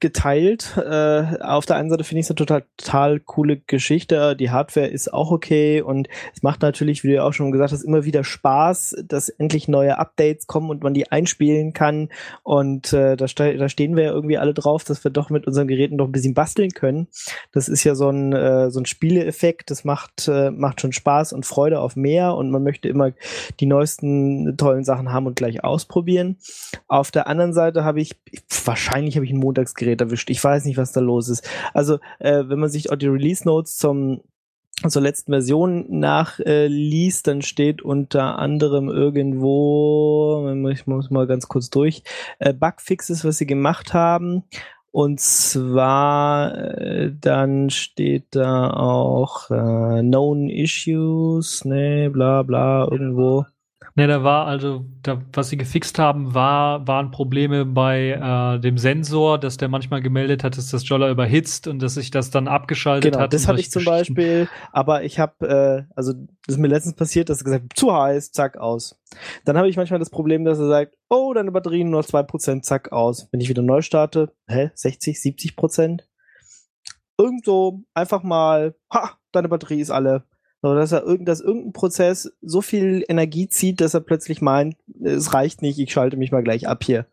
geteilt. 0.00 0.76
Äh, 0.76 1.38
auf 1.40 1.64
der 1.64 1.76
einen 1.76 1.90
Seite 1.90 2.02
finde 2.04 2.20
ich 2.20 2.26
es 2.26 2.30
eine 2.30 2.36
total, 2.36 2.64
total 2.76 3.20
coole 3.20 3.58
Geschichte. 3.58 4.34
Die 4.34 4.50
Hardware 4.50 4.86
ist 4.86 5.12
auch 5.12 5.30
okay 5.30 5.80
und 5.80 6.08
es 6.34 6.42
macht 6.42 6.62
natürlich, 6.62 7.04
wie 7.04 7.08
du 7.08 7.14
ja 7.14 7.24
auch 7.24 7.32
schon 7.32 7.52
gesagt 7.52 7.72
hast, 7.72 7.82
immer 7.82 8.04
wieder 8.04 8.24
Spaß, 8.24 8.96
dass 9.04 9.28
endlich 9.28 9.68
neue 9.68 9.98
Updates 9.98 10.46
kommen 10.46 10.70
und 10.70 10.82
man 10.82 10.94
die 10.94 11.12
einspielen 11.12 11.72
kann. 11.72 12.08
Und 12.42 12.92
äh, 12.92 13.16
da, 13.16 13.28
ste 13.28 13.56
da 13.56 13.68
stehen 13.68 13.96
wir 13.96 14.04
ja 14.04 14.10
irgendwie 14.10 14.38
alle 14.38 14.54
drauf, 14.54 14.82
dass 14.84 15.04
wir 15.04 15.10
doch 15.10 15.30
mit 15.30 15.46
unseren 15.46 15.68
Geräten 15.68 15.98
doch 15.98 16.06
ein 16.06 16.12
bisschen 16.12 16.34
basteln 16.34 16.70
können. 16.70 17.06
Das 17.52 17.68
ist 17.68 17.84
ja 17.84 17.94
so 17.94 18.08
ein, 18.08 18.32
äh, 18.32 18.70
so 18.70 18.80
ein 18.80 18.86
Spieleeffekt. 18.86 19.70
Das 19.70 19.84
macht, 19.84 20.26
äh, 20.26 20.50
macht 20.50 20.80
schon 20.80 20.92
Spaß 20.92 21.32
und 21.32 21.46
Freude 21.46 21.80
auf 21.80 21.94
mehr 21.94 22.34
und 22.34 22.50
man 22.50 22.64
möchte 22.64 22.88
immer 22.88 23.12
die 23.60 23.66
neuesten 23.66 24.56
tollen 24.56 24.84
Sachen 24.84 25.12
haben 25.12 25.26
und 25.26 25.36
gleich 25.36 25.62
ausprobieren. 25.62 26.38
Auf 26.88 27.12
der 27.12 27.28
anderen 27.28 27.52
Seite 27.52 27.84
habe 27.84 28.00
ich, 28.00 28.16
wahrscheinlich 28.64 29.14
habe 29.16 29.24
ich 29.24 29.32
ein 29.32 29.38
Montagsgerät 29.60 30.00
erwischt. 30.00 30.30
Ich 30.30 30.42
weiß 30.42 30.64
nicht, 30.64 30.76
was 30.76 30.92
da 30.92 31.00
los 31.00 31.28
ist. 31.28 31.48
Also, 31.74 31.98
äh, 32.18 32.44
wenn 32.46 32.58
man 32.58 32.70
sich 32.70 32.90
auch 32.90 32.96
die 32.96 33.08
Release 33.08 33.46
Notes 33.46 33.76
zum 33.76 34.20
zur 34.88 35.02
letzten 35.02 35.32
Version 35.32 35.84
nachliest, 35.90 37.28
äh, 37.28 37.30
dann 37.30 37.42
steht 37.42 37.82
unter 37.82 38.38
anderem 38.38 38.88
irgendwo, 38.88 40.50
ich 40.70 40.86
muss 40.86 41.10
mal 41.10 41.26
ganz 41.26 41.48
kurz 41.48 41.68
durch, 41.68 42.02
äh, 42.38 42.54
Bugfixes, 42.54 43.22
was 43.22 43.36
sie 43.36 43.46
gemacht 43.46 43.92
haben. 43.92 44.44
Und 44.90 45.20
zwar 45.20 46.56
äh, 46.56 47.12
dann 47.20 47.68
steht 47.68 48.28
da 48.30 48.70
auch 48.70 49.50
äh, 49.50 50.00
Known 50.00 50.48
Issues, 50.48 51.66
ne, 51.66 52.08
bla 52.10 52.42
bla, 52.42 52.88
irgendwo. 52.90 53.44
Ne, 53.96 54.06
da 54.06 54.22
war 54.22 54.46
also, 54.46 54.84
da, 55.02 55.20
was 55.32 55.48
sie 55.48 55.56
gefixt 55.56 55.98
haben, 55.98 56.32
war, 56.32 56.86
waren 56.86 57.10
Probleme 57.10 57.64
bei 57.64 58.10
äh, 58.10 58.60
dem 58.60 58.78
Sensor, 58.78 59.38
dass 59.38 59.56
der 59.56 59.68
manchmal 59.68 60.00
gemeldet 60.00 60.44
hat, 60.44 60.56
dass 60.56 60.70
das 60.70 60.88
Jolla 60.88 61.10
überhitzt 61.10 61.66
und 61.66 61.80
dass 61.80 61.94
sich 61.94 62.10
das 62.10 62.30
dann 62.30 62.46
abgeschaltet 62.46 63.12
genau, 63.12 63.24
hat. 63.24 63.32
Das 63.32 63.48
hatte 63.48 63.60
ich 63.60 63.70
zum 63.70 63.84
Beispiel, 63.84 64.48
aber 64.72 65.02
ich 65.02 65.18
habe, 65.18 65.86
äh, 65.88 65.92
also 65.96 66.12
das 66.12 66.56
ist 66.56 66.58
mir 66.58 66.68
letztens 66.68 66.94
passiert, 66.94 67.28
dass 67.28 67.40
er 67.40 67.44
gesagt 67.44 67.76
zu 67.76 67.92
heiß, 67.92 68.30
zack, 68.32 68.58
aus. 68.58 68.96
Dann 69.44 69.58
habe 69.58 69.68
ich 69.68 69.76
manchmal 69.76 69.98
das 69.98 70.10
Problem, 70.10 70.44
dass 70.44 70.58
er 70.58 70.68
sagt, 70.68 70.94
oh, 71.08 71.32
deine 71.34 71.50
Batterie 71.50 71.82
nur 71.82 72.00
noch 72.00 72.08
2%, 72.08 72.62
zack, 72.62 72.92
aus. 72.92 73.28
Wenn 73.32 73.40
ich 73.40 73.48
wieder 73.48 73.62
neu 73.62 73.82
starte, 73.82 74.32
hä, 74.46 74.70
60, 74.74 75.20
70 75.20 75.56
Prozent? 75.56 76.08
Irgend 77.18 77.46
einfach 77.92 78.22
mal, 78.22 78.74
ha, 78.92 79.18
deine 79.32 79.48
Batterie 79.48 79.80
ist 79.80 79.90
alle 79.90 80.24
so, 80.62 80.74
dass 80.74 80.92
er 80.92 81.04
irgend, 81.04 81.28
dass 81.28 81.40
irgendein 81.40 81.72
Prozess 81.72 82.32
so 82.42 82.60
viel 82.60 83.04
Energie 83.08 83.48
zieht, 83.48 83.80
dass 83.80 83.94
er 83.94 84.00
plötzlich 84.00 84.42
meint, 84.42 84.76
es 85.02 85.32
reicht 85.32 85.62
nicht, 85.62 85.78
ich 85.78 85.92
schalte 85.92 86.16
mich 86.16 86.32
mal 86.32 86.42
gleich 86.42 86.68
ab 86.68 86.84
hier. 86.84 87.06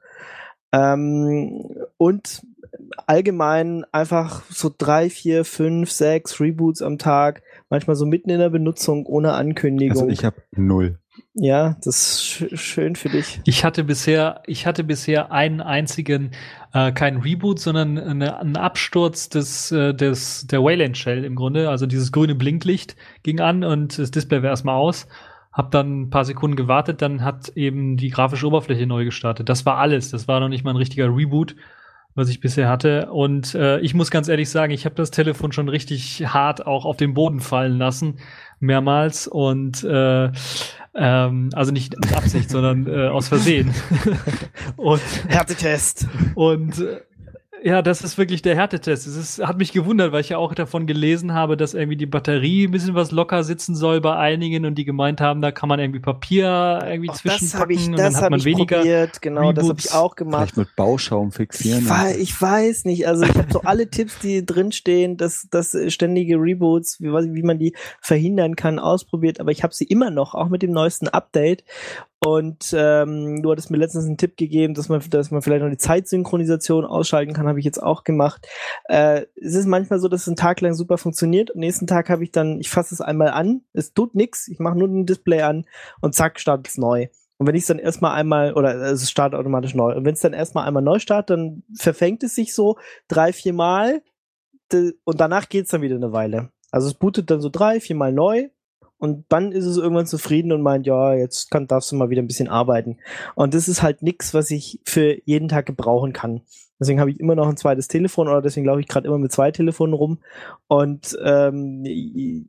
Ähm, 0.73 1.65
und 1.97 2.41
allgemein 3.05 3.85
einfach 3.91 4.43
so 4.49 4.73
drei, 4.75 5.09
vier, 5.09 5.45
fünf, 5.45 5.91
sechs 5.91 6.39
Reboots 6.39 6.81
am 6.81 6.97
Tag, 6.97 7.41
manchmal 7.69 7.95
so 7.95 8.05
mitten 8.05 8.29
in 8.29 8.39
der 8.39 8.49
Benutzung 8.49 9.05
ohne 9.05 9.33
Ankündigung. 9.33 10.03
Also 10.03 10.11
ich 10.11 10.25
habe 10.25 10.37
null. 10.55 10.99
Ja, 11.33 11.75
das 11.83 11.97
ist 11.97 12.21
sch 12.23 12.45
schön 12.53 12.95
für 12.95 13.09
dich. 13.09 13.39
Ich 13.45 13.63
hatte 13.63 13.83
bisher, 13.83 14.41
ich 14.47 14.65
hatte 14.65 14.83
bisher 14.83 15.31
einen 15.31 15.61
einzigen, 15.61 16.31
äh, 16.73 16.91
kein 16.91 17.17
Reboot, 17.17 17.59
sondern 17.59 17.97
eine, 17.97 18.39
einen 18.39 18.57
Absturz 18.57 19.29
des, 19.29 19.71
äh, 19.71 19.93
des, 19.93 20.47
der 20.47 20.63
Wayland 20.63 20.97
Shell 20.97 21.23
im 21.23 21.35
Grunde. 21.35 21.69
Also 21.69 21.85
dieses 21.85 22.11
grüne 22.11 22.35
Blinklicht 22.35 22.95
ging 23.23 23.39
an 23.39 23.63
und 23.63 23.99
das 23.99 24.11
Display 24.11 24.41
war 24.41 24.49
erstmal 24.49 24.75
aus. 24.75 25.07
Hab 25.53 25.71
dann 25.71 26.01
ein 26.01 26.09
paar 26.09 26.25
Sekunden 26.25 26.55
gewartet, 26.55 27.01
dann 27.01 27.23
hat 27.23 27.49
eben 27.49 27.97
die 27.97 28.09
grafische 28.09 28.47
Oberfläche 28.47 28.85
neu 28.85 29.05
gestartet. 29.05 29.49
Das 29.49 29.65
war 29.65 29.77
alles. 29.77 30.11
Das 30.11 30.27
war 30.27 30.39
noch 30.39 30.49
nicht 30.49 30.63
mal 30.63 30.71
ein 30.71 30.77
richtiger 30.77 31.15
Reboot, 31.15 31.55
was 32.13 32.29
ich 32.29 32.39
bisher 32.39 32.69
hatte. 32.69 33.11
Und 33.11 33.55
äh, 33.55 33.79
ich 33.79 33.93
muss 33.93 34.11
ganz 34.11 34.27
ehrlich 34.27 34.49
sagen, 34.49 34.71
ich 34.71 34.85
habe 34.85 34.95
das 34.95 35.11
Telefon 35.11 35.51
schon 35.51 35.69
richtig 35.69 36.27
hart 36.27 36.67
auch 36.67 36.85
auf 36.85 36.97
den 36.97 37.15
Boden 37.15 37.39
fallen 37.39 37.77
lassen, 37.79 38.19
mehrmals. 38.59 39.27
Und 39.27 39.83
äh, 39.83 40.31
ähm, 40.97 41.49
also 41.53 41.71
nicht 41.71 41.95
mit 41.97 42.15
Absicht, 42.15 42.49
sondern 42.49 42.87
äh, 42.87 43.07
aus 43.07 43.27
Versehen. 43.27 43.73
und 44.75 45.01
Härtetest. 45.27 46.07
Und 46.35 46.79
äh, 46.79 47.01
ja, 47.63 47.81
das 47.81 48.01
ist 48.01 48.17
wirklich 48.17 48.41
der 48.41 48.55
Härtetest. 48.55 49.07
Es 49.07 49.15
ist, 49.15 49.45
hat 49.45 49.57
mich 49.57 49.71
gewundert, 49.71 50.11
weil 50.11 50.21
ich 50.21 50.29
ja 50.29 50.37
auch 50.37 50.53
davon 50.53 50.85
gelesen 50.85 51.33
habe, 51.33 51.57
dass 51.57 51.73
irgendwie 51.73 51.97
die 51.97 52.05
Batterie 52.05 52.67
ein 52.67 52.71
bisschen 52.71 52.95
was 52.95 53.11
locker 53.11 53.43
sitzen 53.43 53.75
soll 53.75 54.01
bei 54.01 54.15
einigen 54.15 54.65
und 54.65 54.75
die 54.75 54.85
gemeint 54.85 55.21
haben, 55.21 55.41
da 55.41 55.51
kann 55.51 55.69
man 55.69 55.79
irgendwie 55.79 55.99
Papier 55.99 56.79
irgendwie 56.85 57.09
auch 57.09 57.15
zwischenpacken 57.15 57.75
das 57.75 57.83
ich, 57.83 57.89
und 57.89 57.99
dann 57.99 58.15
hat 58.15 58.29
man 58.29 58.43
weniger. 58.43 58.77
Probiert. 58.77 59.21
Genau, 59.21 59.49
Reboots. 59.49 59.55
das 59.55 59.69
habe 59.69 59.79
ich 59.79 59.91
auch 59.93 60.15
gemacht. 60.15 60.41
Vielleicht 60.41 60.57
mit 60.57 60.75
Bauschaum 60.75 61.31
fixieren. 61.31 61.83
Ich, 61.83 61.89
weiß, 61.89 62.17
ich 62.17 62.41
weiß 62.41 62.85
nicht. 62.85 63.07
Also 63.07 63.23
ich 63.23 63.35
habe 63.35 63.51
so 63.51 63.61
alle 63.61 63.89
Tipps, 63.89 64.19
die 64.19 64.45
drinstehen, 64.45 65.17
dass 65.17 65.47
das 65.49 65.75
ständige 65.87 66.35
Reboots, 66.35 67.01
wie, 67.01 67.07
wie 67.07 67.43
man 67.43 67.59
die 67.59 67.75
verhindern 68.01 68.55
kann, 68.55 68.79
ausprobiert. 68.79 69.39
Aber 69.39 69.51
ich 69.51 69.63
habe 69.63 69.73
sie 69.73 69.85
immer 69.85 70.11
noch, 70.11 70.35
auch 70.35 70.49
mit 70.49 70.61
dem 70.61 70.71
neuesten 70.71 71.07
Update. 71.07 71.63
Und 72.19 72.73
ähm, 72.75 73.43
du 73.43 73.51
hattest 73.51 73.69
mir 73.69 73.77
letztens 73.77 74.05
einen 74.05 74.17
Tipp 74.17 74.37
gegeben, 74.37 74.73
dass 74.73 74.89
man, 74.89 75.01
dass 75.09 75.29
man 75.29 75.41
vielleicht 75.41 75.63
noch 75.63 75.69
die 75.69 75.77
Zeitsynchronisation 75.77 76.83
ausschalten 76.83 77.33
kann, 77.33 77.47
habe 77.47 77.59
ich 77.59 77.65
jetzt 77.65 77.81
auch 77.81 78.03
gemacht. 78.03 78.47
Äh, 78.85 79.27
es 79.35 79.53
ist 79.53 79.67
manchmal 79.67 79.99
so, 79.99 80.07
dass 80.07 80.21
es 80.21 80.27
einen 80.27 80.35
Tag 80.35 80.59
lang 80.61 80.73
super 80.73 80.97
funktioniert. 80.97 81.53
Am 81.53 81.59
nächsten 81.59 81.85
Tag 81.85 82.09
habe 82.09 82.23
ich 82.23 82.31
dann, 82.31 82.59
ich 82.59 82.69
fasse 82.69 82.95
es 82.95 83.01
einmal 83.01 83.29
an, 83.29 83.61
es 83.73 83.93
tut 83.93 84.15
nichts, 84.15 84.47
ich 84.47 84.59
mache 84.59 84.77
nur 84.77 84.87
ein 84.87 85.05
Display 85.05 85.41
an 85.41 85.65
und 86.01 86.15
zack, 86.15 86.39
startet 86.39 86.67
es 86.67 86.77
neu. 86.77 87.07
Und 87.37 87.45
wenn 87.45 87.55
ich 87.55 87.61
es 87.61 87.67
dann 87.67 87.77
erstmal 87.77 88.15
einmal, 88.15 88.53
oder 88.53 88.73
es 88.75 89.09
startet 89.11 89.39
automatisch 89.39 89.75
neu, 89.75 89.95
und 89.95 90.03
wenn 90.05 90.15
es 90.15 90.21
dann 90.21 90.33
erstmal 90.33 90.67
einmal 90.67 90.81
neu 90.81 90.97
startet, 90.97 91.37
dann 91.37 91.63
verfängt 91.75 92.23
es 92.23 92.33
sich 92.33 92.53
so 92.53 92.77
drei, 93.07 93.31
vier 93.31 93.53
Mal 93.53 94.01
und 95.03 95.21
danach 95.21 95.47
geht 95.47 95.65
es 95.65 95.71
dann 95.71 95.81
wieder 95.81 95.95
eine 95.95 96.11
Weile. 96.11 96.49
Also 96.71 96.87
es 96.87 96.95
bootet 96.95 97.29
dann 97.29 97.41
so 97.41 97.49
drei, 97.49 97.79
vier 97.79 97.95
Mal 97.95 98.11
neu 98.11 98.49
und 98.99 99.25
dann 99.29 99.51
ist 99.51 99.65
es 99.65 99.77
irgendwann 99.77 100.05
zufrieden 100.07 100.51
und 100.51 100.61
meint, 100.61 100.87
ja, 100.87 101.13
jetzt 101.13 101.51
kann, 101.51 101.67
darfst 101.67 101.91
du 101.91 101.95
mal 101.95 102.09
wieder 102.09 102.21
ein 102.21 102.27
bisschen 102.27 102.47
arbeiten. 102.49 102.97
Und 103.35 103.53
das 103.53 103.67
ist 103.67 103.81
halt 103.83 104.01
nichts, 104.01 104.33
was 104.33 104.49
ich 104.51 104.79
für 104.85 105.17
jeden 105.25 105.47
Tag 105.49 105.65
gebrauchen 105.65 106.13
kann. 106.13 106.41
Deswegen 106.79 106.99
habe 106.99 107.09
ich 107.09 107.19
immer 107.19 107.33
noch 107.35 107.47
ein 107.49 107.57
zweites 107.57 107.87
Telefon 107.87 108.27
oder 108.27 108.41
deswegen 108.41 108.65
laufe 108.67 108.79
ich 108.79 108.87
gerade 108.87 109.07
immer 109.07 109.17
mit 109.17 109.31
zwei 109.31 109.51
Telefonen 109.51 109.93
rum. 109.93 110.19
Und 110.67 111.17
ähm, 111.23 111.83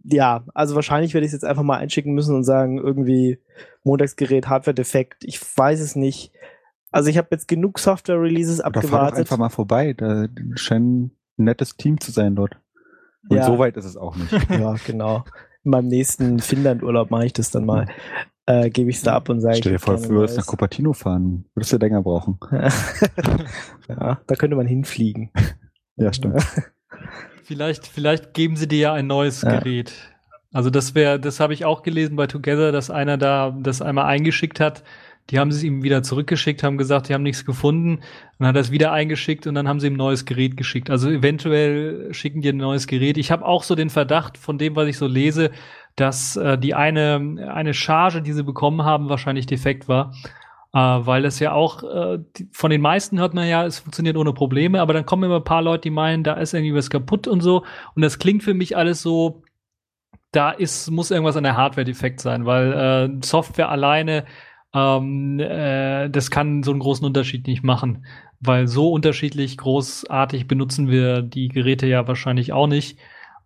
ja, 0.05 0.45
also 0.55 0.75
wahrscheinlich 0.75 1.15
werde 1.15 1.25
ich 1.25 1.31
es 1.31 1.41
jetzt 1.41 1.45
einfach 1.45 1.63
mal 1.63 1.79
einschicken 1.79 2.13
müssen 2.13 2.35
und 2.37 2.45
sagen, 2.45 2.79
irgendwie 2.79 3.39
Montagsgerät, 3.85 4.49
Hardware-Defekt, 4.49 5.25
ich 5.25 5.41
weiß 5.57 5.81
es 5.81 5.97
nicht. 5.97 6.33
Also 6.91 7.09
ich 7.11 7.17
habe 7.19 7.29
jetzt 7.31 7.49
genug 7.49 7.79
Software-Releases 7.79 8.59
Da 8.59 8.65
fahr 8.65 8.73
doch 8.73 8.83
abgewartet. 8.83 9.19
einfach 9.21 9.39
mal 9.39 9.49
vorbei. 9.51 9.95
Da 9.95 10.27
scheint 10.57 10.87
ein 10.87 11.11
nettes 11.37 11.77
Team 11.77 12.01
zu 12.01 12.11
sein 12.13 12.35
dort. 12.37 12.57
Und 13.31 13.37
Ja. 13.37 13.45
so 13.47 13.59
weit 13.59 13.77
ist 13.77 13.85
es 13.87 13.97
auch 13.97 14.17
nicht. 14.17 14.31
Ja, 14.51 14.75
genau. 14.87 15.25
In 15.65 15.71
meinem 15.71 15.89
nächsten 15.89 16.39
Finnland-Urlaub 16.39 17.11
mache 17.11 17.27
ich 17.27 17.33
das 17.33 17.51
dann 17.51 17.67
mal. 17.67 17.87
Äh, 18.47 18.71
Gebe 18.71 18.89
ich 18.91 18.97
es 18.97 19.03
da 19.03 19.15
ab 19.15 19.29
und 19.29 19.41
sage, 19.41 19.57
Stell 19.57 19.73
dir 19.73 19.79
vor, 19.79 19.97
du 19.97 20.09
würdest 20.09 20.39
nach 20.39 20.47
Cupertino 20.47 20.95
fahren. 20.95 21.45
Würdest 21.55 21.73
du 21.73 21.77
länger 21.77 22.03
brauchen. 22.03 22.39
ja, 23.89 24.21
da 24.27 24.35
könnte 24.37 24.57
man 24.57 24.67
hinfliegen. 24.67 25.31
Ja, 26.01 26.13
stimmt. 26.13 26.47
Vielleicht, 27.43 27.89
vielleicht 27.89 28.33
geben 28.35 28.55
sie 28.55 28.69
dir 28.69 28.79
ja 28.79 28.93
ein 28.93 29.09
neues 29.09 29.43
Ja. 29.43 29.59
Gerät. 29.59 29.93
Also 30.53 30.71
das 30.71 30.95
wäre, 30.95 31.19
das 31.19 31.41
habe 31.41 31.55
ich 31.55 31.65
auch 31.65 31.83
gelesen 31.83 32.15
bei 32.15 32.29
Together, 32.29 32.71
dass 32.71 32.89
einer 32.89 33.19
da 33.19 33.51
das 33.59 33.83
einmal 33.83 34.05
eingeschickt 34.05 34.61
hat. 34.61 34.85
Die 35.31 35.39
haben 35.39 35.51
es 35.51 35.63
ihm 35.63 35.83
wieder 35.83 36.03
zurückgeschickt, 36.03 36.63
haben 36.63 36.79
gesagt, 36.79 37.09
die 37.09 37.15
haben 37.15 37.23
nichts 37.23 37.45
gefunden. 37.45 38.01
Dann 38.39 38.49
hat 38.49 38.57
er 38.57 38.63
es 38.63 38.71
wieder 38.71 38.93
eingeschickt 38.93 39.47
und 39.47 39.55
dann 39.55 39.69
haben 39.69 39.79
sie 39.79 39.89
ihm 39.89 39.95
ein 39.95 39.99
neues 39.99 40.25
Gerät 40.25 40.57
geschickt. 40.57 40.89
Also 40.89 41.11
eventuell 41.11 42.13
schicken 42.15 42.41
die 42.41 42.49
ein 42.49 42.57
neues 42.57 42.87
Gerät. 42.87 43.19
Ich 43.19 43.31
habe 43.31 43.45
auch 43.45 43.63
so 43.63 43.75
den 43.75 43.91
Verdacht 43.91 44.39
von 44.39 44.57
dem, 44.57 44.75
was 44.75 44.89
ich 44.89 44.97
so 44.97 45.07
lese, 45.07 45.51
dass 45.97 46.37
äh, 46.37 46.57
die 46.57 46.75
eine, 46.75 47.51
eine 47.53 47.75
Charge, 47.75 48.23
die 48.23 48.33
sie 48.33 48.45
bekommen 48.45 48.85
haben, 48.85 49.11
wahrscheinlich 49.11 49.47
defekt 49.47 49.87
war. 49.87 50.15
Äh, 50.73 50.79
weil 50.79 51.25
es 51.25 51.39
ja 51.41 51.53
auch, 51.53 51.83
äh, 51.83 52.19
die, 52.37 52.49
von 52.53 52.71
den 52.71 52.81
meisten 52.81 53.19
hört 53.19 53.35
man 53.35 53.49
ja, 53.49 53.67
es 53.67 53.81
funktioniert 53.81 54.17
ohne 54.17 54.33
Probleme, 54.33 54.81
aber 54.81 54.93
dann 54.93 55.07
kommen 55.07 55.25
immer 55.25 55.37
ein 55.37 55.45
paar 55.45 55.63
Leute, 55.63 55.83
die 55.83 55.91
meinen, 55.91 56.25
da 56.25 56.35
ist 56.35 56.55
irgendwie 56.55 56.75
was 56.75 56.91
kaputt 56.91 57.27
und 57.27 57.41
so. 57.41 57.65
Und 57.95 58.03
das 58.03 58.19
klingt 58.19 58.43
für 58.43 58.55
mich 58.55 58.77
alles 58.77 59.03
so, 59.03 59.43
da 60.31 60.51
ist, 60.51 60.91
muss 60.91 61.11
irgendwas 61.11 61.37
an 61.37 61.45
der 61.45 61.57
Hardware 61.57 61.85
defekt 61.85 62.21
sein, 62.21 62.45
weil 62.45 62.73
äh, 62.73 63.27
Software 63.27 63.71
alleine, 63.71 64.25
ähm, 64.75 65.41
äh, 65.41 66.09
das 66.11 66.31
kann 66.31 66.63
so 66.63 66.71
einen 66.71 66.81
großen 66.81 67.07
Unterschied 67.07 67.47
nicht 67.47 67.63
machen. 67.63 68.05
Weil 68.41 68.69
so 68.69 68.93
unterschiedlich 68.93 69.57
großartig 69.57 70.47
benutzen 70.47 70.89
wir 70.89 71.23
die 71.23 71.49
Geräte 71.49 71.87
ja 71.87 72.07
wahrscheinlich 72.07 72.53
auch 72.53 72.69
nicht. 72.69 72.99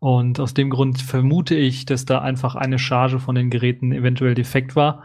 Und 0.02 0.40
aus 0.40 0.52
dem 0.52 0.68
Grund 0.68 1.00
vermute 1.00 1.54
ich, 1.54 1.86
dass 1.86 2.04
da 2.04 2.20
einfach 2.20 2.56
eine 2.56 2.80
Charge 2.80 3.20
von 3.20 3.36
den 3.36 3.50
Geräten 3.50 3.92
eventuell 3.92 4.34
defekt 4.34 4.74
war. 4.74 5.04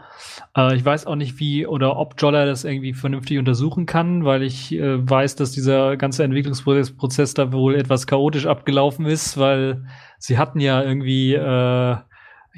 Äh, 0.56 0.74
ich 0.74 0.84
weiß 0.84 1.06
auch 1.06 1.14
nicht, 1.14 1.38
wie 1.38 1.68
oder 1.68 1.96
ob 1.96 2.20
Jolla 2.20 2.44
das 2.46 2.64
irgendwie 2.64 2.94
vernünftig 2.94 3.38
untersuchen 3.38 3.86
kann, 3.86 4.24
weil 4.24 4.42
ich 4.42 4.74
äh, 4.74 5.08
weiß, 5.08 5.36
dass 5.36 5.52
dieser 5.52 5.96
ganze 5.96 6.24
Entwicklungsprozess 6.24 6.96
Prozess 6.96 7.34
da 7.34 7.52
wohl 7.52 7.76
etwas 7.76 8.08
chaotisch 8.08 8.46
abgelaufen 8.46 9.06
ist, 9.06 9.38
weil 9.38 9.84
sie 10.18 10.36
hatten 10.36 10.58
ja 10.58 10.82
irgendwie, 10.82 11.32
äh, 11.34 11.96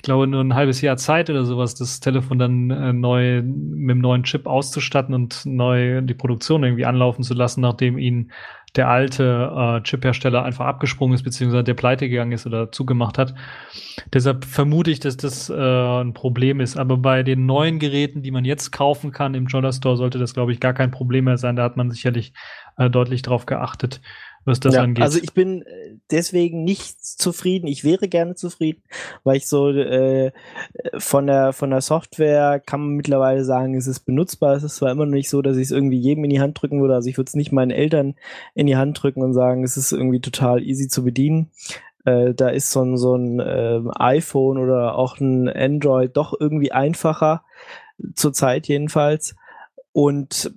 ich 0.01 0.03
glaube, 0.03 0.27
nur 0.27 0.41
ein 0.41 0.55
halbes 0.55 0.81
Jahr 0.81 0.97
Zeit 0.97 1.29
oder 1.29 1.45
sowas, 1.45 1.75
das 1.75 2.01
Telefon 2.01 2.39
dann 2.39 2.71
äh, 2.71 2.95
neu 2.95 3.43
mit 3.43 3.91
dem 3.91 3.99
neuen 3.99 4.23
Chip 4.23 4.47
auszustatten 4.47 5.15
und 5.15 5.45
neu 5.45 6.01
die 6.01 6.15
Produktion 6.15 6.65
irgendwie 6.65 6.87
anlaufen 6.87 7.23
zu 7.23 7.35
lassen, 7.35 7.61
nachdem 7.61 7.99
ihnen 7.99 8.33
der 8.77 8.89
alte 8.89 9.53
äh, 9.55 9.83
Chip-Hersteller 9.83 10.43
einfach 10.43 10.65
abgesprungen 10.65 11.15
ist, 11.15 11.23
beziehungsweise 11.23 11.65
der 11.65 11.75
pleite 11.75 12.09
gegangen 12.09 12.33
ist 12.33 12.47
oder 12.47 12.73
zugemacht 12.73 13.19
hat. 13.19 13.35
Deshalb 14.15 14.47
vermute 14.47 14.91
ich, 14.91 15.01
dass 15.01 15.19
das 15.19 15.51
äh, 15.51 15.55
ein 15.55 16.15
Problem 16.15 16.61
ist. 16.61 16.79
Aber 16.79 16.97
bei 16.97 17.23
den 17.23 17.45
neuen 17.45 17.79
Geräten, 17.79 18.23
die 18.23 18.31
man 18.31 18.47
jetzt 18.47 18.71
kaufen 18.71 19.13
kann 19.13 19.35
im 19.35 19.49
Jolla 19.49 19.71
Store, 19.71 19.99
sollte 19.99 20.19
das, 20.19 20.33
glaube 20.33 20.53
ich, 20.53 20.61
gar 20.61 20.73
kein 20.73 20.91
Problem 20.91 21.27
mehr 21.27 21.37
sein. 21.37 21.57
Da 21.57 21.65
hat 21.65 21.77
man 21.77 21.91
sicherlich 21.91 22.33
äh, 22.79 22.89
deutlich 22.89 23.21
drauf 23.21 23.45
geachtet, 23.45 24.01
was 24.45 24.59
das 24.59 24.75
ja, 24.75 24.83
angeht. 24.83 25.03
Also 25.03 25.19
ich 25.23 25.35
bin 25.35 25.63
äh, 25.63 25.97
deswegen 26.11 26.65
nicht 26.65 27.05
zufrieden. 27.05 27.67
Ich 27.67 27.85
wäre 27.85 28.09
gerne 28.09 28.35
zufrieden, 28.35 28.83
weil 29.23 29.37
ich 29.37 29.47
so 29.47 29.71
äh, 29.71 30.33
von 30.99 31.27
der 31.27 31.53
von 31.53 31.71
der 31.71 31.83
Software 31.83 32.61
kann 32.61 32.81
man 32.81 32.91
mittlerweile 32.97 33.45
sagen, 33.45 33.75
es 33.75 33.87
ist 33.87 34.01
benutzbar. 34.01 34.57
Es 34.57 34.63
ist 34.63 34.77
zwar 34.77 34.91
immer 34.91 35.05
noch 35.05 35.13
nicht 35.13 35.31
so, 35.31 35.43
dass 35.43 35.57
ich 35.57 35.65
es 35.65 35.71
irgendwie 35.71 35.99
jedem 35.99 36.25
in 36.25 36.31
die 36.31 36.41
Hand 36.41 36.61
drücken 36.61 36.81
würde. 36.81 36.95
Also 36.95 37.09
ich 37.09 37.19
würde 37.19 37.29
es 37.29 37.35
nicht 37.35 37.53
meinen 37.53 37.71
Eltern 37.71 38.15
in 38.55 38.67
die 38.67 38.77
Hand 38.77 39.03
drücken 39.03 39.23
und 39.23 39.35
sagen, 39.35 39.63
es 39.63 39.77
ist 39.77 39.93
irgendwie 39.93 40.21
total 40.21 40.63
easy 40.63 40.89
zu 40.89 41.05
bedienen. 41.05 41.51
Äh, 42.05 42.35
da 42.35 42.49
ist 42.49 42.71
so 42.71 42.83
ein, 42.83 42.97
so 42.97 43.15
ein 43.15 43.41
äh, 43.41 43.81
iPhone 43.97 44.59
oder 44.59 44.97
auch 44.97 45.21
ein 45.21 45.49
Android 45.49 46.17
doch 46.17 46.35
irgendwie 46.39 46.73
einfacher, 46.73 47.45
zurzeit 48.15 48.69
jedenfalls. 48.69 49.35
Und 49.93 50.53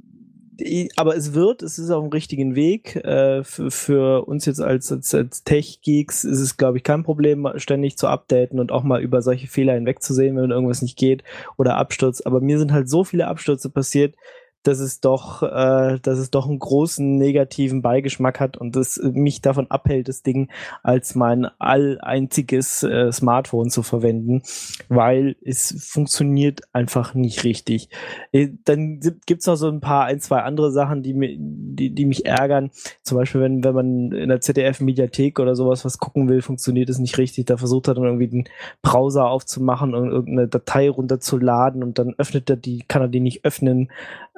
aber 0.96 1.16
es 1.16 1.34
wird, 1.34 1.62
es 1.62 1.80
ist 1.80 1.90
auf 1.90 2.04
dem 2.04 2.12
richtigen 2.12 2.56
Weg. 2.56 2.96
Äh, 2.98 3.44
für, 3.44 4.28
uns 4.28 4.46
jetzt 4.46 4.62
als, 4.62 4.92
als, 4.92 5.14
als 5.14 5.44
Tech-Geeks 5.44 6.24
ist 6.24 6.40
es, 6.40 6.58
glaube 6.58 6.78
ich, 6.78 6.84
kein 6.84 7.04
Problem, 7.04 7.48
ständig 7.56 7.98
zu 7.98 8.08
updaten 8.08 8.60
und 8.60 8.72
auch 8.72 8.84
mal 8.84 9.02
über 9.02 9.22
solche 9.22 9.48
Fehler 9.48 9.74
hinwegzusehen, 9.74 10.36
wenn 10.38 10.52
irgendwas 10.52 10.82
nicht 10.82 10.98
geht 10.98 11.24
oder 11.58 11.78
Absturz. 11.78 12.22
Aber 12.22 12.42
mir 12.42 12.60
sind 12.60 12.72
halt 12.72 12.90
so 12.90 13.04
viele 13.04 13.28
Abstürze 13.28 13.70
passiert, 13.70 14.16
dass 14.64 14.80
es 14.80 15.00
doch, 15.02 15.44
äh, 15.44 16.00
dass 16.02 16.18
es 16.18 16.32
doch 16.32 16.48
einen 16.48 16.60
großen 16.60 17.18
negativen 17.18 17.82
Beigeschmack 17.82 18.40
hat 18.40 18.58
und 18.58 18.76
das 18.76 19.00
mich 19.04 19.42
davon 19.42 19.70
abhält, 19.70 20.08
das 20.08 20.24
Ding 20.24 20.50
als 20.82 21.16
mein 21.16 21.46
alleinziges 21.60 22.84
äh, 22.84 23.12
Smartphone 23.12 23.70
zu 23.70 23.84
verwenden, 23.84 24.42
weil 24.90 25.36
es 25.44 25.76
funktioniert 25.80 26.62
einfach 26.74 27.14
nicht 27.14 27.44
richtig. 27.44 27.90
Äh, 28.32 28.50
Dann 28.66 29.00
gibt's 29.26 29.46
noch 29.46 29.56
so 29.56 29.68
ein 29.68 29.82
paar, 29.82 30.06
ein, 30.06 30.20
zwei 30.20 30.42
andere 30.42 30.72
Sachen, 30.72 31.04
die, 31.04 31.14
die, 31.38 31.90
die 31.92 32.06
mich 32.06 32.26
ärgern. 32.26 32.72
Zum 33.02 33.18
Beispiel, 33.18 33.42
wenn, 33.42 33.64
wenn 33.64 33.76
man 33.76 34.12
in 34.12 34.30
der 34.30 34.42
ZDF-Mediathek 34.42 35.40
oder 35.40 35.56
sowas 35.56 35.86
was 35.86 35.98
gucken 35.98 36.30
will, 36.30 36.42
funktioniert 36.42 36.90
es 36.90 37.00
nicht 37.00 37.18
richtig. 37.18 37.46
Da 37.46 37.58
versucht 37.58 37.88
er 37.88 37.96
dann 37.96 38.06
irgendwie 38.06 38.28
den 38.28 38.50
Browser 38.82 39.28
aufzumachen 39.28 39.94
und 39.94 40.10
irgendeine 40.10 40.48
Datei 40.48 40.90
runterzuladen 40.90 41.84
und 41.84 42.00
dann 42.00 42.16
öffnet 42.18 42.50
er 42.50 42.56
die, 42.56 42.84
kann 42.88 43.02
er 43.02 43.08
die 43.08 43.20
nicht 43.20 43.46
öffnen. 43.46 43.90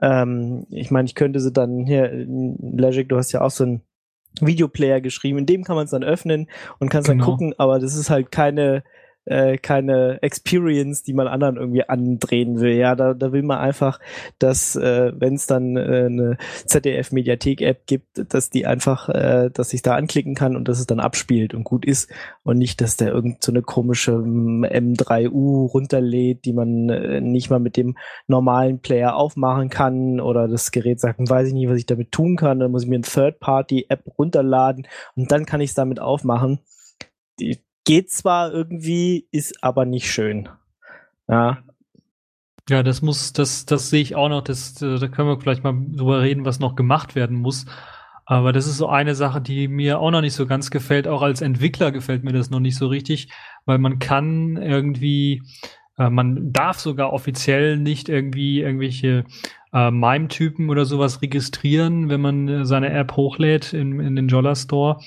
Ähm, 0.01 0.65
ich 0.69 0.91
meine, 0.91 1.05
ich 1.05 1.15
könnte 1.15 1.39
sie 1.39 1.51
dann 1.51 1.85
hier, 1.85 2.11
Legic, 2.11 3.09
du 3.09 3.17
hast 3.17 3.31
ja 3.31 3.41
auch 3.41 3.51
so 3.51 3.63
einen 3.63 3.81
Videoplayer 4.41 4.99
geschrieben, 5.01 5.39
in 5.39 5.45
dem 5.45 5.63
kann 5.63 5.75
man 5.77 5.85
es 5.85 5.91
dann 5.91 6.03
öffnen 6.03 6.49
und 6.79 6.89
kann 6.89 7.01
es 7.01 7.07
dann 7.07 7.17
Genau. 7.19 7.31
gucken, 7.31 7.53
aber 7.57 7.79
das 7.79 7.95
ist 7.95 8.09
halt 8.09 8.31
keine 8.31 8.83
äh, 9.25 9.57
keine 9.57 10.21
Experience, 10.21 11.03
die 11.03 11.13
man 11.13 11.27
anderen 11.27 11.57
irgendwie 11.57 11.87
andrehen 11.87 12.59
will. 12.59 12.73
Ja, 12.73 12.95
da, 12.95 13.13
da 13.13 13.31
will 13.31 13.43
man 13.43 13.57
einfach, 13.57 13.99
dass 14.39 14.75
äh, 14.75 15.11
wenn 15.15 15.35
es 15.35 15.47
dann 15.47 15.75
äh, 15.77 16.05
eine 16.05 16.37
ZDF-Mediathek-App 16.65 17.85
gibt, 17.87 18.33
dass 18.33 18.49
die 18.49 18.65
einfach, 18.65 19.09
äh, 19.09 19.49
dass 19.51 19.73
ich 19.73 19.81
da 19.81 19.95
anklicken 19.95 20.35
kann 20.35 20.55
und 20.55 20.67
dass 20.67 20.79
es 20.79 20.87
dann 20.87 20.99
abspielt 20.99 21.53
und 21.53 21.63
gut 21.63 21.85
ist 21.85 22.11
und 22.43 22.57
nicht, 22.57 22.81
dass 22.81 22.97
der 22.97 23.11
irgend 23.11 23.43
so 23.43 23.51
eine 23.51 23.61
komische 23.61 24.11
ähm, 24.11 24.65
M3U 24.65 25.69
runterlädt, 25.69 26.45
die 26.45 26.53
man 26.53 26.89
äh, 26.89 27.21
nicht 27.21 27.49
mal 27.49 27.59
mit 27.59 27.77
dem 27.77 27.97
normalen 28.27 28.79
Player 28.79 29.15
aufmachen 29.15 29.69
kann 29.69 30.19
oder 30.19 30.47
das 30.47 30.71
Gerät 30.71 30.99
sagt, 30.99 31.19
hm, 31.19 31.29
weiß 31.29 31.47
ich 31.47 31.53
nicht, 31.53 31.69
was 31.69 31.77
ich 31.77 31.85
damit 31.85 32.11
tun 32.11 32.35
kann, 32.35 32.59
dann 32.59 32.71
muss 32.71 32.83
ich 32.83 32.89
mir 32.89 32.95
eine 32.95 33.03
Third-Party-App 33.03 34.03
runterladen 34.17 34.87
und 35.15 35.31
dann 35.31 35.45
kann 35.45 35.61
ich 35.61 35.71
es 35.71 35.75
damit 35.75 35.99
aufmachen. 35.99 36.59
Die 37.39 37.64
geht 37.85 38.11
zwar 38.11 38.51
irgendwie, 38.51 39.27
ist 39.31 39.63
aber 39.63 39.85
nicht 39.85 40.11
schön. 40.11 40.49
Ja, 41.27 41.59
Ja, 42.67 42.81
das 42.81 43.01
muss, 43.03 43.31
das, 43.31 43.65
das 43.65 43.89
sehe 43.91 44.01
ich 44.01 44.15
auch 44.15 44.29
noch. 44.29 44.41
Das, 44.41 44.73
da 44.73 45.07
können 45.07 45.29
wir 45.29 45.39
vielleicht 45.39 45.63
mal 45.63 45.73
drüber 45.73 46.21
reden, 46.21 46.45
was 46.45 46.59
noch 46.59 46.75
gemacht 46.75 47.15
werden 47.15 47.37
muss. 47.37 47.65
Aber 48.25 48.51
das 48.51 48.65
ist 48.65 48.77
so 48.77 48.87
eine 48.89 49.13
Sache, 49.13 49.39
die 49.39 49.67
mir 49.67 49.99
auch 49.99 50.09
noch 50.09 50.21
nicht 50.21 50.33
so 50.33 50.47
ganz 50.47 50.71
gefällt. 50.71 51.07
Auch 51.07 51.21
als 51.21 51.41
Entwickler 51.41 51.91
gefällt 51.91 52.23
mir 52.23 52.33
das 52.33 52.49
noch 52.49 52.59
nicht 52.59 52.75
so 52.75 52.87
richtig, 52.87 53.29
weil 53.65 53.77
man 53.77 53.99
kann 53.99 54.57
irgendwie, 54.57 55.43
äh, 55.99 56.09
man 56.09 56.51
darf 56.51 56.79
sogar 56.79 57.13
offiziell 57.13 57.77
nicht 57.77 58.09
irgendwie 58.09 58.61
irgendwelche 58.61 59.25
äh, 59.73 59.91
MIME-Typen 59.91 60.71
oder 60.71 60.85
sowas 60.85 61.21
registrieren, 61.21 62.09
wenn 62.09 62.21
man 62.21 62.47
äh, 62.47 62.65
seine 62.65 62.89
App 62.89 63.15
hochlädt 63.15 63.73
in, 63.73 63.99
in 63.99 64.15
den 64.15 64.27
Jolla 64.27 64.55
Store. 64.55 64.99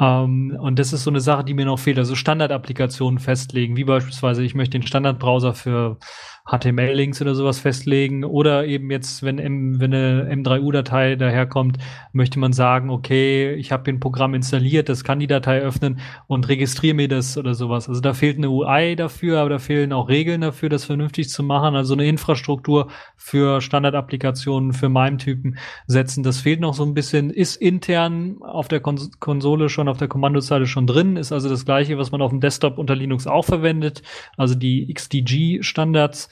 Ähm, 0.00 0.56
und 0.60 0.78
das 0.78 0.92
ist 0.92 1.04
so 1.04 1.10
eine 1.10 1.20
Sache, 1.20 1.44
die 1.44 1.54
mir 1.54 1.66
noch 1.66 1.78
fehlt. 1.78 1.98
Also 1.98 2.14
Standardapplikationen 2.14 3.18
festlegen, 3.18 3.76
wie 3.76 3.84
beispielsweise, 3.84 4.42
ich 4.42 4.54
möchte 4.54 4.78
den 4.78 4.86
Standardbrowser 4.86 5.54
für 5.54 5.98
HTML-Links 6.44 7.22
oder 7.22 7.34
sowas 7.34 7.60
festlegen. 7.60 8.24
Oder 8.24 8.66
eben 8.66 8.90
jetzt, 8.90 9.22
wenn, 9.22 9.38
M, 9.38 9.80
wenn 9.80 9.94
eine 9.94 10.28
M3U-Datei 10.34 11.16
daherkommt, 11.16 11.78
möchte 12.12 12.38
man 12.38 12.52
sagen, 12.52 12.90
okay, 12.90 13.54
ich 13.54 13.70
habe 13.70 13.90
ein 13.90 14.00
Programm 14.00 14.34
installiert, 14.34 14.88
das 14.88 15.04
kann 15.04 15.20
die 15.20 15.26
Datei 15.26 15.60
öffnen 15.60 16.00
und 16.26 16.48
registriere 16.48 16.94
mir 16.94 17.08
das 17.08 17.38
oder 17.38 17.54
sowas. 17.54 17.88
Also 17.88 18.00
da 18.00 18.12
fehlt 18.12 18.38
eine 18.38 18.50
UI 18.50 18.96
dafür, 18.96 19.40
aber 19.40 19.50
da 19.50 19.58
fehlen 19.58 19.92
auch 19.92 20.08
Regeln 20.08 20.40
dafür, 20.40 20.68
das 20.68 20.84
vernünftig 20.84 21.28
zu 21.30 21.42
machen. 21.42 21.76
Also 21.76 21.94
eine 21.94 22.06
Infrastruktur 22.06 22.88
für 23.16 23.60
Standardapplikationen, 23.60 24.72
für 24.72 24.88
MIME-Typen 24.88 25.58
setzen. 25.86 26.22
Das 26.24 26.40
fehlt 26.40 26.60
noch 26.60 26.74
so 26.74 26.84
ein 26.84 26.94
bisschen, 26.94 27.30
ist 27.30 27.56
intern 27.56 28.38
auf 28.42 28.68
der 28.68 28.80
Kons 28.80 29.10
Konsole 29.20 29.68
schon, 29.68 29.88
auf 29.88 29.98
der 29.98 30.08
Kommandozeile 30.08 30.66
schon 30.66 30.86
drin, 30.86 31.16
ist 31.16 31.32
also 31.32 31.48
das 31.48 31.64
gleiche, 31.64 31.98
was 31.98 32.10
man 32.10 32.22
auf 32.22 32.30
dem 32.30 32.40
Desktop 32.40 32.78
unter 32.78 32.96
Linux 32.96 33.26
auch 33.26 33.44
verwendet, 33.44 34.02
also 34.36 34.54
die 34.54 34.92
XDG-Standards. 34.92 36.28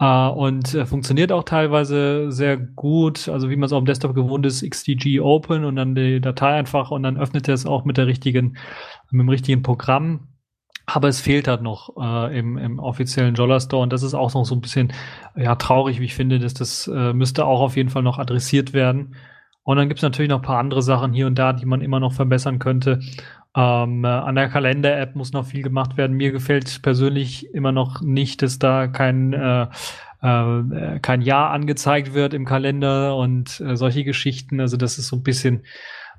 Äh, 0.00 0.28
und 0.28 0.74
äh, 0.74 0.86
funktioniert 0.86 1.32
auch 1.32 1.44
teilweise 1.44 2.30
sehr 2.30 2.56
gut, 2.56 3.28
also 3.28 3.50
wie 3.50 3.56
man 3.56 3.66
es 3.66 3.72
auf 3.72 3.82
dem 3.82 3.86
Desktop 3.86 4.14
gewohnt 4.14 4.46
ist, 4.46 4.68
XDG 4.68 5.20
Open 5.20 5.64
und 5.64 5.76
dann 5.76 5.94
die 5.94 6.20
Datei 6.20 6.54
einfach 6.54 6.90
und 6.90 7.02
dann 7.02 7.16
öffnet 7.16 7.48
er 7.48 7.54
es 7.54 7.66
auch 7.66 7.84
mit 7.84 7.96
der 7.96 8.06
richtigen, 8.06 8.56
mit 9.10 9.20
dem 9.20 9.28
richtigen 9.28 9.62
Programm. 9.62 10.28
Aber 10.86 11.08
es 11.08 11.20
fehlt 11.20 11.48
halt 11.48 11.62
noch 11.62 11.96
äh, 12.00 12.38
im, 12.38 12.56
im 12.56 12.78
offiziellen 12.78 13.34
Jolla 13.34 13.60
Store 13.60 13.82
und 13.82 13.92
das 13.92 14.02
ist 14.02 14.14
auch 14.14 14.32
noch 14.32 14.46
so 14.46 14.54
ein 14.54 14.62
bisschen 14.62 14.92
ja 15.36 15.54
traurig, 15.56 16.00
wie 16.00 16.06
ich 16.06 16.14
finde, 16.14 16.38
dass 16.38 16.54
das 16.54 16.88
äh, 16.88 17.12
müsste 17.12 17.44
auch 17.44 17.60
auf 17.60 17.76
jeden 17.76 17.90
Fall 17.90 18.02
noch 18.02 18.18
adressiert 18.18 18.72
werden. 18.72 19.14
Und 19.68 19.76
dann 19.76 19.88
gibt 19.88 19.98
es 19.98 20.02
natürlich 20.02 20.30
noch 20.30 20.38
ein 20.38 20.46
paar 20.46 20.60
andere 20.60 20.80
Sachen 20.80 21.12
hier 21.12 21.26
und 21.26 21.34
da, 21.38 21.52
die 21.52 21.66
man 21.66 21.82
immer 21.82 22.00
noch 22.00 22.14
verbessern 22.14 22.58
könnte. 22.58 23.00
Ähm, 23.54 24.02
äh, 24.02 24.08
an 24.08 24.34
der 24.34 24.48
Kalender-App 24.48 25.14
muss 25.14 25.34
noch 25.34 25.44
viel 25.44 25.60
gemacht 25.62 25.98
werden. 25.98 26.16
Mir 26.16 26.32
gefällt 26.32 26.80
persönlich 26.80 27.52
immer 27.52 27.70
noch 27.70 28.00
nicht, 28.00 28.40
dass 28.40 28.58
da 28.58 28.86
kein 28.86 29.34
äh, 29.34 29.66
äh, 30.22 30.98
kein 31.02 31.20
Jahr 31.20 31.50
angezeigt 31.50 32.14
wird 32.14 32.32
im 32.32 32.46
Kalender 32.46 33.14
und 33.16 33.60
äh, 33.60 33.76
solche 33.76 34.04
Geschichten. 34.04 34.58
Also 34.58 34.78
das 34.78 34.96
ist 34.96 35.08
so 35.08 35.16
ein 35.16 35.22
bisschen 35.22 35.64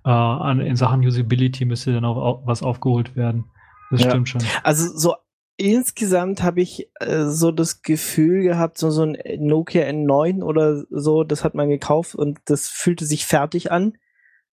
äh, 0.06 0.12
an, 0.12 0.60
in 0.60 0.76
Sachen 0.76 1.02
Usability 1.02 1.66
müsste 1.66 1.92
dann 1.92 2.06
auch, 2.06 2.18
auch 2.18 2.42
was 2.46 2.62
aufgeholt 2.62 3.16
werden. 3.16 3.46
Das 3.90 4.04
Ja. 4.04 4.12
stimmt 4.12 4.30
schon. 4.30 4.42
Also 4.62 4.96
so 4.96 5.16
insgesamt 5.60 6.42
habe 6.42 6.62
ich 6.62 6.90
äh, 7.00 7.26
so 7.26 7.52
das 7.52 7.82
Gefühl 7.82 8.44
gehabt, 8.44 8.78
so, 8.78 8.90
so 8.92 9.04
ein 9.04 9.18
Nokia 9.40 9.84
N9 9.84 10.42
oder 10.42 10.86
so, 10.90 11.24
das 11.24 11.44
hat 11.44 11.54
man 11.54 11.70
gekauft 11.70 12.16
und 12.16 12.40
das 12.46 12.70
fühlte 12.70 13.06
sich 13.06 13.26
fertig 13.26 13.70
an, 13.72 13.98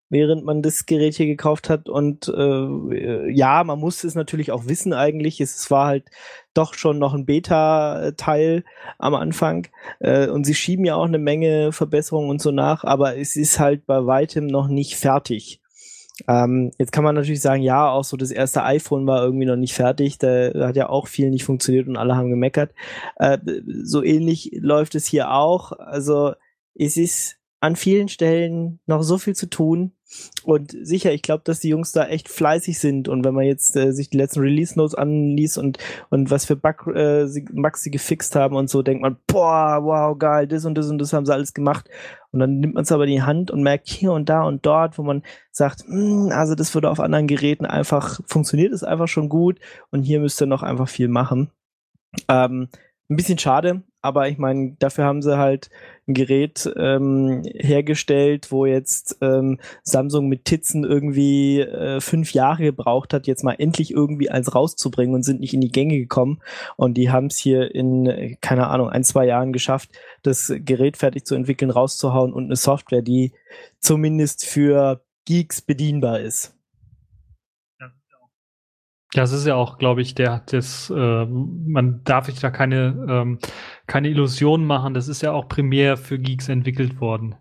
während 0.10 0.46
man 0.46 0.64
das 0.64 0.88
Gerät 0.88 1.14
hier 1.14 1.28
gekauft 1.28 1.70
hat. 1.70 1.90
Und 1.90 2.28
äh, 2.28 3.30
ja, 3.30 3.64
man 3.64 3.80
musste 3.80 4.08
es 4.08 4.16
natürlich 4.16 4.52
auch 4.52 4.66
wissen 4.66 4.94
eigentlich. 4.94 5.40
Es 5.40 5.70
war 5.70 5.88
halt 5.88 6.06
doch 6.56 6.74
schon 6.74 6.98
noch 6.98 7.14
ein 7.14 7.26
Beta-Teil 7.26 8.64
am 8.98 9.14
Anfang. 9.14 9.68
Äh, 10.00 10.28
und 10.30 10.44
sie 10.46 10.56
schieben 10.56 10.86
ja 10.86 10.96
auch 10.96 11.06
eine 11.06 11.20
Menge 11.20 11.72
Verbesserungen 11.72 12.32
und 12.32 12.42
so 12.42 12.50
nach, 12.52 12.84
aber 12.84 13.16
es 13.18 13.36
ist 13.36 13.60
halt 13.60 13.86
bei 13.86 14.08
weitem 14.08 14.48
noch 14.48 14.68
nicht 14.68 14.96
fertig. 14.96 15.62
Ähm, 16.28 16.72
jetzt 16.78 16.92
kann 16.92 17.04
man 17.04 17.16
natürlich 17.16 17.42
sagen, 17.42 17.62
ja, 17.62 17.90
auch 17.90 18.04
so 18.04 18.16
das 18.18 18.32
erste 18.32 18.64
iPhone 18.64 19.06
war 19.06 19.24
irgendwie 19.24 19.46
noch 19.46 19.58
nicht 19.58 19.74
fertig, 19.74 20.18
da 20.18 20.52
hat 20.68 20.76
ja 20.76 20.90
auch 20.90 21.08
viel 21.08 21.30
nicht 21.30 21.44
funktioniert 21.44 21.88
und 21.88 21.98
alle 21.98 22.16
haben 22.16 22.30
gemeckert. 22.30 22.74
Äh, 23.18 23.38
so 23.84 24.04
ähnlich 24.04 24.52
läuft 24.54 24.96
es 24.96 25.06
hier 25.06 25.32
auch. 25.32 25.74
Also 25.74 26.34
es 26.74 26.98
ist 26.98 27.38
an 27.66 27.76
vielen 27.76 28.10
Stellen 28.10 28.80
noch 28.86 29.02
so 29.02 29.18
viel 29.18 29.36
zu 29.36 29.48
tun. 29.50 29.92
Und 30.44 30.72
sicher, 30.84 31.12
ich 31.14 31.24
glaube, 31.24 31.42
dass 31.44 31.60
die 31.60 31.70
Jungs 31.70 31.92
da 31.92 32.06
echt 32.06 32.30
fleißig 32.30 32.78
sind. 32.78 33.08
Und 33.10 33.26
wenn 33.26 33.34
man 33.34 33.46
jetzt 33.46 33.76
äh, 33.76 33.92
sich 33.92 34.12
die 34.12 34.18
letzten 34.18 34.42
Release 34.42 34.78
Notes 34.78 34.94
anliest 34.94 35.58
und, 35.58 35.80
und 36.12 36.30
was 36.30 36.46
für 36.46 36.56
Bug, 36.56 36.86
äh, 36.96 37.26
sie, 37.28 37.42
Bugs 37.52 37.82
sie 37.82 37.90
gefixt 37.90 38.36
haben 38.36 38.56
und 38.56 38.70
so, 38.70 38.84
denkt 38.84 39.02
man, 39.02 39.18
boah, 39.26 39.80
wow, 39.82 40.18
geil, 40.18 40.48
das 40.48 40.64
und 40.66 40.76
das 40.76 40.90
und 40.92 41.00
das 41.00 41.12
haben 41.12 41.26
sie 41.26 41.34
alles 41.34 41.56
gemacht. 41.56 41.90
Und 42.32 42.40
dann 42.40 42.60
nimmt 42.60 42.76
man 42.76 42.84
es 42.84 42.92
aber 42.92 43.06
in 43.06 43.12
die 43.12 43.24
Hand 43.24 43.50
und 43.50 43.64
merkt 43.64 43.90
hier 43.90 44.12
und 44.12 44.30
da 44.30 44.44
und 44.44 44.64
dort, 44.66 45.00
wo 45.00 45.04
man 45.04 45.24
sagt, 45.52 45.84
"Hm, 45.88 46.30
also 46.32 46.54
das 46.54 46.74
würde 46.76 46.92
auf 46.92 47.00
anderen 47.00 47.26
Geräten 47.28 47.66
einfach, 47.66 48.20
funktioniert 48.28 48.74
es 48.74 48.84
einfach 48.84 49.08
schon 49.08 49.28
gut 49.28 49.60
und 49.90 50.04
hier 50.04 50.20
müsste 50.20 50.46
noch 50.46 50.62
einfach 50.62 50.88
viel 50.88 51.08
machen. 51.08 51.50
Ähm, 52.30 52.70
ein 53.10 53.16
bisschen 53.16 53.40
schade, 53.40 53.84
aber 54.06 54.30
ich 54.30 54.38
meine, 54.38 54.76
dafür 54.78 55.06
haben 55.06 55.24
sie 55.24 55.36
halt 55.36 55.72
ein 56.08 56.14
Gerät 56.14 56.72
ähm, 56.78 57.42
hergestellt, 57.56 58.52
wo 58.52 58.68
jetzt 58.68 59.18
ähm, 59.22 59.60
Samsung 59.82 60.28
mit 60.28 60.46
Titzen 60.46 60.84
irgendwie 60.84 61.62
äh, 61.62 62.00
fünf 62.00 62.34
Jahre 62.34 62.62
gebraucht 62.62 63.16
hat, 63.16 63.26
jetzt 63.26 63.44
mal 63.44 63.56
endlich 63.58 63.90
irgendwie 63.90 64.30
eins 64.30 64.54
rauszubringen 64.54 65.16
und 65.16 65.24
sind 65.24 65.40
nicht 65.40 65.56
in 65.56 65.62
die 65.62 65.72
Gänge 65.72 65.98
gekommen. 65.98 66.40
Und 66.78 66.94
die 66.94 67.10
haben 67.10 67.26
es 67.26 67.38
hier 67.38 67.74
in, 67.74 68.38
keine 68.42 68.68
Ahnung, 68.68 68.90
ein, 68.90 69.04
zwei 69.04 69.26
Jahren 69.26 69.52
geschafft, 69.52 69.90
das 70.22 70.54
Gerät 70.56 70.98
fertig 70.98 71.26
zu 71.26 71.34
entwickeln, 71.34 71.72
rauszuhauen 71.72 72.32
und 72.32 72.46
eine 72.46 72.58
Software, 72.58 73.02
die 73.02 73.34
zumindest 73.80 74.46
für 74.46 75.02
Geeks 75.26 75.64
bedienbar 75.64 76.20
ist. 76.20 76.56
Ja, 79.16 79.24
es 79.24 79.32
ist 79.32 79.48
ja 79.48 79.56
auch, 79.56 79.78
glaube 79.78 80.02
ich, 80.02 80.14
der 80.14 80.42
das, 80.48 80.90
äh, 80.90 81.26
man 81.26 82.02
darf 82.04 82.26
sich 82.26 82.42
da 82.42 82.52
keine, 82.52 83.06
ähm, 83.10 83.40
keine 83.88 84.10
Illusionen 84.10 84.66
machen. 84.66 84.94
Das 84.94 85.08
ist 85.08 85.22
ja 85.22 85.32
auch 85.32 85.48
primär 85.48 85.98
für 85.98 86.20
Geeks 86.20 86.50
entwickelt 86.50 87.00
worden. 87.00 87.36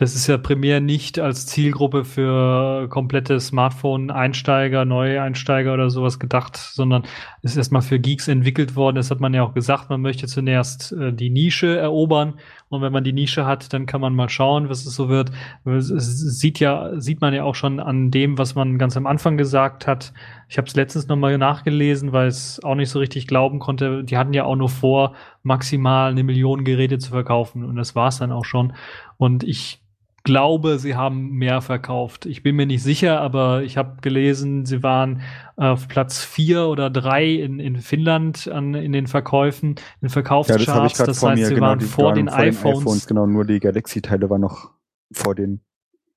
Das 0.00 0.14
ist 0.14 0.28
ja 0.28 0.38
primär 0.38 0.80
nicht 0.80 1.18
als 1.18 1.44
Zielgruppe 1.44 2.06
für 2.06 2.88
komplette 2.88 3.38
Smartphone-Einsteiger, 3.38 4.86
neue 4.86 5.20
Einsteiger 5.20 5.74
oder 5.74 5.90
sowas 5.90 6.18
gedacht, 6.18 6.56
sondern 6.56 7.02
ist 7.42 7.58
erstmal 7.58 7.82
für 7.82 8.00
Geeks 8.00 8.26
entwickelt 8.26 8.76
worden. 8.76 8.96
Das 8.96 9.10
hat 9.10 9.20
man 9.20 9.34
ja 9.34 9.42
auch 9.42 9.52
gesagt, 9.52 9.90
man 9.90 10.00
möchte 10.00 10.26
zunächst 10.26 10.92
äh, 10.92 11.12
die 11.12 11.28
Nische 11.28 11.76
erobern 11.76 12.40
und 12.70 12.80
wenn 12.80 12.94
man 12.94 13.04
die 13.04 13.12
Nische 13.12 13.44
hat, 13.44 13.74
dann 13.74 13.84
kann 13.84 14.00
man 14.00 14.14
mal 14.14 14.30
schauen, 14.30 14.70
was 14.70 14.86
es 14.86 14.94
so 14.94 15.10
wird. 15.10 15.32
Es, 15.66 15.88
sieht 15.88 16.60
ja, 16.60 16.98
sieht 16.98 17.20
man 17.20 17.34
ja 17.34 17.44
auch 17.44 17.54
schon 17.54 17.78
an 17.78 18.10
dem, 18.10 18.38
was 18.38 18.54
man 18.54 18.78
ganz 18.78 18.96
am 18.96 19.06
Anfang 19.06 19.36
gesagt 19.36 19.86
hat. 19.86 20.14
Ich 20.48 20.56
habe 20.56 20.66
es 20.66 20.76
letztens 20.76 21.08
nochmal 21.08 21.36
nachgelesen, 21.36 22.14
weil 22.14 22.28
es 22.28 22.58
auch 22.64 22.74
nicht 22.74 22.88
so 22.88 23.00
richtig 23.00 23.26
glauben 23.26 23.58
konnte. 23.58 24.02
Die 24.02 24.16
hatten 24.16 24.32
ja 24.32 24.44
auch 24.44 24.56
nur 24.56 24.70
vor, 24.70 25.14
maximal 25.42 26.10
eine 26.10 26.24
Million 26.24 26.64
Geräte 26.64 26.96
zu 26.96 27.10
verkaufen 27.10 27.66
und 27.66 27.76
das 27.76 27.94
war 27.94 28.08
es 28.08 28.16
dann 28.16 28.32
auch 28.32 28.46
schon. 28.46 28.72
Und 29.18 29.44
ich 29.44 29.82
glaube, 30.22 30.78
sie 30.78 30.94
haben 30.96 31.30
mehr 31.32 31.60
verkauft. 31.60 32.26
Ich 32.26 32.42
bin 32.42 32.56
mir 32.56 32.66
nicht 32.66 32.82
sicher, 32.82 33.20
aber 33.20 33.62
ich 33.62 33.76
habe 33.76 34.00
gelesen, 34.00 34.66
sie 34.66 34.82
waren 34.82 35.22
auf 35.56 35.88
Platz 35.88 36.22
vier 36.24 36.66
oder 36.66 36.90
drei 36.90 37.26
in, 37.26 37.58
in 37.60 37.76
Finnland 37.76 38.48
an, 38.48 38.74
in 38.74 38.92
den 38.92 39.06
Verkäufen, 39.06 39.70
in 39.70 39.76
Ja, 39.76 39.84
das 40.02 40.12
Verkaufscharts. 40.12 40.64
gerade 40.66 41.06
das 41.06 41.18
vor 41.20 41.30
heißt, 41.30 41.40
mir. 41.40 41.46
sie 41.48 41.54
Genau, 41.54 41.66
waren 41.66 41.78
die 41.78 41.84
vor 41.86 42.04
waren 42.06 42.14
den 42.16 42.28
iPhones. 42.28 43.06
Genau, 43.06 43.26
nur 43.26 43.44
die 43.44 43.60
Galaxy-Teile 43.60 44.28
waren 44.30 44.40
noch 44.40 44.70
vor 45.12 45.34
den. 45.34 45.60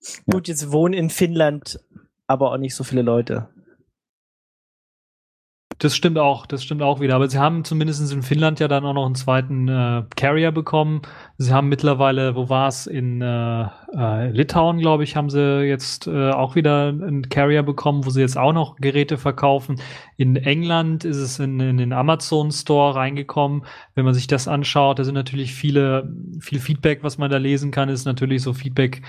Ja. 0.02 0.34
Gut, 0.34 0.48
jetzt 0.48 0.72
wohnen 0.72 0.94
in 0.94 1.10
Finnland 1.10 1.80
aber 2.28 2.52
auch 2.52 2.58
nicht 2.58 2.76
so 2.76 2.84
viele 2.84 3.02
Leute. 3.02 3.50
Das 5.84 5.98
stimmt 5.98 6.18
auch, 6.18 6.46
das 6.46 6.64
stimmt 6.64 6.82
auch 6.82 7.02
wieder. 7.02 7.16
Aber 7.16 7.30
sie 7.30 7.38
haben 7.38 7.66
zumindest 7.66 8.10
in 8.14 8.24
Finnland 8.24 8.62
ja 8.62 8.70
dann 8.70 8.86
auch 8.86 8.94
noch 8.94 9.06
einen 9.06 9.16
zweiten 9.16 9.68
äh, 9.68 10.04
Carrier 10.16 10.54
bekommen. 10.54 11.02
Sie 11.38 11.52
haben 11.52 11.68
mittlerweile, 11.68 12.38
wo 12.38 12.48
war 12.48 12.70
es? 12.70 12.88
In 12.88 13.22
äh, 13.22 13.64
äh, 13.94 14.30
Litauen, 14.30 14.78
glaube 14.80 15.04
ich, 15.04 15.18
haben 15.18 15.30
sie 15.30 15.64
jetzt 15.64 16.08
äh, 16.08 16.30
auch 16.30 16.56
wieder 16.56 16.88
einen 16.88 17.28
Carrier 17.28 17.64
bekommen, 17.64 18.06
wo 18.06 18.12
sie 18.12 18.22
jetzt 18.22 18.38
auch 18.38 18.54
noch 18.54 18.78
Geräte 18.78 19.18
verkaufen. 19.18 19.82
In 20.16 20.38
England 20.38 21.04
ist 21.04 21.18
es 21.18 21.40
in, 21.40 21.60
in 21.60 21.76
den 21.76 21.92
Amazon 21.92 22.52
Store 22.52 22.96
reingekommen. 22.96 23.66
Wenn 23.94 24.06
man 24.06 24.14
sich 24.14 24.28
das 24.28 24.48
anschaut, 24.48 25.00
da 25.00 25.04
sind 25.04 25.16
natürlich 25.16 25.54
viele, 25.54 26.10
viel 26.40 26.60
Feedback, 26.60 27.04
was 27.04 27.18
man 27.18 27.30
da 27.30 27.36
lesen 27.36 27.72
kann, 27.72 27.90
ist 27.90 28.06
natürlich 28.06 28.42
so 28.42 28.54
Feedback, 28.54 29.02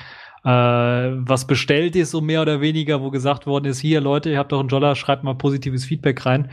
äh, 0.45 0.49
was 0.49 1.47
bestellt 1.47 1.97
ist, 1.97 2.11
so 2.11 2.21
mehr 2.21 2.43
oder 2.43 2.61
weniger, 2.61 3.01
wo 3.01 3.11
gesagt 3.11 3.47
worden 3.47 3.67
ist, 3.67 3.81
hier 3.81 4.01
Leute, 4.01 4.31
ihr 4.31 4.39
habt 4.39 4.53
doch 4.53 4.61
einen 4.61 4.69
Dollar, 4.69 4.95
schreibt 4.95 5.25
mal 5.25 5.35
positives 5.35 5.85
Feedback 5.85 6.25
rein. 6.27 6.51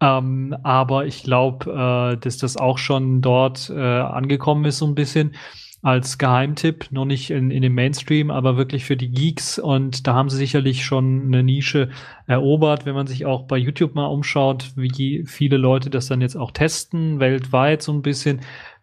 Ähm, 0.00 0.54
aber 0.62 1.06
ich 1.06 1.22
glaube, 1.22 1.70
äh, 1.70 2.20
dass 2.20 2.36
das 2.38 2.56
auch 2.56 2.78
schon 2.78 3.22
dort 3.22 3.70
äh, 3.70 3.80
angekommen 3.80 4.64
ist, 4.66 4.78
so 4.78 4.86
ein 4.86 4.94
bisschen 4.94 5.34
als 5.82 6.18
Geheimtipp, 6.18 6.90
noch 6.90 7.04
nicht 7.04 7.30
in, 7.30 7.50
in 7.50 7.62
dem 7.62 7.74
Mainstream, 7.74 8.30
aber 8.30 8.56
wirklich 8.56 8.84
für 8.84 8.96
die 8.96 9.10
Geeks. 9.10 9.58
Und 9.58 10.06
da 10.06 10.14
haben 10.14 10.28
sie 10.28 10.36
sicherlich 10.36 10.84
schon 10.84 11.26
eine 11.26 11.42
Nische 11.42 11.90
erobert, 12.26 12.86
wenn 12.86 12.94
man 12.94 13.06
sich 13.06 13.24
auch 13.24 13.46
bei 13.46 13.56
YouTube 13.56 13.94
mal 13.94 14.06
umschaut, 14.06 14.72
wie 14.74 15.24
viele 15.26 15.56
Leute 15.56 15.88
das 15.88 16.08
dann 16.08 16.20
jetzt 16.20 16.36
auch 16.36 16.50
testen, 16.50 17.20
weltweit 17.20 17.82
so 17.82 17.92
ein 17.92 18.02
bisschen, 18.02 18.40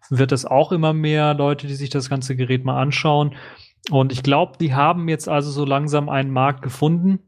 wird 0.08 0.32
das 0.32 0.46
auch 0.46 0.72
immer 0.72 0.92
mehr 0.92 1.34
Leute, 1.34 1.66
die 1.66 1.74
sich 1.74 1.90
das 1.90 2.08
ganze 2.08 2.36
Gerät 2.36 2.64
mal 2.64 2.80
anschauen. 2.80 3.34
Und 3.90 4.12
ich 4.12 4.22
glaube, 4.22 4.54
die 4.58 4.74
haben 4.74 5.08
jetzt 5.08 5.28
also 5.28 5.50
so 5.50 5.64
langsam 5.64 6.08
einen 6.08 6.30
Markt 6.30 6.62
gefunden. 6.62 7.18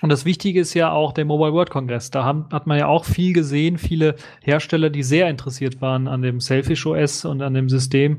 Und 0.00 0.10
das 0.10 0.24
Wichtige 0.24 0.60
ist 0.60 0.74
ja 0.74 0.92
auch 0.92 1.12
der 1.12 1.24
Mobile 1.24 1.52
World 1.52 1.70
Congress. 1.70 2.10
Da 2.10 2.24
haben, 2.24 2.46
hat 2.52 2.68
man 2.68 2.78
ja 2.78 2.86
auch 2.86 3.04
viel 3.04 3.32
gesehen, 3.32 3.78
viele 3.78 4.14
Hersteller, 4.42 4.90
die 4.90 5.02
sehr 5.02 5.28
interessiert 5.28 5.80
waren 5.80 6.06
an 6.06 6.22
dem 6.22 6.40
Selfish 6.40 6.86
OS 6.86 7.24
und 7.24 7.42
an 7.42 7.54
dem 7.54 7.68
System. 7.68 8.18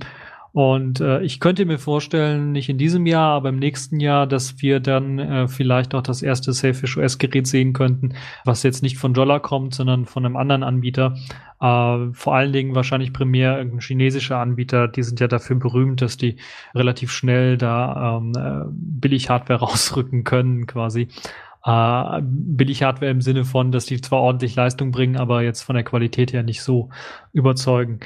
Und 0.51 0.99
äh, 0.99 1.21
ich 1.21 1.39
könnte 1.39 1.65
mir 1.65 1.77
vorstellen, 1.77 2.51
nicht 2.51 2.69
in 2.69 2.77
diesem 2.77 3.05
Jahr, 3.05 3.33
aber 3.33 3.49
im 3.49 3.59
nächsten 3.59 3.99
Jahr, 3.99 4.25
dass 4.25 4.61
wir 4.61 4.79
dann 4.79 5.19
äh, 5.19 5.47
vielleicht 5.47 5.93
auch 5.93 6.01
das 6.01 6.21
erste 6.23 6.53
Selfish 6.53 6.97
OS-Gerät 6.97 7.45
sehen 7.45 7.73
könnten, 7.73 8.15
was 8.45 8.63
jetzt 8.63 8.81
nicht 8.81 8.97
von 8.97 9.13
Jolla 9.13 9.39
kommt, 9.39 9.75
sondern 9.75 10.05
von 10.05 10.25
einem 10.25 10.35
anderen 10.35 10.63
Anbieter. 10.63 11.15
Äh, 11.61 12.13
vor 12.13 12.35
allen 12.35 12.51
Dingen 12.51 12.73
wahrscheinlich 12.73 13.13
primär 13.13 13.57
irgendein 13.57 13.81
chinesischer 13.81 14.37
Anbieter. 14.37 14.87
Die 14.87 15.03
sind 15.03 15.19
ja 15.19 15.27
dafür 15.27 15.57
berühmt, 15.57 16.01
dass 16.01 16.17
die 16.17 16.37
relativ 16.73 17.11
schnell 17.11 17.57
da 17.57 18.17
ähm, 18.17 18.33
äh, 18.35 18.65
billig 18.71 19.29
Hardware 19.29 19.59
rausrücken 19.61 20.23
können, 20.23 20.65
quasi. 20.65 21.09
Äh, 21.63 22.21
billig 22.23 22.81
Hardware 22.81 23.11
im 23.11 23.21
Sinne 23.21 23.45
von, 23.45 23.71
dass 23.71 23.85
die 23.85 24.01
zwar 24.01 24.21
ordentlich 24.21 24.55
Leistung 24.55 24.91
bringen, 24.91 25.17
aber 25.17 25.43
jetzt 25.43 25.61
von 25.61 25.75
der 25.75 25.83
Qualität 25.83 26.33
her 26.33 26.41
nicht 26.41 26.63
so 26.63 26.89
überzeugen. 27.33 27.99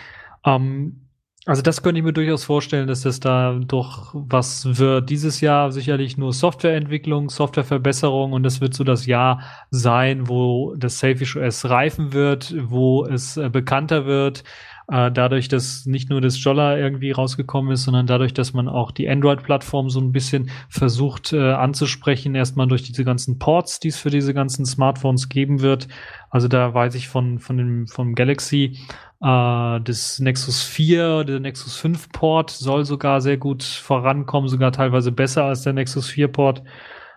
Ähm, 0.43 0.99
also 1.45 1.61
das 1.61 1.83
könnte 1.83 1.99
ich 1.99 2.05
mir 2.05 2.13
durchaus 2.13 2.45
vorstellen, 2.45 2.87
dass 2.87 3.01
das 3.01 3.19
da 3.19 3.59
doch 3.59 4.11
was 4.13 4.77
wird. 4.79 5.09
Dieses 5.09 5.41
Jahr 5.41 5.73
sicherlich 5.73 6.17
nur 6.17 6.31
Softwareentwicklung, 6.31 7.29
Softwareverbesserung 7.29 8.31
und 8.31 8.43
das 8.43 8.61
wird 8.61 8.73
so 8.73 8.85
das 8.85 9.05
Jahr 9.05 9.41
sein, 9.69 10.29
wo 10.29 10.73
das 10.77 10.99
Selfish 10.99 11.35
OS 11.35 11.69
reifen 11.69 12.13
wird, 12.13 12.55
wo 12.57 13.05
es 13.05 13.35
äh, 13.35 13.49
bekannter 13.49 14.05
wird 14.05 14.45
äh, 14.89 15.11
dadurch, 15.11 15.47
dass 15.47 15.85
nicht 15.85 16.09
nur 16.09 16.21
das 16.21 16.43
Jolla 16.43 16.77
irgendwie 16.77 17.11
rausgekommen 17.11 17.71
ist, 17.71 17.83
sondern 17.83 18.07
dadurch, 18.07 18.33
dass 18.33 18.53
man 18.53 18.67
auch 18.67 18.91
die 18.91 19.07
Android-Plattform 19.09 19.89
so 19.89 19.99
ein 19.99 20.11
bisschen 20.11 20.49
versucht 20.69 21.33
äh, 21.33 21.53
anzusprechen, 21.53 22.35
erstmal 22.35 22.67
durch 22.67 22.83
diese 22.83 23.05
ganzen 23.05 23.39
Ports, 23.39 23.79
die 23.79 23.89
es 23.89 23.97
für 23.97 24.09
diese 24.09 24.33
ganzen 24.33 24.65
Smartphones 24.65 25.29
geben 25.29 25.61
wird. 25.61 25.87
Also 26.29 26.47
da 26.47 26.73
weiß 26.73 26.95
ich 26.95 27.07
von, 27.07 27.39
von 27.39 27.57
dem, 27.57 27.87
vom 27.87 28.15
Galaxy, 28.15 28.77
äh, 29.21 29.79
das 29.81 30.19
Nexus 30.19 30.61
4, 30.63 31.23
der 31.23 31.39
Nexus 31.39 31.77
5 31.77 32.09
Port 32.09 32.49
soll 32.51 32.83
sogar 32.83 33.21
sehr 33.21 33.37
gut 33.37 33.63
vorankommen, 33.63 34.49
sogar 34.49 34.71
teilweise 34.71 35.11
besser 35.11 35.45
als 35.45 35.61
der 35.61 35.73
Nexus 35.73 36.09
4 36.09 36.27
Port, 36.27 36.63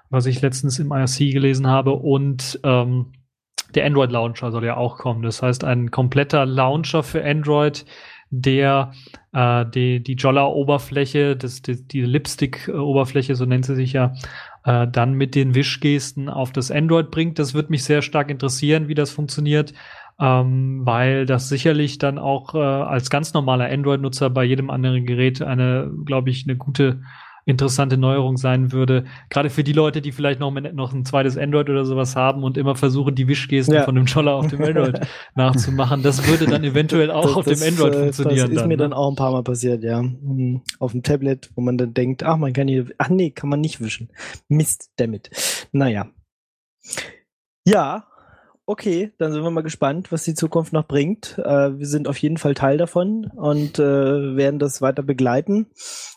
was 0.08 0.26
ich 0.26 0.40
letztens 0.40 0.78
im 0.78 0.92
IRC 0.92 1.32
gelesen 1.32 1.66
habe. 1.66 1.92
Und 1.92 2.60
ähm, 2.62 3.12
der 3.76 3.86
Android 3.86 4.10
Launcher 4.10 4.50
soll 4.50 4.64
ja 4.64 4.76
auch 4.76 4.96
kommen. 4.96 5.22
Das 5.22 5.42
heißt, 5.42 5.62
ein 5.62 5.90
kompletter 5.90 6.46
Launcher 6.46 7.02
für 7.02 7.24
Android, 7.24 7.84
der 8.30 8.92
äh, 9.32 9.64
die, 9.66 10.02
die 10.02 10.14
Jolla-Oberfläche, 10.14 11.36
die, 11.36 11.86
die 11.86 12.00
Lipstick-Oberfläche, 12.02 13.36
so 13.36 13.44
nennt 13.44 13.66
sie 13.66 13.76
sich 13.76 13.92
ja, 13.92 14.14
äh, 14.64 14.88
dann 14.88 15.14
mit 15.14 15.34
den 15.34 15.54
Wischgesten 15.54 16.28
auf 16.28 16.52
das 16.52 16.70
Android 16.70 17.10
bringt. 17.10 17.38
Das 17.38 17.54
wird 17.54 17.70
mich 17.70 17.84
sehr 17.84 18.02
stark 18.02 18.30
interessieren, 18.30 18.88
wie 18.88 18.94
das 18.94 19.10
funktioniert, 19.10 19.74
ähm, 20.18 20.80
weil 20.84 21.26
das 21.26 21.48
sicherlich 21.48 21.98
dann 21.98 22.18
auch 22.18 22.54
äh, 22.54 22.58
als 22.58 23.10
ganz 23.10 23.34
normaler 23.34 23.70
Android-Nutzer 23.70 24.30
bei 24.30 24.44
jedem 24.44 24.70
anderen 24.70 25.06
Gerät 25.06 25.42
eine, 25.42 25.92
glaube 26.04 26.30
ich, 26.30 26.44
eine 26.46 26.56
gute 26.56 27.02
interessante 27.46 27.96
Neuerung 27.96 28.36
sein 28.36 28.72
würde. 28.72 29.04
Gerade 29.30 29.50
für 29.50 29.62
die 29.62 29.72
Leute, 29.72 30.02
die 30.02 30.10
vielleicht 30.10 30.40
noch, 30.40 30.50
noch 30.50 30.92
ein 30.92 31.04
zweites 31.04 31.38
Android 31.38 31.70
oder 31.70 31.84
sowas 31.84 32.16
haben 32.16 32.42
und 32.42 32.58
immer 32.58 32.74
versuchen, 32.74 33.14
die 33.14 33.28
Wischgesten 33.28 33.74
ja. 33.74 33.84
von 33.84 33.94
dem 33.94 34.06
Jolla 34.06 34.34
auf 34.34 34.48
dem 34.48 34.62
Android 34.62 35.00
nachzumachen. 35.36 36.02
Das 36.02 36.26
würde 36.28 36.46
dann 36.46 36.64
eventuell 36.64 37.10
auch 37.10 37.24
das, 37.24 37.36
auf 37.36 37.44
dem 37.44 37.62
Android 37.62 37.94
äh, 37.94 37.98
funktionieren. 37.98 38.36
Das 38.36 38.50
ist 38.50 38.56
dann, 38.56 38.68
mir 38.68 38.76
ne? 38.76 38.82
dann 38.82 38.92
auch 38.92 39.08
ein 39.08 39.16
paar 39.16 39.30
Mal 39.30 39.44
passiert, 39.44 39.84
ja. 39.84 40.00
Hm, 40.00 40.60
auf 40.80 40.90
dem 40.90 41.04
Tablet, 41.04 41.50
wo 41.54 41.60
man 41.60 41.78
dann 41.78 41.94
denkt, 41.94 42.24
ach, 42.24 42.36
man 42.36 42.52
kann 42.52 42.66
hier, 42.66 42.86
ach 42.98 43.08
nee, 43.08 43.30
kann 43.30 43.48
man 43.48 43.60
nicht 43.60 43.80
wischen. 43.80 44.10
Mist, 44.48 44.90
damit. 44.96 45.30
Naja. 45.70 46.08
Ja, 47.64 48.06
Okay, 48.68 49.12
dann 49.18 49.30
sind 49.30 49.44
wir 49.44 49.50
mal 49.52 49.62
gespannt, 49.62 50.10
was 50.10 50.24
die 50.24 50.34
Zukunft 50.34 50.72
noch 50.72 50.88
bringt. 50.88 51.38
Äh, 51.38 51.78
wir 51.78 51.86
sind 51.86 52.08
auf 52.08 52.18
jeden 52.18 52.36
Fall 52.36 52.54
Teil 52.54 52.78
davon 52.78 53.30
und 53.36 53.78
äh, 53.78 54.36
werden 54.36 54.58
das 54.58 54.82
weiter 54.82 55.04
begleiten. 55.04 55.66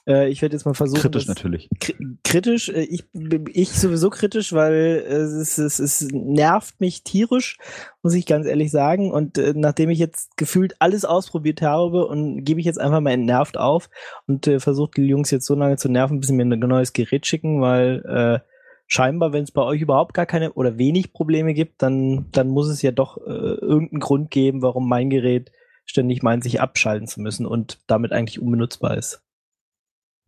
Äh, 0.08 0.30
ich 0.30 0.42
werde 0.42 0.56
jetzt 0.56 0.66
mal 0.66 0.74
versuchen. 0.74 1.00
Kritisch 1.00 1.28
natürlich. 1.28 1.70
Kri 1.80 1.94
kritisch, 2.24 2.70
äh, 2.70 2.82
ich, 2.82 3.06
ich 3.54 3.70
sowieso 3.70 4.10
kritisch, 4.10 4.52
weil 4.52 5.06
es, 5.08 5.60
es, 5.60 5.78
es 5.78 6.08
nervt 6.12 6.82
mich 6.82 7.04
tierisch, 7.04 7.60
muss 8.02 8.16
ich 8.16 8.26
ganz 8.26 8.48
ehrlich 8.48 8.72
sagen. 8.72 9.12
Und 9.12 9.38
äh, 9.38 9.54
nachdem 9.56 9.92
ich 9.92 10.00
jetzt 10.00 10.36
gefühlt 10.36 10.76
alles 10.80 11.06
ausprobiert 11.06 11.62
habe 11.62 12.08
und 12.08 12.46
gebe 12.46 12.60
ich 12.60 12.66
jetzt 12.66 12.80
einfach 12.80 13.00
mal 13.00 13.12
entnervt 13.12 13.58
auf 13.58 13.92
und 14.26 14.48
äh, 14.48 14.60
versuche 14.60 14.90
die 14.98 15.06
Jungs 15.06 15.30
jetzt 15.30 15.46
so 15.46 15.54
lange 15.54 15.78
zu 15.78 15.88
nerven, 15.88 16.20
bis 16.20 16.30
sie 16.30 16.34
mir 16.34 16.46
ein 16.46 16.60
neues 16.60 16.94
Gerät 16.94 17.28
schicken, 17.28 17.62
weil 17.62 18.04
äh, 18.08 18.49
scheinbar, 18.90 19.32
wenn 19.32 19.44
es 19.44 19.52
bei 19.52 19.62
euch 19.62 19.82
überhaupt 19.82 20.14
gar 20.14 20.26
keine 20.26 20.52
oder 20.54 20.78
wenig 20.78 21.14
Probleme 21.14 21.54
gibt, 21.54 21.82
dann, 21.82 22.26
dann 22.32 22.50
muss 22.50 22.68
es 22.68 22.82
ja 22.82 22.92
doch 22.92 23.18
äh, 23.18 23.30
irgendeinen 23.30 24.02
Grund 24.02 24.32
geben, 24.32 24.62
warum 24.62 24.90
mein 24.90 25.10
Gerät 25.10 25.52
ständig 25.86 26.24
meint, 26.24 26.44
sich 26.44 26.60
abschalten 26.60 27.08
zu 27.08 27.22
müssen 27.22 27.46
und 27.46 27.80
damit 27.88 28.12
eigentlich 28.12 28.42
unbenutzbar 28.42 28.98
ist. 28.98 29.22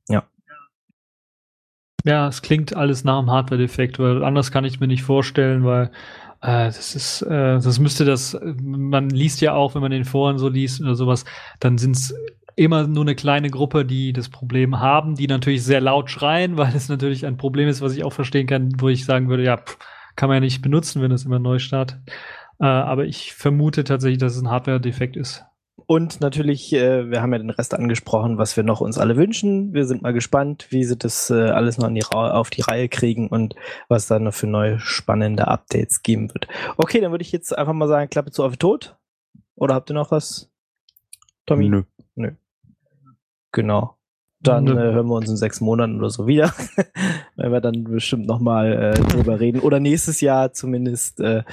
Ja. 0.07 0.23
Ja, 2.05 2.27
es 2.27 2.41
klingt 2.41 2.75
alles 2.75 3.03
nach 3.03 3.19
einem 3.19 3.31
Hardware-Defekt, 3.31 3.99
weil 3.99 4.23
anders 4.23 4.51
kann 4.51 4.65
ich 4.65 4.79
mir 4.79 4.87
nicht 4.87 5.03
vorstellen, 5.03 5.65
weil 5.65 5.87
äh, 6.41 6.65
das 6.65 6.95
ist, 6.95 7.23
äh, 7.23 7.59
das 7.59 7.79
müsste 7.79 8.05
das, 8.05 8.39
man 8.43 9.09
liest 9.09 9.41
ja 9.41 9.53
auch, 9.53 9.73
wenn 9.73 9.81
man 9.81 9.91
den 9.91 10.05
Foren 10.05 10.37
so 10.37 10.49
liest 10.49 10.81
oder 10.81 10.95
sowas, 10.95 11.25
dann 11.59 11.77
sind 11.79 11.95
es 11.95 12.13
immer 12.55 12.87
nur 12.87 13.03
eine 13.03 13.15
kleine 13.15 13.49
Gruppe, 13.49 13.85
die 13.85 14.13
das 14.13 14.29
Problem 14.29 14.79
haben, 14.79 15.15
die 15.15 15.27
natürlich 15.27 15.63
sehr 15.63 15.81
laut 15.81 16.09
schreien, 16.09 16.57
weil 16.57 16.75
es 16.75 16.89
natürlich 16.89 17.25
ein 17.25 17.37
Problem 17.37 17.67
ist, 17.67 17.81
was 17.81 17.95
ich 17.95 18.03
auch 18.03 18.13
verstehen 18.13 18.47
kann, 18.47 18.73
wo 18.79 18.89
ich 18.89 19.05
sagen 19.05 19.29
würde, 19.29 19.43
ja, 19.43 19.57
pff, 19.57 19.77
kann 20.15 20.29
man 20.29 20.37
ja 20.37 20.41
nicht 20.41 20.61
benutzen, 20.61 21.01
wenn 21.01 21.11
es 21.11 21.25
immer 21.25 21.39
neu 21.39 21.59
startet. 21.59 21.99
Äh, 22.59 22.65
aber 22.65 23.05
ich 23.05 23.33
vermute 23.33 23.83
tatsächlich, 23.83 24.19
dass 24.19 24.35
es 24.35 24.41
ein 24.41 24.49
Hardware-Defekt 24.49 25.15
ist. 25.15 25.45
Und 25.87 26.21
natürlich, 26.21 26.71
äh, 26.73 27.09
wir 27.09 27.21
haben 27.21 27.33
ja 27.33 27.39
den 27.39 27.49
Rest 27.49 27.73
angesprochen, 27.73 28.37
was 28.37 28.55
wir 28.55 28.63
noch 28.63 28.81
uns 28.81 28.97
alle 28.97 29.17
wünschen. 29.17 29.73
Wir 29.73 29.85
sind 29.85 30.01
mal 30.01 30.13
gespannt, 30.13 30.67
wie 30.69 30.83
sie 30.83 30.97
das 30.97 31.29
äh, 31.29 31.49
alles 31.49 31.77
noch 31.77 31.89
die 31.89 32.05
auf 32.05 32.49
die 32.49 32.61
Reihe 32.61 32.87
kriegen 32.87 33.27
und 33.27 33.55
was 33.89 34.07
da 34.07 34.19
noch 34.19 34.33
für 34.33 34.47
neue 34.47 34.79
spannende 34.79 35.47
Updates 35.47 36.01
geben 36.01 36.33
wird. 36.33 36.47
Okay, 36.77 37.01
dann 37.01 37.11
würde 37.11 37.23
ich 37.23 37.31
jetzt 37.31 37.57
einfach 37.57 37.73
mal 37.73 37.87
sagen, 37.87 38.09
Klappe 38.09 38.31
zu 38.31 38.43
auf 38.43 38.57
tot. 38.57 38.95
Oder 39.55 39.75
habt 39.75 39.89
ihr 39.91 39.93
noch 39.93 40.11
was? 40.11 40.49
Tommy? 41.45 41.67
Nö. 41.67 41.83
Genau. 43.51 43.97
Dann 44.43 44.67
äh, 44.67 44.71
hören 44.71 45.07
wir 45.07 45.15
uns 45.15 45.29
in 45.29 45.37
sechs 45.37 45.61
Monaten 45.61 45.99
oder 45.99 46.09
so 46.09 46.25
wieder, 46.25 46.51
wenn 47.35 47.51
wir 47.51 47.61
dann 47.61 47.83
bestimmt 47.83 48.25
nochmal 48.25 48.73
äh, 48.73 48.93
drüber 48.93 49.39
reden. 49.39 49.61
Oder 49.61 49.79
nächstes 49.79 50.19
Jahr 50.19 50.51
zumindest. 50.51 51.19
Äh, 51.19 51.43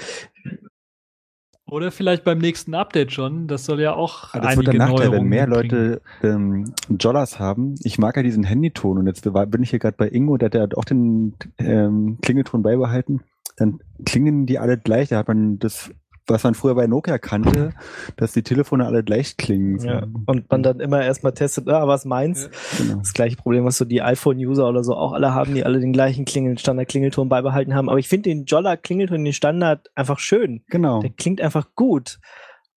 oder 1.70 1.90
vielleicht 1.90 2.24
beim 2.24 2.38
nächsten 2.38 2.74
Update 2.74 3.12
schon. 3.12 3.46
Das 3.46 3.66
soll 3.66 3.80
ja 3.80 3.94
auch 3.94 4.32
Aber 4.32 4.42
das 4.42 4.53
einige 4.53 4.72
wird 4.72 4.80
der 4.80 4.86
Nachteil, 4.86 5.12
wenn 5.12 5.24
mehr 5.24 5.46
Leute 5.46 6.01
ähm, 6.22 6.72
Jollers 6.99 7.38
haben. 7.38 7.74
Ich 7.82 7.99
mag 7.99 8.16
ja 8.16 8.22
diesen 8.22 8.44
Handyton 8.44 8.96
und 8.96 9.07
jetzt 9.07 9.22
bin 9.22 9.62
ich 9.62 9.70
hier 9.70 9.78
gerade 9.78 9.96
bei 9.99 10.09
Ingo, 10.09 10.38
der 10.38 10.62
hat 10.62 10.74
auch 10.74 10.86
den 10.86 11.34
ähm, 11.59 12.18
Klingelton 12.22 12.62
beibehalten. 12.62 13.20
Dann 13.57 13.80
klingen 14.07 14.46
die 14.46 14.59
alle 14.59 14.78
gleich. 14.78 15.11
Da 15.11 15.18
hat 15.18 15.28
man 15.28 15.59
das 15.59 15.90
was 16.31 16.45
man 16.45 16.55
früher 16.55 16.74
bei 16.74 16.87
Nokia 16.87 17.18
kannte, 17.18 17.72
dass 18.16 18.33
die 18.33 18.43
Telefone 18.43 18.87
alle 18.87 19.03
gleich 19.03 19.37
klingen. 19.37 19.79
Ja. 19.81 20.07
Und 20.26 20.51
man 20.51 20.62
dann 20.62 20.81
immer 20.81 21.03
erstmal 21.03 21.33
testet, 21.33 21.68
ah, 21.68 21.87
was 21.87 22.05
meins? 22.05 22.51
Ja, 22.79 22.85
genau. 22.85 22.99
Das 22.99 23.12
gleiche 23.12 23.37
Problem, 23.37 23.64
was 23.64 23.79
so 23.79 23.85
die 23.85 24.03
iPhone-User 24.03 24.68
oder 24.68 24.85
so 24.85 24.95
auch 24.95 25.12
alle 25.12 25.35
haben, 25.35 25.55
die 25.55 25.64
alle 25.64 25.81
den 25.81 25.93
gleichen 25.93 26.24
Klingel 26.24 26.59
Standard-Klingelton 26.59 27.29
beibehalten 27.29 27.74
haben. 27.74 27.89
Aber 27.89 27.99
ich 27.99 28.09
finde 28.09 28.31
den 28.31 28.45
Jolla-Klingelton, 28.45 29.24
den 29.24 29.33
Standard, 29.33 29.91
einfach 29.95 30.18
schön. 30.18 30.62
Genau. 30.68 31.01
Der 31.01 31.11
klingt 31.11 31.41
einfach 31.41 31.74
gut. 31.74 32.18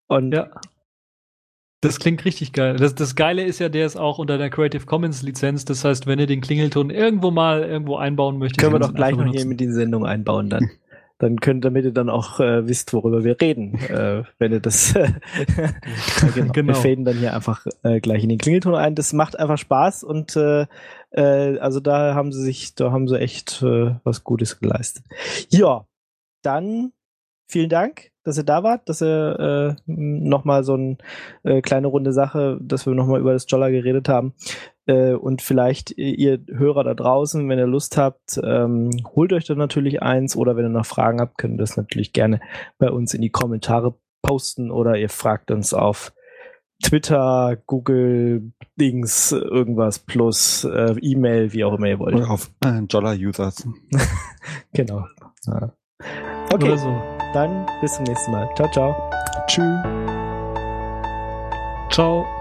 Und 0.07 0.33
ja. 0.33 0.49
Das 1.81 1.99
klingt 1.99 2.25
richtig 2.25 2.53
geil. 2.53 2.75
Das, 2.75 2.93
das 2.93 3.15
Geile 3.15 3.43
ist 3.43 3.57
ja, 3.57 3.67
der 3.67 3.87
ist 3.87 3.97
auch 3.97 4.19
unter 4.19 4.37
der 4.37 4.51
Creative 4.51 4.85
Commons 4.85 5.23
Lizenz. 5.23 5.65
Das 5.65 5.83
heißt, 5.83 6.05
wenn 6.05 6.19
ihr 6.19 6.27
den 6.27 6.41
Klingelton 6.41 6.91
irgendwo 6.91 7.31
mal 7.31 7.63
irgendwo 7.63 7.95
einbauen 7.95 8.37
möchtet, 8.37 8.59
können 8.59 8.73
wir 8.73 8.79
doch 8.79 8.93
gleich 8.93 9.15
noch 9.15 9.25
hier 9.25 9.45
mit 9.47 9.59
die 9.59 9.71
Sendung 9.71 10.05
einbauen 10.05 10.49
dann. 10.49 10.69
dann 11.21 11.39
könnt, 11.39 11.63
damit 11.63 11.85
ihr 11.85 11.91
dann 11.91 12.09
auch 12.09 12.39
äh, 12.39 12.67
wisst, 12.67 12.93
worüber 12.93 13.23
wir 13.23 13.39
reden, 13.39 13.75
äh, 13.75 14.23
wenn 14.39 14.51
ihr 14.51 14.59
das 14.59 14.95
äh, 14.95 15.11
genau. 16.33 16.51
genau. 16.53 16.67
Wir 16.67 16.75
faden 16.75 17.05
dann 17.05 17.17
hier 17.17 17.35
einfach 17.35 17.65
äh, 17.83 17.99
gleich 17.99 18.23
in 18.23 18.29
den 18.29 18.39
Klingelton 18.39 18.73
ein. 18.73 18.95
Das 18.95 19.13
macht 19.13 19.37
einfach 19.37 19.59
Spaß 19.59 20.03
und 20.03 20.35
äh, 20.35 20.65
äh, 21.11 21.59
also 21.59 21.79
da 21.79 22.15
haben 22.15 22.31
sie 22.31 22.41
sich, 22.41 22.73
da 22.73 22.91
haben 22.91 23.07
sie 23.07 23.19
echt 23.19 23.61
äh, 23.61 23.95
was 24.03 24.23
Gutes 24.23 24.59
geleistet. 24.59 25.05
Ja, 25.49 25.85
dann 26.41 26.91
vielen 27.47 27.69
Dank, 27.69 28.11
dass 28.23 28.37
ihr 28.37 28.43
da 28.43 28.63
wart, 28.63 28.89
dass 28.89 29.03
ihr 29.03 29.77
äh, 29.77 29.81
nochmal 29.85 30.63
so 30.63 30.73
eine 30.73 30.97
äh, 31.43 31.61
kleine 31.61 31.87
runde 31.87 32.13
Sache, 32.13 32.57
dass 32.61 32.87
wir 32.87 32.95
nochmal 32.95 33.19
über 33.19 33.33
das 33.33 33.45
Jolla 33.47 33.69
geredet 33.69 34.09
haben. 34.09 34.33
Äh, 34.87 35.13
und 35.13 35.41
vielleicht 35.41 35.91
ihr 35.97 36.39
Hörer 36.49 36.83
da 36.83 36.93
draußen, 36.93 37.47
wenn 37.47 37.59
ihr 37.59 37.67
Lust 37.67 37.97
habt, 37.97 38.39
ähm, 38.43 38.89
holt 39.15 39.33
euch 39.33 39.45
dann 39.45 39.57
natürlich 39.57 40.01
eins 40.01 40.35
oder 40.35 40.55
wenn 40.55 40.65
ihr 40.65 40.69
noch 40.69 40.85
Fragen 40.85 41.21
habt, 41.21 41.37
könnt 41.37 41.55
ihr 41.55 41.59
das 41.59 41.77
natürlich 41.77 42.13
gerne 42.13 42.41
bei 42.77 42.89
uns 42.89 43.13
in 43.13 43.21
die 43.21 43.29
Kommentare 43.29 43.95
posten 44.21 44.71
oder 44.71 44.97
ihr 44.97 45.09
fragt 45.09 45.51
uns 45.51 45.73
auf 45.73 46.13
Twitter, 46.81 47.57
Google, 47.67 48.51
Dings, 48.79 49.31
irgendwas 49.31 49.99
plus 49.99 50.63
äh, 50.63 50.95
E-Mail, 50.99 51.53
wie 51.53 51.63
auch 51.63 51.73
immer 51.73 51.87
ihr 51.87 51.99
wollt. 51.99 52.15
Oder 52.15 52.31
auf 52.31 52.49
äh, 52.65 52.79
Jolla-Users. 52.89 53.67
genau. 54.73 55.05
Ja. 55.45 55.73
Okay, 56.51 56.75
so. 56.77 57.01
dann 57.33 57.67
bis 57.81 57.95
zum 57.95 58.03
nächsten 58.05 58.31
Mal. 58.31 58.49
Ciao, 58.55 58.69
ciao. 58.71 58.95
Tschüss. 59.47 59.79
Ciao. 61.91 62.40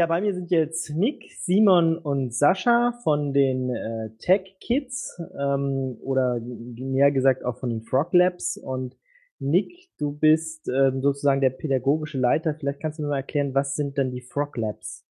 Ja, 0.00 0.06
bei 0.06 0.22
mir 0.22 0.32
sind 0.32 0.50
jetzt 0.50 0.88
Nick, 0.96 1.30
Simon 1.30 1.98
und 1.98 2.32
Sascha 2.32 2.98
von 3.04 3.34
den 3.34 3.68
äh, 3.68 4.08
Tech 4.18 4.56
Kids 4.58 5.20
ähm, 5.38 5.98
oder 6.00 6.40
mehr 6.40 7.10
gesagt 7.12 7.44
auch 7.44 7.58
von 7.58 7.68
den 7.68 7.82
Frog 7.82 8.14
Labs. 8.14 8.56
Und 8.56 8.96
Nick, 9.40 9.90
du 9.98 10.18
bist 10.18 10.68
ähm, 10.68 11.02
sozusagen 11.02 11.42
der 11.42 11.50
pädagogische 11.50 12.16
Leiter. 12.16 12.54
Vielleicht 12.54 12.80
kannst 12.80 12.98
du 12.98 13.02
mir 13.02 13.10
mal 13.10 13.18
erklären, 13.18 13.54
was 13.54 13.76
sind 13.76 13.98
denn 13.98 14.10
die 14.10 14.22
Frog 14.22 14.56
Labs? 14.56 15.06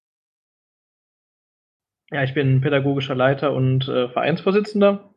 Ja, 2.10 2.24
ich 2.24 2.34
bin 2.34 2.60
pädagogischer 2.60 3.14
Leiter 3.14 3.52
und 3.52 3.86
äh, 3.86 4.08
Vereinsvorsitzender. 4.08 5.14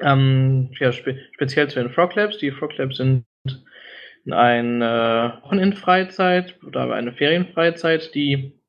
Ähm, 0.00 0.70
ja, 0.78 0.92
spe 0.92 1.18
speziell 1.32 1.68
zu 1.68 1.80
den 1.80 1.90
Frog 1.90 2.14
Labs. 2.14 2.38
Die 2.38 2.52
Frog 2.52 2.78
Labs 2.78 2.98
sind 2.98 3.24
ein 4.30 4.80
äh, 4.80 5.32
Wochenendfreizeit 5.42 6.62
oder 6.62 6.92
eine 6.92 7.12
Ferienfreizeit, 7.12 8.14
die 8.14 8.61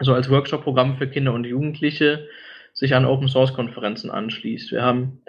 so 0.00 0.14
als 0.14 0.30
Workshop-Programm 0.30 0.96
für 0.96 1.08
Kinder 1.08 1.32
und 1.32 1.44
Jugendliche 1.44 2.28
sich 2.72 2.94
an 2.94 3.04
Open-Source-Konferenzen 3.04 4.10
anschließt. 4.10 4.72
Wir 4.72 4.82
haben 4.82 5.22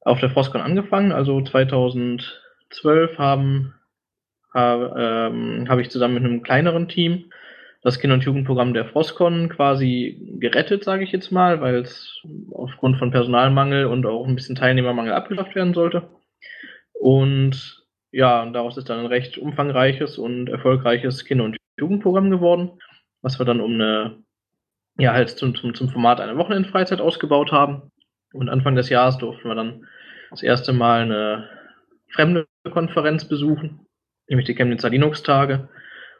auf 0.00 0.20
der 0.20 0.30
Frostcon 0.30 0.60
angefangen, 0.60 1.12
also 1.12 1.42
2012 1.42 3.18
haben, 3.18 3.74
habe 4.54 4.94
ähm, 4.96 5.66
hab 5.68 5.78
ich 5.78 5.90
zusammen 5.90 6.14
mit 6.14 6.24
einem 6.24 6.42
kleineren 6.42 6.88
Team 6.88 7.30
das 7.82 8.00
Kinder- 8.00 8.14
und 8.14 8.24
Jugendprogramm 8.24 8.74
der 8.74 8.86
Frostcon 8.86 9.48
quasi 9.48 10.36
gerettet, 10.40 10.82
sage 10.82 11.04
ich 11.04 11.12
jetzt 11.12 11.30
mal, 11.30 11.60
weil 11.60 11.76
es 11.76 12.20
aufgrund 12.52 12.98
von 12.98 13.10
Personalmangel 13.10 13.86
und 13.86 14.04
auch 14.04 14.26
ein 14.26 14.34
bisschen 14.34 14.56
Teilnehmermangel 14.56 15.12
abgeschafft 15.12 15.54
werden 15.54 15.74
sollte. 15.74 16.08
Und 16.92 17.86
ja, 18.10 18.44
daraus 18.46 18.76
ist 18.76 18.88
dann 18.88 19.00
ein 19.00 19.06
recht 19.06 19.38
umfangreiches 19.38 20.18
und 20.18 20.48
erfolgreiches 20.48 21.24
Kinder- 21.24 21.44
und 21.44 21.56
Jugendprogramm 21.78 22.30
geworden, 22.30 22.72
was 23.22 23.38
wir 23.38 23.46
dann 23.46 23.60
um 23.60 23.74
eine, 23.74 24.22
ja, 24.98 25.12
halt 25.12 25.30
zum, 25.30 25.54
zum, 25.54 25.74
zum 25.74 25.88
Format 25.88 26.20
einer 26.20 26.36
Wochenendfreizeit 26.36 27.00
ausgebaut 27.00 27.52
haben. 27.52 27.90
Und 28.32 28.48
Anfang 28.48 28.74
des 28.74 28.88
Jahres 28.88 29.18
durften 29.18 29.48
wir 29.48 29.54
dann 29.54 29.86
das 30.30 30.42
erste 30.42 30.72
Mal 30.72 31.02
eine 31.02 31.48
fremde 32.10 32.46
Konferenz 32.70 33.26
besuchen, 33.26 33.86
nämlich 34.28 34.46
die 34.46 34.54
Chemnitzer 34.54 34.90
Linux-Tage. 34.90 35.68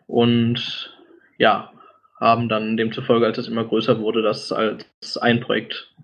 Und 0.06 0.96
ja, 1.36 1.72
haben 2.18 2.48
dann 2.48 2.76
demzufolge, 2.76 3.26
als 3.26 3.38
es 3.38 3.48
immer 3.48 3.64
größer 3.64 4.00
wurde, 4.00 4.22
das 4.22 4.52
als 4.52 5.18
ein 5.20 5.40
Projekt 5.40 5.94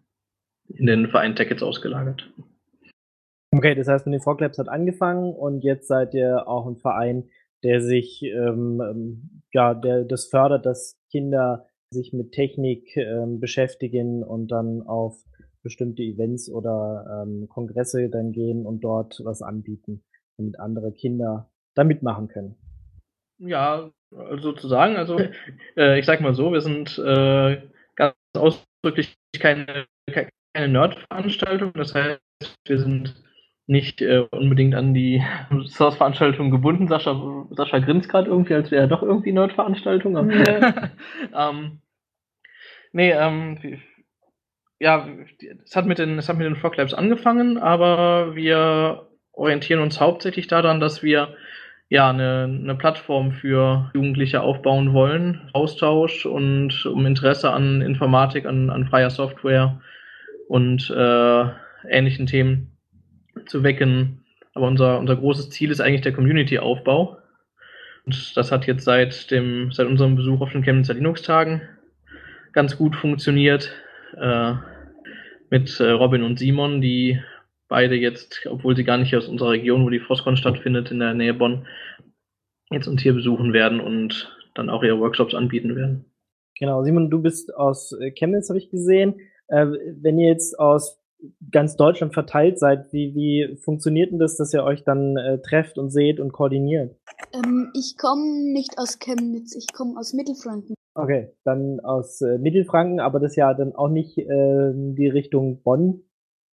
in 0.68 0.86
den 0.86 1.08
Verein 1.08 1.34
jetzt 1.36 1.62
ausgelagert. 1.62 2.30
Okay, 3.50 3.74
das 3.74 3.88
heißt, 3.88 4.06
mit 4.06 4.14
den 4.14 4.22
Frog 4.22 4.40
Labs 4.40 4.58
hat 4.58 4.68
angefangen 4.68 5.32
und 5.32 5.62
jetzt 5.62 5.86
seid 5.86 6.14
ihr 6.14 6.48
auch 6.48 6.66
ein 6.66 6.76
Verein, 6.76 7.28
der 7.62 7.80
sich, 7.80 8.22
ähm, 8.22 8.80
ähm, 8.80 9.42
ja, 9.54 9.72
der 9.72 10.04
das 10.04 10.26
fördert, 10.26 10.66
dass 10.66 10.98
Kinder 11.10 11.66
sich 11.90 12.12
mit 12.12 12.32
Technik 12.32 12.96
ähm, 12.96 13.40
beschäftigen 13.40 14.22
und 14.22 14.48
dann 14.48 14.82
auf 14.82 15.16
bestimmte 15.62 16.02
Events 16.02 16.50
oder 16.50 17.22
ähm, 17.22 17.48
Kongresse 17.48 18.10
dann 18.10 18.32
gehen 18.32 18.66
und 18.66 18.80
dort 18.80 19.20
was 19.24 19.40
anbieten, 19.40 20.04
damit 20.36 20.58
andere 20.60 20.92
Kinder 20.92 21.50
da 21.74 21.84
mitmachen 21.84 22.28
können. 22.28 22.56
Ja, 23.38 23.90
sozusagen. 24.10 24.96
Also 24.96 25.18
äh, 25.76 25.98
ich 25.98 26.06
sag 26.06 26.20
mal 26.20 26.34
so, 26.34 26.52
wir 26.52 26.60
sind 26.60 26.98
äh, 26.98 27.62
ganz 27.94 28.14
ausdrücklich 28.36 29.16
keine, 29.38 29.86
keine 30.52 30.68
Nerd-Veranstaltung. 30.68 31.72
Das 31.74 31.94
heißt, 31.94 32.20
wir 32.66 32.78
sind 32.78 33.14
nicht 33.66 34.02
äh, 34.02 34.26
unbedingt 34.30 34.74
an 34.74 34.92
die 34.92 35.22
Source-Veranstaltung 35.66 36.50
gebunden. 36.50 36.88
Sascha, 36.88 37.46
Sascha 37.50 37.78
grinst 37.78 38.08
gerade 38.08 38.28
irgendwie, 38.28 38.54
als 38.54 38.70
wäre 38.70 38.82
er 38.82 38.88
doch 38.88 39.02
irgendwie 39.02 39.32
Nerd-Veranstaltung. 39.32 40.14
Ähm, 41.36 41.80
nee, 42.92 43.10
ähm, 43.10 43.58
ja, 44.78 45.08
es 45.64 45.74
hat 45.74 45.86
mit 45.86 45.98
den, 45.98 46.18
es 46.18 46.28
hat 46.28 46.36
mit 46.36 46.46
den 46.46 46.56
Frog 46.56 46.76
Labs 46.76 46.94
angefangen, 46.94 47.58
aber 47.58 48.36
wir 48.36 49.08
orientieren 49.32 49.80
uns 49.80 50.00
hauptsächlich 50.00 50.46
daran, 50.46 50.80
dass 50.80 51.02
wir 51.02 51.36
ja 51.88 52.10
eine, 52.10 52.44
eine 52.44 52.74
Plattform 52.74 53.32
für 53.32 53.90
Jugendliche 53.94 54.42
aufbauen 54.42 54.92
wollen, 54.92 55.48
Austausch 55.52 56.26
und 56.26 56.86
um 56.86 57.06
Interesse 57.06 57.50
an 57.50 57.82
Informatik, 57.82 58.46
an, 58.46 58.70
an 58.70 58.86
freier 58.86 59.10
Software 59.10 59.80
und 60.48 60.90
äh, 60.90 61.44
ähnlichen 61.88 62.26
Themen 62.26 62.73
zu 63.46 63.62
wecken. 63.62 64.24
Aber 64.54 64.66
unser, 64.66 64.98
unser 64.98 65.16
großes 65.16 65.50
Ziel 65.50 65.70
ist 65.70 65.80
eigentlich 65.80 66.02
der 66.02 66.12
Community-Aufbau. 66.12 67.18
Und 68.06 68.36
das 68.36 68.52
hat 68.52 68.66
jetzt 68.66 68.84
seit 68.84 69.30
dem, 69.30 69.72
seit 69.72 69.86
unserem 69.86 70.14
Besuch 70.16 70.40
auf 70.40 70.52
den 70.52 70.62
Chemnitzer 70.62 70.94
Linux-Tagen 70.94 71.62
ganz 72.52 72.76
gut 72.76 72.94
funktioniert. 72.96 73.72
Äh, 74.16 74.54
mit 75.50 75.78
äh, 75.80 75.90
Robin 75.90 76.22
und 76.22 76.38
Simon, 76.38 76.80
die 76.80 77.20
beide 77.68 77.94
jetzt, 77.94 78.46
obwohl 78.50 78.76
sie 78.76 78.84
gar 78.84 78.98
nicht 78.98 79.14
aus 79.16 79.28
unserer 79.28 79.50
Region, 79.50 79.84
wo 79.84 79.90
die 79.90 80.00
Frostcon 80.00 80.36
stattfindet, 80.36 80.90
in 80.90 81.00
der 81.00 81.14
Nähe 81.14 81.34
Bonn, 81.34 81.66
jetzt 82.70 82.86
uns 82.86 83.02
hier 83.02 83.12
besuchen 83.12 83.52
werden 83.52 83.80
und 83.80 84.36
dann 84.54 84.70
auch 84.70 84.82
ihre 84.82 84.98
Workshops 84.98 85.34
anbieten 85.34 85.76
werden. 85.76 86.04
Genau, 86.58 86.84
Simon, 86.84 87.10
du 87.10 87.20
bist 87.20 87.54
aus 87.54 87.92
äh, 88.00 88.10
Chemnitz, 88.12 88.48
habe 88.48 88.58
ich 88.58 88.70
gesehen. 88.70 89.20
Äh, 89.48 89.66
wenn 90.00 90.18
ihr 90.18 90.28
jetzt 90.28 90.58
aus 90.58 91.00
ganz 91.50 91.76
Deutschland 91.76 92.14
verteilt 92.14 92.58
seid, 92.58 92.92
wie, 92.92 93.14
wie 93.14 93.56
funktioniert 93.56 94.12
denn 94.12 94.18
das, 94.18 94.36
dass 94.36 94.52
ihr 94.52 94.64
euch 94.64 94.84
dann 94.84 95.16
äh, 95.16 95.40
trefft 95.40 95.78
und 95.78 95.90
seht 95.90 96.20
und 96.20 96.32
koordiniert? 96.32 96.96
Ähm, 97.32 97.70
ich 97.74 97.96
komme 97.98 98.52
nicht 98.52 98.78
aus 98.78 98.98
Chemnitz, 98.98 99.54
ich 99.54 99.72
komme 99.72 99.98
aus 99.98 100.12
Mittelfranken. 100.12 100.74
Okay, 100.94 101.32
dann 101.44 101.80
aus 101.80 102.20
äh, 102.20 102.38
Mittelfranken, 102.38 103.00
aber 103.00 103.18
das 103.18 103.32
ist 103.32 103.36
ja 103.36 103.52
dann 103.54 103.74
auch 103.74 103.88
nicht 103.88 104.16
äh, 104.18 104.72
die 104.74 105.08
Richtung 105.08 105.62
Bonn. 105.62 106.02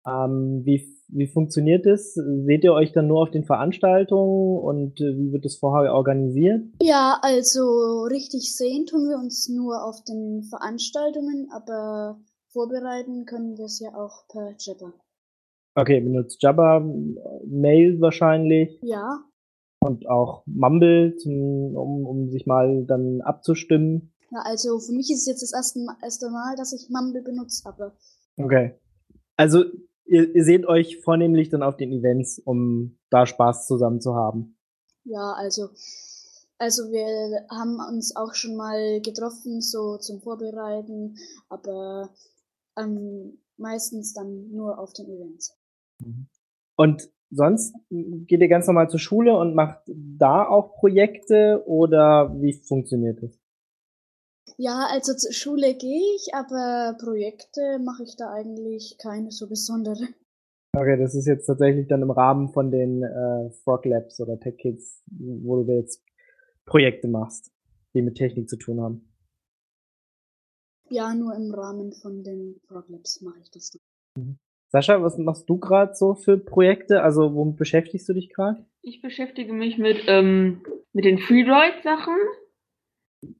Ähm, 0.06 0.62
wie, 0.64 0.86
wie 1.08 1.26
funktioniert 1.26 1.86
das? 1.86 2.14
Seht 2.14 2.62
ihr 2.62 2.72
euch 2.72 2.92
dann 2.92 3.08
nur 3.08 3.22
auf 3.22 3.30
den 3.30 3.44
Veranstaltungen 3.44 4.58
und 4.58 5.00
äh, 5.00 5.16
wie 5.16 5.32
wird 5.32 5.44
das 5.44 5.56
vorher 5.56 5.94
organisiert? 5.94 6.62
Ja, 6.82 7.18
also 7.22 8.02
richtig 8.02 8.54
sehen 8.54 8.86
tun 8.86 9.08
wir 9.08 9.16
uns 9.16 9.48
nur 9.48 9.84
auf 9.84 10.04
den 10.04 10.44
Veranstaltungen, 10.44 11.48
aber 11.50 12.20
vorbereiten 12.56 13.26
können 13.26 13.58
wir 13.58 13.66
es 13.66 13.80
ja 13.80 13.90
auch 13.94 14.26
per 14.28 14.54
Jabber. 14.58 14.94
Okay, 15.74 16.00
benutzt 16.00 16.42
Jabba, 16.42 16.80
Mail 17.44 18.00
wahrscheinlich 18.00 18.78
Ja, 18.82 19.22
und 19.80 20.08
auch 20.08 20.42
Mumble, 20.46 21.14
zum, 21.16 21.76
um, 21.76 22.06
um 22.06 22.30
sich 22.30 22.46
mal 22.46 22.84
dann 22.86 23.20
abzustimmen. 23.20 24.12
ja, 24.32 24.40
also 24.44 24.78
für 24.78 24.92
mich 24.92 25.10
ist 25.10 25.20
es 25.20 25.26
jetzt 25.26 25.42
das 25.42 25.52
erste, 25.52 25.80
erste 26.02 26.30
Mal, 26.30 26.56
dass 26.56 26.72
ich 26.72 26.88
Mumble 26.88 27.22
benutze, 27.22 27.68
aber 27.68 27.92
Okay. 28.38 28.74
Also 29.36 29.64
ihr, 30.06 30.34
ihr 30.34 30.44
seht 30.44 30.64
euch 30.66 31.02
vornehmlich 31.02 31.50
dann 31.50 31.62
auf 31.62 31.76
den 31.76 31.92
Events, 31.92 32.38
um 32.38 32.98
da 33.10 33.26
Spaß 33.26 33.66
zusammen 33.66 34.00
zu 34.00 34.14
haben. 34.14 34.56
ja, 35.04 35.32
also, 35.36 35.68
also 36.58 36.84
wir 36.90 37.46
haben 37.50 37.78
uns 37.94 38.16
auch 38.16 38.34
schon 38.34 38.56
mal 38.56 39.00
getroffen, 39.02 39.60
so 39.60 39.98
zum 39.98 40.20
Vorbereiten, 40.22 41.16
aber 41.50 42.08
ähm, 42.78 43.38
meistens 43.56 44.12
dann 44.12 44.50
nur 44.50 44.78
auf 44.78 44.92
den 44.92 45.06
Events. 45.06 45.56
Und 46.76 47.10
sonst 47.30 47.74
geht 47.90 48.40
ihr 48.40 48.48
ganz 48.48 48.66
normal 48.66 48.90
zur 48.90 49.00
Schule 49.00 49.36
und 49.36 49.54
macht 49.54 49.80
da 49.86 50.46
auch 50.46 50.74
Projekte 50.74 51.62
oder 51.66 52.34
wie 52.40 52.52
funktioniert 52.52 53.22
das? 53.22 53.38
Ja, 54.58 54.86
also 54.90 55.12
zur 55.14 55.32
Schule 55.32 55.74
gehe 55.74 56.14
ich, 56.16 56.34
aber 56.34 56.96
Projekte 56.98 57.78
mache 57.78 58.04
ich 58.04 58.16
da 58.16 58.32
eigentlich 58.32 58.96
keine 58.98 59.30
so 59.30 59.48
besondere. 59.48 60.06
Okay, 60.72 60.96
das 60.98 61.14
ist 61.14 61.26
jetzt 61.26 61.46
tatsächlich 61.46 61.88
dann 61.88 62.02
im 62.02 62.10
Rahmen 62.10 62.48
von 62.50 62.70
den 62.70 63.02
äh, 63.02 63.50
Frog 63.64 63.84
Labs 63.86 64.20
oder 64.20 64.38
Tech 64.38 64.56
Kids, 64.58 65.02
wo 65.08 65.62
du 65.62 65.72
jetzt 65.72 66.02
Projekte 66.64 67.08
machst, 67.08 67.50
die 67.94 68.02
mit 68.02 68.16
Technik 68.16 68.48
zu 68.48 68.56
tun 68.56 68.80
haben. 68.80 69.05
Ja, 70.88 71.14
nur 71.14 71.34
im 71.34 71.52
Rahmen 71.52 71.92
von 71.92 72.22
den 72.22 72.60
Frog 72.68 72.88
Labs 72.88 73.20
mache 73.20 73.40
ich 73.42 73.50
das. 73.50 73.72
dann. 74.14 74.38
Sascha, 74.68 75.02
was 75.02 75.16
machst 75.18 75.48
du 75.48 75.58
gerade 75.58 75.94
so 75.94 76.14
für 76.14 76.38
Projekte? 76.38 77.02
Also 77.02 77.34
womit 77.34 77.56
beschäftigst 77.56 78.08
du 78.08 78.12
dich 78.12 78.30
gerade? 78.30 78.64
Ich 78.82 79.00
beschäftige 79.00 79.52
mich 79.52 79.78
mit, 79.78 80.04
ähm, 80.06 80.62
mit 80.92 81.04
den 81.04 81.18
Freedroid-Sachen. 81.18 82.14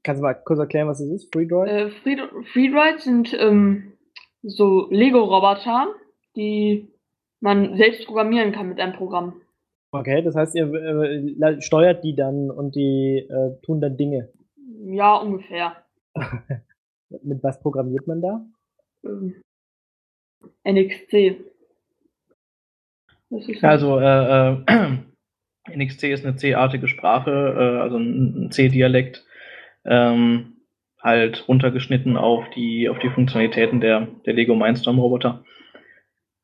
Kannst 0.03 0.19
du 0.19 0.23
mal 0.23 0.33
kurz 0.33 0.59
erklären, 0.59 0.87
was 0.87 0.99
das 0.99 1.09
ist? 1.09 1.33
FreeDroid? 1.33 1.69
Äh, 1.69 1.89
Freed 2.01 2.19
Freedroid 2.51 2.99
sind 3.01 3.35
ähm, 3.39 3.93
so 4.41 4.87
Lego-Roboter, 4.89 5.87
die 6.35 6.87
man 7.39 7.77
selbst 7.77 8.05
programmieren 8.05 8.51
kann 8.51 8.69
mit 8.69 8.79
einem 8.79 8.93
Programm. 8.93 9.41
Okay, 9.91 10.21
das 10.21 10.35
heißt, 10.35 10.55
ihr 10.55 10.73
äh, 10.73 11.61
steuert 11.61 12.03
die 12.03 12.15
dann 12.15 12.51
und 12.51 12.75
die 12.75 13.25
äh, 13.29 13.61
tun 13.61 13.79
dann 13.79 13.97
Dinge. 13.97 14.29
Ja, 14.85 15.15
ungefähr. 15.17 15.77
Mit 17.09 17.43
was 17.43 17.59
programmiert 17.59 18.07
man 18.07 18.21
da? 18.21 18.45
Ähm, 19.05 19.41
NXC. 20.65 21.37
Also 23.61 23.99
äh, 23.99 24.53
äh, 24.53 24.97
NXC 25.75 26.11
ist 26.11 26.25
eine 26.25 26.35
C-artige 26.35 26.87
Sprache, 26.87 27.31
äh, 27.31 27.81
also 27.81 27.97
ein 27.97 28.45
ein 28.45 28.51
C-Dialekt, 28.51 29.25
ähm, 29.85 30.57
halt 31.01 31.47
runtergeschnitten 31.47 32.17
auf 32.17 32.49
die 32.51 32.89
auf 32.89 32.99
die 32.99 33.09
Funktionalitäten 33.09 33.81
der 33.81 34.07
der 34.25 34.33
Lego 34.33 34.55
Mindstorm 34.55 34.99
Roboter. 34.99 35.43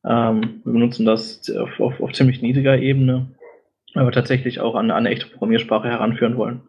Ähm, 0.05 0.61
wir 0.65 0.73
benutzen 0.73 1.05
das 1.05 1.49
auf, 1.49 1.79
auf, 1.79 2.01
auf 2.01 2.11
ziemlich 2.13 2.41
niedriger 2.41 2.77
Ebene, 2.77 3.35
aber 3.93 4.11
tatsächlich 4.11 4.59
auch 4.59 4.75
an, 4.75 4.91
an 4.91 4.97
eine 4.97 5.09
echte 5.09 5.27
Programmiersprache 5.27 5.87
heranführen 5.87 6.35
wollen. 6.35 6.61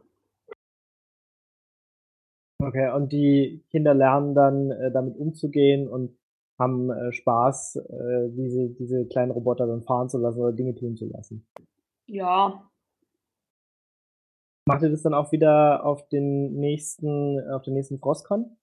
Okay, 2.67 2.93
und 2.95 3.12
die 3.12 3.65
Kinder 3.71 3.95
lernen 3.95 4.35
dann 4.35 4.71
äh, 4.71 4.91
damit 4.93 5.17
umzugehen 5.17 5.89
und 5.89 6.17
haben 6.59 6.91
äh, 6.91 7.12
Spaß, 7.12 7.77
äh, 7.77 8.29
diese, 8.31 8.69
diese 8.71 9.07
kleinen 9.07 9.33
Roboter 9.33 9.67
dann 9.67 9.83
fahren 9.83 10.09
zu 10.09 10.19
lassen 10.19 10.41
oder 10.41 10.53
Dinge 10.53 10.75
tun 10.75 10.97
zu 10.97 11.07
lassen. 11.07 11.47
ja, 12.07 12.69
Macht 14.67 14.83
ihr 14.83 14.89
das 14.89 15.03
dann 15.03 15.12
auch 15.12 15.31
wieder 15.31 15.85
auf 15.85 16.09
den 16.09 16.55
nächsten, 16.55 17.39
auf 17.51 17.62
den 17.62 17.75
nächsten 17.75 17.99
Frostcon? 17.99 18.57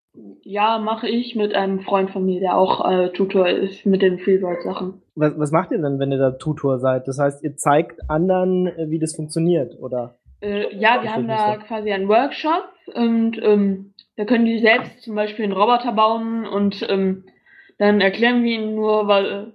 ja, 0.43 0.79
mache 0.79 1.07
ich 1.07 1.35
mit 1.35 1.55
einem 1.55 1.79
Freund 1.81 2.11
von 2.11 2.25
mir, 2.25 2.39
der 2.39 2.57
auch 2.57 2.89
äh, 2.89 3.09
Tutor 3.09 3.47
ist 3.47 3.85
mit 3.85 4.01
den 4.01 4.19
Freedroid-Sachen. 4.19 5.01
Was, 5.15 5.37
was 5.37 5.51
macht 5.51 5.71
ihr 5.71 5.81
denn, 5.81 5.99
wenn 5.99 6.11
ihr 6.11 6.17
da 6.17 6.31
Tutor 6.31 6.79
seid? 6.79 7.07
Das 7.07 7.19
heißt, 7.19 7.43
ihr 7.43 7.55
zeigt 7.55 8.09
anderen, 8.09 8.67
äh, 8.67 8.89
wie 8.89 8.99
das 8.99 9.15
funktioniert, 9.15 9.79
oder? 9.79 10.17
Äh, 10.41 10.75
ja, 10.75 11.01
wir 11.01 11.13
haben 11.13 11.27
da 11.27 11.57
quasi 11.57 11.91
einen 11.91 12.09
Workshop 12.09 12.63
und 12.93 13.39
ähm, 13.41 13.90
da 14.21 14.25
können 14.25 14.45
die 14.45 14.59
selbst 14.59 15.01
zum 15.01 15.15
Beispiel 15.15 15.45
einen 15.45 15.53
Roboter 15.53 15.93
bauen 15.93 16.45
und 16.45 16.85
ähm, 16.87 17.23
dann 17.79 18.01
erklären 18.01 18.43
wir 18.43 18.53
ihnen 18.53 18.75
nur, 18.75 19.07
weil, 19.07 19.53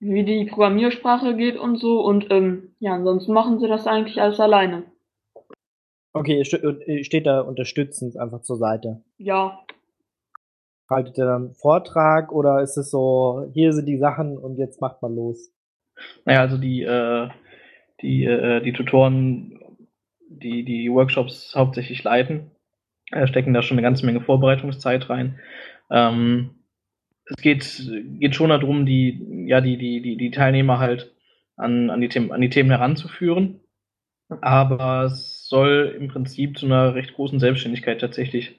wie 0.00 0.24
die 0.24 0.46
Programmiersprache 0.46 1.36
geht 1.36 1.58
und 1.58 1.76
so 1.76 2.00
und 2.00 2.28
ähm, 2.30 2.74
ja, 2.78 2.94
ansonsten 2.94 3.34
machen 3.34 3.60
sie 3.60 3.68
das 3.68 3.86
eigentlich 3.86 4.18
alles 4.18 4.40
alleine. 4.40 4.84
Okay, 6.14 6.46
steht 6.46 7.26
da 7.26 7.42
unterstützend 7.42 8.16
einfach 8.16 8.40
zur 8.40 8.56
Seite. 8.56 9.02
Ja, 9.18 9.66
Haltet 10.88 11.18
ihr 11.18 11.26
dann 11.26 11.46
einen 11.46 11.54
Vortrag 11.54 12.32
oder 12.32 12.62
ist 12.62 12.78
es 12.78 12.90
so, 12.90 13.50
hier 13.52 13.74
sind 13.74 13.84
die 13.84 13.98
Sachen 13.98 14.38
und 14.38 14.56
jetzt 14.56 14.80
macht 14.80 15.02
mal 15.02 15.12
los? 15.12 15.52
Naja, 16.24 16.40
also 16.40 16.56
die, 16.56 16.84
äh, 16.84 17.28
die, 18.00 18.24
äh, 18.24 18.62
die 18.62 18.72
Tutoren, 18.72 19.60
die 20.30 20.64
die 20.64 20.90
Workshops 20.90 21.54
hauptsächlich 21.54 22.02
leiten, 22.02 22.38
äh, 22.38 22.55
stecken 23.24 23.54
da 23.54 23.62
schon 23.62 23.76
eine 23.76 23.86
ganze 23.86 24.04
Menge 24.04 24.20
Vorbereitungszeit 24.20 25.08
rein. 25.08 25.38
Ähm, 25.90 26.50
es 27.26 27.36
geht, 27.42 27.90
geht 28.20 28.34
schon 28.34 28.50
darum, 28.50 28.86
die, 28.86 29.46
ja, 29.48 29.60
die, 29.60 29.76
die, 29.76 30.00
die, 30.00 30.16
die 30.16 30.30
Teilnehmer 30.30 30.78
halt 30.78 31.12
an, 31.56 31.90
an, 31.90 32.00
die 32.00 32.08
Themen, 32.08 32.32
an 32.32 32.40
die 32.40 32.50
Themen 32.50 32.70
heranzuführen. 32.70 33.60
Aber 34.40 35.04
es 35.04 35.48
soll 35.48 35.96
im 35.98 36.08
Prinzip 36.08 36.58
zu 36.58 36.66
einer 36.66 36.94
recht 36.94 37.14
großen 37.14 37.38
Selbstständigkeit 37.38 38.00
tatsächlich 38.00 38.58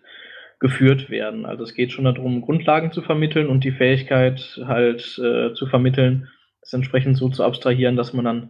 geführt 0.60 1.10
werden. 1.10 1.46
Also 1.46 1.64
es 1.64 1.74
geht 1.74 1.92
schon 1.92 2.06
darum, 2.06 2.42
Grundlagen 2.42 2.92
zu 2.92 3.02
vermitteln 3.02 3.48
und 3.48 3.64
die 3.64 3.72
Fähigkeit 3.72 4.60
halt 4.66 5.20
äh, 5.20 5.54
zu 5.54 5.68
vermitteln, 5.68 6.30
das 6.62 6.74
entsprechend 6.74 7.18
so 7.18 7.30
zu 7.30 7.44
abstrahieren, 7.44 7.96
dass 7.96 8.14
man 8.14 8.26
dann 8.26 8.50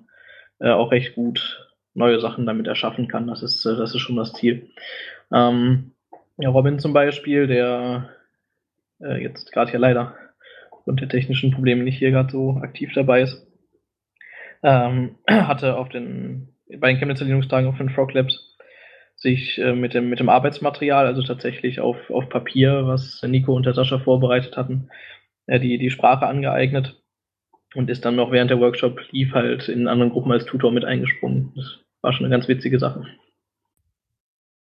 äh, 0.60 0.70
auch 0.70 0.92
recht 0.92 1.16
gut 1.16 1.67
neue 1.98 2.20
Sachen 2.22 2.46
damit 2.46 2.68
erschaffen 2.68 3.08
kann. 3.08 3.28
Das 3.28 3.44
ist, 3.44 3.66
äh, 3.66 3.76
das 3.76 3.94
ist 3.94 4.02
schon 4.02 4.16
das 4.16 4.34
Ziel. 4.34 4.70
Ähm, 5.34 5.92
ja, 6.38 6.50
Robin 6.50 6.80
zum 6.80 6.94
Beispiel, 6.94 7.48
der 7.48 8.10
äh, 9.02 9.22
jetzt 9.22 9.52
gerade 9.52 9.72
hier 9.72 9.80
leider 9.80 10.16
aufgrund 10.72 11.02
der 11.02 11.10
technischen 11.10 11.52
Probleme 11.52 11.84
nicht 11.84 11.98
hier 11.98 12.12
gerade 12.12 12.32
so 12.32 12.60
aktiv 12.62 12.92
dabei 12.94 13.22
ist, 13.22 13.46
ähm, 14.64 15.16
hatte 15.28 15.76
auf 15.78 15.90
den, 15.90 16.50
bei 16.78 16.90
den 16.90 17.00
Chemnitzer 17.00 17.26
Linux-Tagen 17.26 17.68
auf 17.68 17.78
den 17.78 17.90
Frog 17.90 18.14
Labs 18.14 18.56
sich 19.16 19.58
äh, 19.58 19.74
mit, 19.74 19.96
dem, 19.96 20.10
mit 20.10 20.20
dem 20.20 20.30
Arbeitsmaterial, 20.30 21.08
also 21.08 21.24
tatsächlich 21.24 21.80
auf, 21.80 21.98
auf 22.12 22.30
Papier, 22.30 22.86
was 22.86 23.24
Nico 23.24 23.56
und 23.56 23.66
der 23.66 23.74
Sascha 23.74 23.98
vorbereitet 23.98 24.56
hatten, 24.56 24.90
äh, 25.48 25.60
die, 25.60 25.80
die 25.80 25.90
Sprache 25.90 26.28
angeeignet 26.28 27.02
und 27.74 27.90
ist 27.90 28.06
dann 28.06 28.16
noch 28.16 28.32
während 28.32 28.52
der 28.52 28.60
Workshop 28.60 29.02
lief 29.12 29.34
halt 29.34 29.68
in 29.68 29.88
anderen 29.88 30.12
Gruppen 30.12 30.32
als 30.32 30.46
Tutor 30.46 30.72
mit 30.72 30.86
eingesprungen. 30.86 31.52
Das 31.56 31.87
war 32.08 32.14
schon 32.14 32.26
eine 32.26 32.34
ganz 32.34 32.48
witzige 32.48 32.80
Sache. 32.80 33.04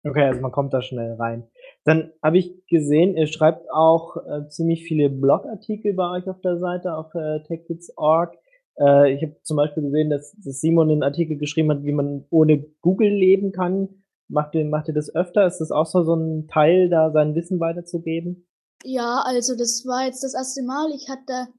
Okay, 0.05 0.23
also 0.23 0.41
man 0.41 0.53
kommt 0.53 0.73
da 0.73 0.81
schnell 0.81 1.17
rein. 1.19 1.47
Dann 1.85 2.13
habe 2.23 2.39
ich 2.39 2.67
gesehen, 2.67 3.15
ihr 3.15 3.27
schreibt 3.27 3.71
auch 3.71 4.17
äh, 4.17 4.49
ziemlich 4.49 4.85
viele 4.85 5.11
Blogartikel 5.11 5.93
bei 5.93 6.11
euch 6.13 6.29
auf 6.29 6.41
der 6.41 6.59
Seite, 6.59 6.95
auf 6.95 7.15
äh, 7.15 7.43
techkids.org. 7.43 8.33
Äh, 8.79 9.13
ich 9.13 9.23
habe 9.23 9.37
zum 9.43 9.59
Beispiel 9.59 9.83
gesehen, 9.83 10.09
dass, 10.09 10.35
dass 10.43 10.61
Simon 10.61 10.91
einen 10.91 11.03
Artikel 11.03 11.37
geschrieben 11.37 11.71
hat, 11.71 11.85
wie 11.85 11.93
man 11.93 12.25
ohne 12.31 12.65
Google 12.81 13.11
leben 13.11 13.53
kann. 13.53 13.89
Macht 14.29 14.55
ihr, 14.55 14.65
macht 14.65 14.89
ihr 14.89 14.95
das 14.95 15.15
öfter? 15.15 15.47
Ist 15.47 15.59
das 15.59 15.71
auch 15.71 15.87
so, 15.87 16.05
so 16.05 16.15
ein 16.15 16.49
Teil, 16.49 16.89
da 16.89 17.11
sein 17.11 17.35
Wissen 17.35 17.61
weiterzugeben? 17.61 18.47
Ja, 18.83 19.23
also 19.27 19.55
das 19.55 19.85
war 19.87 20.07
jetzt 20.07 20.25
das 20.25 20.33
erste 20.33 20.63
Mal. 20.63 20.89
Ich 20.95 21.11
hatte, 21.11 21.53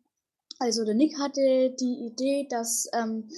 also 0.60 0.86
der 0.86 0.95
Nick 0.95 1.18
hatte 1.20 1.76
die 1.80 2.08
Idee, 2.08 2.47
dass, 2.49 2.89
ähm, 2.93 3.30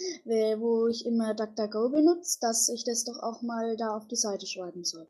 wo 0.60 0.88
ich 0.88 1.06
immer 1.06 1.34
DuckDuckGo 1.34 1.90
benutze, 1.90 2.40
dass 2.42 2.70
ich 2.70 2.84
das 2.84 3.04
doch 3.04 3.22
auch 3.22 3.42
mal 3.42 3.76
da 3.78 3.96
auf 3.96 4.08
die 4.08 4.16
Seite 4.16 4.46
schreiben 4.46 4.84
soll. 4.84 5.08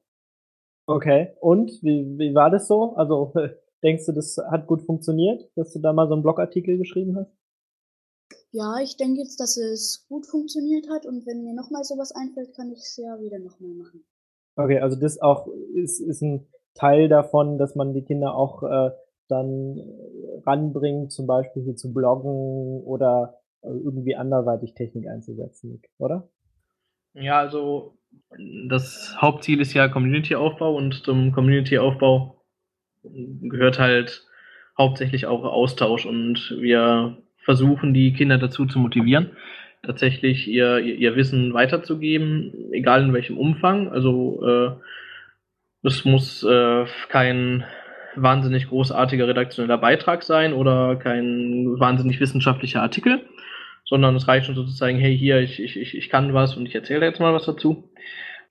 Okay. 0.87 1.35
Und 1.39 1.71
wie, 1.83 2.17
wie 2.17 2.33
war 2.33 2.49
das 2.49 2.67
so? 2.67 2.95
Also 2.95 3.33
denkst 3.83 4.05
du, 4.07 4.11
das 4.11 4.37
hat 4.49 4.67
gut 4.67 4.81
funktioniert, 4.81 5.49
dass 5.55 5.71
du 5.73 5.79
da 5.79 5.93
mal 5.93 6.07
so 6.07 6.13
einen 6.13 6.23
Blogartikel 6.23 6.77
geschrieben 6.77 7.15
hast? 7.15 7.31
Ja, 8.51 8.79
ich 8.81 8.97
denke 8.97 9.21
jetzt, 9.21 9.39
dass 9.39 9.57
es 9.57 10.07
gut 10.09 10.25
funktioniert 10.25 10.89
hat 10.89 11.05
und 11.05 11.27
wenn 11.27 11.43
mir 11.43 11.53
nochmal 11.53 11.83
sowas 11.83 12.11
einfällt, 12.11 12.55
kann 12.55 12.71
ich 12.71 12.79
es 12.79 12.97
ja 12.97 13.19
wieder 13.19 13.37
nochmal 13.37 13.71
machen. 13.71 14.03
Okay, 14.55 14.79
also 14.79 14.99
das 14.99 15.21
auch 15.21 15.47
ist, 15.75 15.99
ist 15.99 16.21
ein 16.21 16.47
Teil 16.73 17.07
davon, 17.07 17.59
dass 17.59 17.75
man 17.75 17.93
die 17.93 18.03
Kinder 18.03 18.35
auch 18.35 18.63
äh, 18.63 18.91
dann 19.29 19.77
äh, 19.77 20.41
ranbringt, 20.45 21.11
zum 21.11 21.27
Beispiel 21.27 21.63
hier 21.63 21.75
zu 21.75 21.93
bloggen 21.93 22.81
oder 22.83 23.35
äh, 23.61 23.67
irgendwie 23.67 24.15
anderweitig 24.15 24.73
Technik 24.73 25.07
einzusetzen, 25.07 25.81
oder? 25.97 26.29
Ja, 27.13 27.39
also 27.39 27.97
das 28.67 29.15
Hauptziel 29.19 29.61
ist 29.61 29.73
ja 29.73 29.87
Community-Aufbau 29.87 30.75
und 30.75 31.03
zum 31.03 31.31
Community-Aufbau 31.31 32.41
gehört 33.03 33.79
halt 33.79 34.25
hauptsächlich 34.77 35.25
auch 35.25 35.43
Austausch 35.43 36.05
und 36.05 36.55
wir 36.59 37.17
versuchen 37.37 37.93
die 37.93 38.13
Kinder 38.13 38.37
dazu 38.37 38.65
zu 38.65 38.79
motivieren, 38.79 39.31
tatsächlich 39.83 40.47
ihr, 40.47 40.79
ihr, 40.79 40.95
ihr 40.95 41.15
Wissen 41.15 41.53
weiterzugeben, 41.53 42.71
egal 42.71 43.03
in 43.03 43.13
welchem 43.13 43.37
Umfang. 43.37 43.89
Also 43.89 44.45
äh, 44.45 44.71
es 45.83 46.05
muss 46.05 46.43
äh, 46.43 46.85
kein 47.09 47.65
wahnsinnig 48.21 48.67
großartiger 48.69 49.27
redaktioneller 49.27 49.77
Beitrag 49.77 50.23
sein 50.23 50.53
oder 50.53 50.95
kein 50.95 51.79
wahnsinnig 51.79 52.19
wissenschaftlicher 52.19 52.81
Artikel, 52.81 53.25
sondern 53.85 54.15
es 54.15 54.27
reicht 54.27 54.45
schon 54.45 54.55
so 54.55 54.63
zu 54.65 54.73
zeigen, 54.73 54.99
hey, 54.99 55.17
hier, 55.17 55.39
ich, 55.39 55.61
ich, 55.61 55.77
ich 55.77 55.97
ich 55.97 56.09
kann 56.09 56.33
was 56.33 56.55
und 56.55 56.65
ich 56.65 56.75
erzähle 56.75 57.05
jetzt 57.05 57.19
mal 57.19 57.33
was 57.33 57.45
dazu. 57.45 57.89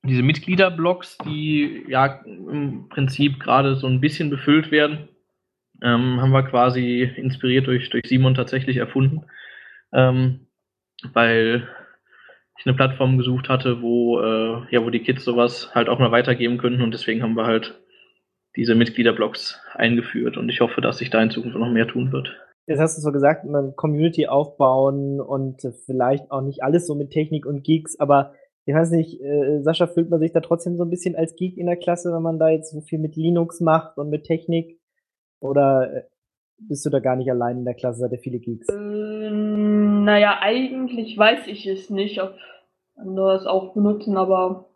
Diese 0.02 0.22
Mitgliederblogs, 0.22 1.18
die 1.18 1.84
ja 1.88 2.22
im 2.24 2.88
Prinzip 2.88 3.40
gerade 3.40 3.76
so 3.76 3.86
ein 3.86 4.00
bisschen 4.00 4.30
befüllt 4.30 4.70
werden, 4.70 5.08
ähm, 5.82 6.20
haben 6.20 6.32
wir 6.32 6.42
quasi 6.44 7.02
inspiriert 7.02 7.66
durch, 7.66 7.90
durch 7.90 8.06
Simon 8.06 8.34
tatsächlich 8.34 8.76
erfunden, 8.76 9.24
ähm, 9.92 10.46
weil 11.12 11.68
ich 12.58 12.66
eine 12.66 12.74
Plattform 12.74 13.18
gesucht 13.18 13.48
hatte, 13.48 13.82
wo, 13.82 14.20
äh, 14.20 14.62
ja, 14.70 14.84
wo 14.84 14.90
die 14.90 15.02
Kids 15.02 15.24
sowas 15.24 15.70
halt 15.74 15.88
auch 15.88 15.98
mal 15.98 16.10
weitergeben 16.10 16.58
könnten 16.58 16.82
und 16.82 16.92
deswegen 16.92 17.22
haben 17.22 17.36
wir 17.36 17.46
halt 17.46 17.78
diese 18.56 18.74
Mitgliederblogs 18.74 19.60
eingeführt 19.74 20.36
und 20.36 20.48
ich 20.48 20.60
hoffe, 20.60 20.80
dass 20.80 20.98
sich 20.98 21.10
da 21.10 21.22
in 21.22 21.30
Zukunft 21.30 21.56
noch 21.56 21.70
mehr 21.70 21.86
tun 21.86 22.12
wird. 22.12 22.34
Jetzt 22.66 22.80
hast 22.80 22.98
du 22.98 23.02
so 23.02 23.12
gesagt, 23.12 23.44
eine 23.44 23.72
Community 23.76 24.26
aufbauen 24.26 25.20
und 25.20 25.62
vielleicht 25.86 26.30
auch 26.30 26.42
nicht 26.42 26.62
alles 26.62 26.86
so 26.86 26.94
mit 26.94 27.10
Technik 27.10 27.46
und 27.46 27.64
Geeks, 27.64 27.98
aber 27.98 28.34
ich 28.66 28.74
weiß 28.74 28.90
nicht, 28.90 29.20
äh, 29.22 29.62
Sascha, 29.62 29.86
fühlt 29.86 30.10
man 30.10 30.20
sich 30.20 30.32
da 30.32 30.40
trotzdem 30.40 30.76
so 30.76 30.84
ein 30.84 30.90
bisschen 30.90 31.16
als 31.16 31.34
Geek 31.36 31.56
in 31.56 31.64
der 31.66 31.76
Klasse, 31.78 32.12
wenn 32.12 32.22
man 32.22 32.38
da 32.38 32.50
jetzt 32.50 32.70
so 32.70 32.82
viel 32.82 32.98
mit 32.98 33.16
Linux 33.16 33.60
macht 33.60 33.96
und 33.96 34.10
mit 34.10 34.24
Technik? 34.24 34.78
Oder 35.40 35.90
äh, 35.94 36.02
bist 36.58 36.84
du 36.84 36.90
da 36.90 36.98
gar 36.98 37.16
nicht 37.16 37.30
allein 37.30 37.58
in 37.58 37.64
der 37.64 37.72
Klasse, 37.74 38.00
seid 38.00 38.12
ihr 38.12 38.18
viele 38.18 38.38
Geeks? 38.40 38.68
Ähm, 38.70 40.04
naja, 40.04 40.40
eigentlich 40.42 41.16
weiß 41.16 41.46
ich 41.46 41.66
es 41.66 41.88
nicht, 41.88 42.20
ob 42.22 42.34
andere 42.96 43.36
es 43.36 43.46
auch 43.46 43.72
benutzen, 43.72 44.18
aber 44.18 44.66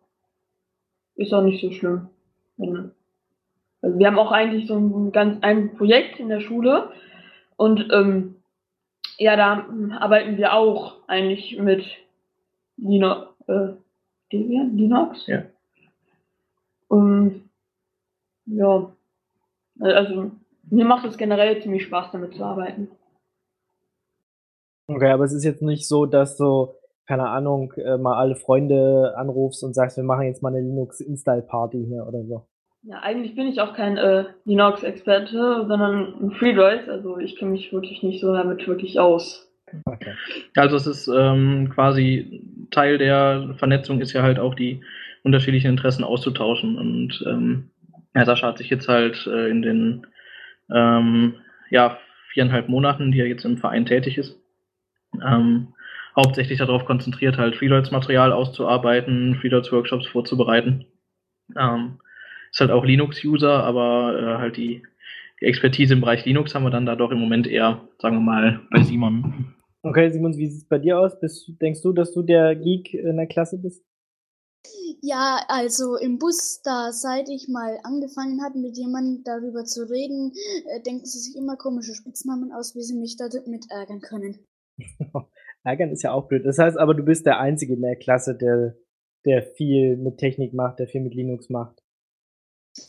ist 1.17 1.35
auch 1.35 1.43
nicht 1.43 1.61
so 1.61 1.71
schlimm. 1.73 2.09
Wenn- 2.57 2.93
Also 3.83 3.99
wir 3.99 4.07
haben 4.07 4.19
auch 4.19 4.33
eigentlich 4.33 4.69
so 4.69 4.77
ein 4.77 5.13
ganz 5.13 5.43
ein 5.43 5.77
Projekt 5.77 6.21
in 6.21 6.29
der 6.29 6.41
Schule 6.41 6.93
und 7.57 7.89
ähm, 7.93 8.37
ja, 9.19 9.37
da 9.37 9.67
arbeiten 9.99 10.37
wir 10.37 10.55
auch 10.55 10.97
eigentlich 11.09 11.59
mit 11.59 11.85
Linux, 12.77 13.27
äh, 13.47 13.69
Debian, 14.33 14.77
Linux. 14.77 15.27
Ja. 15.27 15.43
Und 16.89 17.49
ja, 18.47 18.93
also 19.81 20.31
mir 20.71 20.85
macht 20.85 21.05
es 21.05 21.17
generell 21.17 21.61
ziemlich 21.63 21.85
Spaß, 21.85 22.13
damit 22.13 22.35
zu 22.35 22.45
arbeiten. 22.45 22.89
Okay, 24.89 25.11
aber 25.11 25.25
es 25.25 25.33
ist 25.33 25.45
jetzt 25.45 25.63
nicht 25.63 25.87
so, 25.87 26.07
dass 26.07 26.37
du, 26.37 26.75
keine 27.07 27.29
Ahnung, 27.29 27.73
äh, 27.75 27.97
mal 27.97 28.17
alle 28.17 28.37
Freunde 28.37 29.15
anrufst 29.17 29.63
und 29.65 29.75
sagst, 29.75 29.97
wir 29.97 30.05
machen 30.05 30.27
jetzt 30.27 30.43
mal 30.43 30.51
eine 30.51 30.61
Linux-Install-Party 30.61 31.85
hier 31.87 32.07
oder 32.07 32.25
so. 32.25 32.47
Ja, 32.85 32.99
eigentlich 33.01 33.37
bin 33.37 33.47
ich 33.47 33.61
auch 33.61 33.75
kein 33.75 33.97
äh, 33.97 34.25
Linux-Experte, 34.45 35.67
sondern 35.69 36.15
ein 36.21 36.31
FreeDROID, 36.33 36.89
also 36.89 37.19
ich 37.19 37.37
kenne 37.37 37.53
mich 37.53 37.73
wirklich 37.73 38.03
nicht 38.03 38.21
so 38.21 38.33
damit 38.33 38.67
wirklich 38.67 38.99
aus. 38.99 39.49
Okay. 39.85 40.15
Also 40.57 40.77
es 40.77 40.87
ist 40.87 41.09
ähm, 41.09 41.71
quasi 41.73 42.43
Teil 42.71 42.99
der 42.99 43.55
Vernetzung 43.59 44.01
ist 44.01 44.13
ja 44.13 44.23
halt 44.23 44.39
auch 44.39 44.55
die 44.55 44.83
unterschiedlichen 45.23 45.71
Interessen 45.71 46.05
auszutauschen. 46.05 46.79
Und 46.79 47.25
ähm, 47.27 47.71
ja, 48.15 48.25
Sascha 48.25 48.49
hat 48.49 48.59
sich 48.59 48.71
jetzt 48.71 48.89
halt 48.89 49.27
äh, 49.27 49.49
in 49.49 49.63
den 49.63 50.07
ähm, 50.71 51.37
ja, 51.71 51.99
viereinhalb 52.33 52.69
Monaten, 52.69 53.13
die 53.13 53.21
er 53.21 53.27
jetzt 53.27 53.45
im 53.45 53.59
Verein 53.59 53.87
tätig 53.87 54.19
ist, 54.19 54.39
ähm, 55.25 55.69
hauptsächlich 56.17 56.59
darauf 56.59 56.85
konzentriert, 56.85 57.39
halt 57.39 57.57
Freelance-Material 57.57 58.33
auszuarbeiten, 58.33 59.37
Freelance-Workshops 59.37 60.07
vorzubereiten. 60.07 60.87
Ähm, 61.57 61.99
ist 62.53 62.61
halt 62.61 62.71
auch 62.71 62.85
Linux-User, 62.85 63.65
aber 63.65 64.19
äh, 64.19 64.39
halt 64.39 64.57
die, 64.57 64.83
die 65.41 65.47
Expertise 65.47 65.95
im 65.95 66.03
Bereich 66.03 66.25
Linux 66.25 66.55
haben 66.55 66.65
wir 66.65 66.71
dann 66.71 66.87
da 66.87 66.97
doch 66.97 67.11
im 67.11 67.19
Moment 67.19 67.47
eher, 67.47 67.89
sagen 67.99 68.17
wir 68.17 68.21
mal, 68.21 68.61
bei 68.71 68.83
Simon. 68.83 69.55
Okay, 69.83 70.11
Simon, 70.13 70.37
wie 70.37 70.47
sieht's 70.47 70.69
bei 70.69 70.79
dir 70.79 71.01
aus? 71.01 71.19
Bist, 71.19 71.49
du- 71.49 71.53
denkst 71.53 71.83
du, 71.83 71.93
dass 71.93 72.13
du 72.13 72.23
der 72.23 72.55
Geek 72.55 72.95
in 72.95 73.17
der 73.17 73.27
Klasse 73.27 73.59
bist? 73.59 73.85
Ja, 75.01 75.41
also 75.49 75.97
im 75.97 76.19
Bus, 76.19 76.61
da 76.63 76.93
seit 76.93 77.29
ich 77.29 77.49
mal 77.49 77.81
angefangen 77.83 78.45
habe, 78.45 78.59
mit 78.61 78.77
jemandem 78.77 79.25
darüber 79.25 79.65
zu 79.65 79.89
reden, 79.91 80.33
äh, 80.67 80.81
denken 80.83 81.05
sie 81.05 81.19
sich 81.19 81.37
immer 81.37 81.57
komische 81.57 81.95
Spitznamen 81.95 82.53
aus, 82.53 82.77
wie 82.77 82.83
sie 82.83 82.97
mich 82.97 83.17
damit 83.17 83.67
ärgern 83.71 84.01
können. 84.01 84.39
Ärgern 85.65 85.91
ist 85.91 86.03
ja 86.03 86.13
auch 86.13 86.29
blöd. 86.29 86.45
Das 86.45 86.59
heißt 86.59 86.79
aber, 86.79 86.95
du 86.95 87.03
bist 87.03 87.27
der 87.27 87.41
Einzige 87.41 87.75
in 87.75 87.83
der 87.83 87.97
Klasse, 87.97 88.37
der, 88.37 88.77
der 89.25 89.43
viel 89.43 89.97
mit 89.97 90.19
Technik 90.19 90.55
macht, 90.55 90.79
der 90.79 90.87
viel 90.87 91.01
mit 91.01 91.15
Linux 91.15 91.49
macht. 91.51 91.82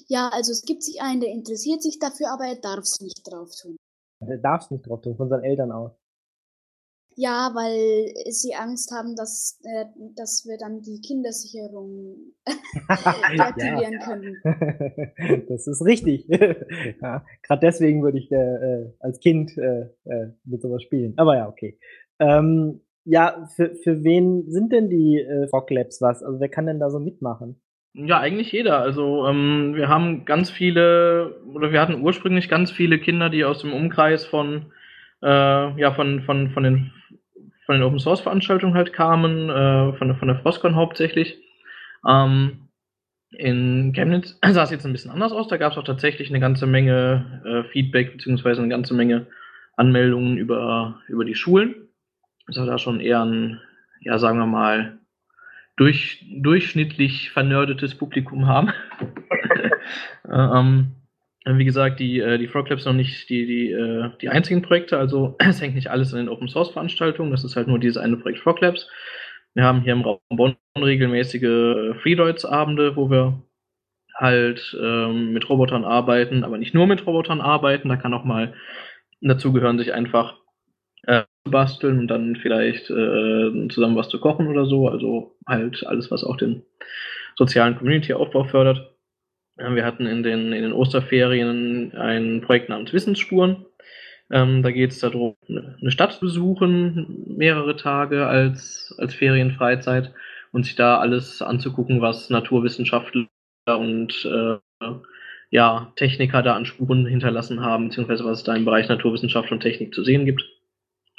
Ja, 0.08 0.30
also 0.30 0.52
es 0.52 0.64
gibt 0.64 0.84
sich 0.84 1.02
einen, 1.02 1.22
der 1.22 1.32
interessiert 1.32 1.82
sich 1.82 2.00
dafür, 2.00 2.32
aber 2.32 2.46
er 2.46 2.56
darf 2.56 2.80
es 2.80 3.00
nicht 3.02 3.24
drauf 3.30 3.50
tun. 3.62 3.78
Der 4.22 4.38
darf's 4.38 4.72
nicht 4.72 4.88
drauf 4.88 5.02
tun, 5.02 5.18
von 5.18 5.30
seinen 5.30 5.44
Eltern 5.44 5.72
aus. 5.72 5.92
Ja, 7.16 7.52
weil 7.54 8.12
sie 8.32 8.56
Angst 8.56 8.92
haben, 8.92 9.16
dass, 9.16 9.60
äh, 9.64 9.86
dass 10.16 10.46
wir 10.48 10.58
dann 10.58 10.82
die 10.82 11.00
Kindersicherung 11.02 12.34
deaktivieren 13.38 14.00
können. 14.00 15.46
das 15.48 15.68
ist 15.68 15.86
richtig. 15.86 16.28
ja, 17.02 17.24
Gerade 17.44 17.60
deswegen 17.62 18.02
würde 18.02 18.18
ich 18.18 18.32
äh, 18.32 18.36
äh, 18.36 18.94
als 19.00 19.20
Kind 19.20 19.56
äh, 19.58 19.90
äh, 20.06 20.32
mit 20.44 20.62
sowas 20.64 20.82
spielen. 20.82 21.14
Aber 21.18 21.36
ja, 21.36 21.48
okay. 21.48 21.78
Ähm, 22.20 22.82
ja, 23.06 23.48
für, 23.56 23.76
für 23.76 24.04
wen 24.04 24.50
sind 24.50 24.72
denn 24.72 24.90
die 24.90 25.20
äh, 25.20 25.48
Frog 25.50 25.70
Labs 25.70 26.02
was? 26.02 26.24
Also 26.24 26.40
wer 26.40 26.50
kann 26.50 26.66
denn 26.66 26.80
da 26.80 26.90
so 26.90 27.00
mitmachen? 27.00 27.62
Ja, 27.96 28.20
eigentlich 28.20 28.52
jeder. 28.52 28.80
Also 28.80 29.28
ähm, 29.28 29.76
wir 29.76 29.88
haben 29.88 30.26
ganz 30.26 30.50
viele, 30.50 31.40
oder 31.46 31.72
wir 31.72 31.80
hatten 31.82 32.02
ursprünglich 32.02 32.50
ganz 32.50 32.72
viele 32.72 32.98
Kinder, 33.00 33.30
die 33.30 33.46
aus 33.46 33.60
dem 33.60 33.72
Umkreis 33.74 34.26
von, 34.26 34.72
äh, 35.22 35.80
ja, 35.80 35.94
von, 35.94 36.24
von, 36.24 36.50
von 36.52 36.64
den 36.64 36.92
von 37.66 37.76
den 37.76 37.84
Open 37.84 38.00
Source 38.00 38.22
Veranstaltungen 38.22 38.74
halt 38.76 38.92
kamen, 38.94 39.50
äh, 39.50 39.94
von, 39.94 40.10
der- 40.10 40.18
von 40.18 40.28
der 40.28 40.38
Frostcon 40.40 40.76
hauptsächlich. 40.76 41.38
Ähm, 42.08 42.68
in 43.38 43.94
Chemnitz 43.94 44.40
sah 44.46 44.64
es 44.64 44.72
jetzt 44.72 44.86
ein 44.86 44.94
bisschen 44.94 45.12
anders 45.12 45.32
aus. 45.34 45.48
Da 45.48 45.58
gab 45.58 45.74
es 45.74 45.78
auch 45.78 45.84
tatsächlich 45.84 46.30
eine 46.30 46.40
ganze 46.42 46.68
Menge 46.68 47.42
äh, 47.46 47.70
Feedback 47.72 48.14
beziehungsweise 48.14 48.62
eine 48.62 48.70
ganze 48.70 48.94
Menge 48.96 49.28
Anmeldungen 49.78 50.38
über, 50.38 51.02
über 51.08 51.26
die 51.26 51.36
Schulen. 51.36 51.76
Also 52.48 52.66
da 52.66 52.78
schon 52.78 53.00
eher 53.00 53.24
ein, 53.26 53.62
ja, 54.02 54.20
sagen 54.20 54.40
wir 54.40 54.46
mal, 54.48 55.00
durch, 55.76 56.26
durchschnittlich 56.30 57.32
vernördetes 57.32 57.96
Publikum 57.96 58.48
haben. 58.48 58.72
ähm, 60.32 60.92
wie 61.46 61.66
gesagt, 61.66 62.00
die, 62.00 62.20
äh, 62.20 62.38
die 62.38 62.48
Frog 62.48 62.70
Labs 62.70 62.84
sind 62.84 62.94
noch 62.94 62.98
nicht 62.98 63.30
die, 63.30 63.46
die, 63.46 63.72
äh, 63.72 64.10
die 64.22 64.30
einzigen 64.30 64.62
Projekte, 64.62 64.98
also 64.98 65.36
es 65.40 65.62
hängt 65.62 65.76
nicht 65.76 65.90
alles 65.90 66.12
in 66.14 66.20
den 66.20 66.30
Open 66.30 66.48
Source 66.48 66.72
Veranstaltungen, 66.72 67.32
das 67.32 67.44
ist 67.44 67.56
halt 67.56 67.68
nur 67.68 67.80
dieses 67.80 67.98
eine 67.98 68.18
Projekt 68.18 68.40
Frog 68.40 68.62
Labs. 68.62 68.90
Wir 69.54 69.66
haben 69.66 69.82
hier 69.82 69.94
im 69.94 70.02
Raum 70.02 70.20
Bonn 70.30 70.56
regelmäßige 70.78 71.44
äh, 71.44 71.94
Freedoids-Abende, 71.96 72.96
wo 72.96 73.10
wir 73.12 73.44
halt 74.16 74.76
ähm, 74.80 75.34
mit 75.34 75.50
Robotern 75.50 75.86
arbeiten, 75.86 76.44
aber 76.44 76.58
nicht 76.58 76.74
nur 76.74 76.88
mit 76.88 77.06
Robotern 77.06 77.42
arbeiten, 77.42 77.90
da 77.90 77.98
kann 77.98 78.14
auch 78.14 78.24
mal 78.24 78.54
dazu 79.22 79.54
gehören, 79.54 79.78
sich 79.78 79.94
einfach 79.94 80.38
äh, 81.04 81.24
basteln 81.44 82.00
und 82.00 82.08
dann 82.08 82.36
vielleicht 82.36 82.90
äh, 82.90 83.68
zusammen 83.70 83.96
was 83.96 84.10
zu 84.10 84.20
kochen 84.20 84.48
oder 84.48 84.66
so, 84.66 84.88
also 84.88 85.36
halt 85.48 85.86
alles, 85.86 86.10
was 86.12 86.24
auch 86.24 86.38
den 86.38 86.64
sozialen 87.36 87.78
Community-Aufbau 87.78 88.46
fördert. 88.46 88.94
Wir 89.56 89.86
hatten 89.86 90.08
in 90.08 90.24
den, 90.24 90.52
in 90.52 90.64
den 90.64 90.74
Osterferien 90.74 91.94
ein 91.96 92.42
Projekt 92.42 92.70
namens 92.70 92.92
Wissensspuren. 92.92 93.66
Ähm, 94.32 94.64
da 94.64 94.72
geht 94.72 94.92
es 94.92 95.00
darum, 95.00 95.36
eine 95.48 95.78
eine 95.80 95.92
Stadt 95.92 96.14
zu 96.14 96.22
besuchen, 96.22 97.26
mehrere 97.38 97.76
Tage 97.76 98.26
als, 98.26 98.96
als 98.98 99.14
Ferienfreizeit 99.14 100.12
und 100.52 100.66
sich 100.66 100.76
da 100.76 100.98
alles 100.98 101.42
anzugucken, 101.42 102.02
was 102.02 102.30
Naturwissenschaftler 102.30 103.28
und 103.68 104.26
äh, 104.26 104.58
ja, 105.52 105.92
Techniker 105.98 106.42
da 106.42 106.56
an 106.56 106.66
Spuren 106.66 107.06
hinterlassen 107.06 107.62
haben, 107.62 107.90
beziehungsweise 107.90 108.26
was 108.26 108.40
es 108.40 108.44
da 108.44 108.56
im 108.56 108.66
Bereich 108.66 108.90
Naturwissenschaft 108.90 109.52
und 109.52 109.60
Technik 109.60 109.94
zu 109.94 110.04
sehen 110.04 110.26
gibt. 110.26 110.44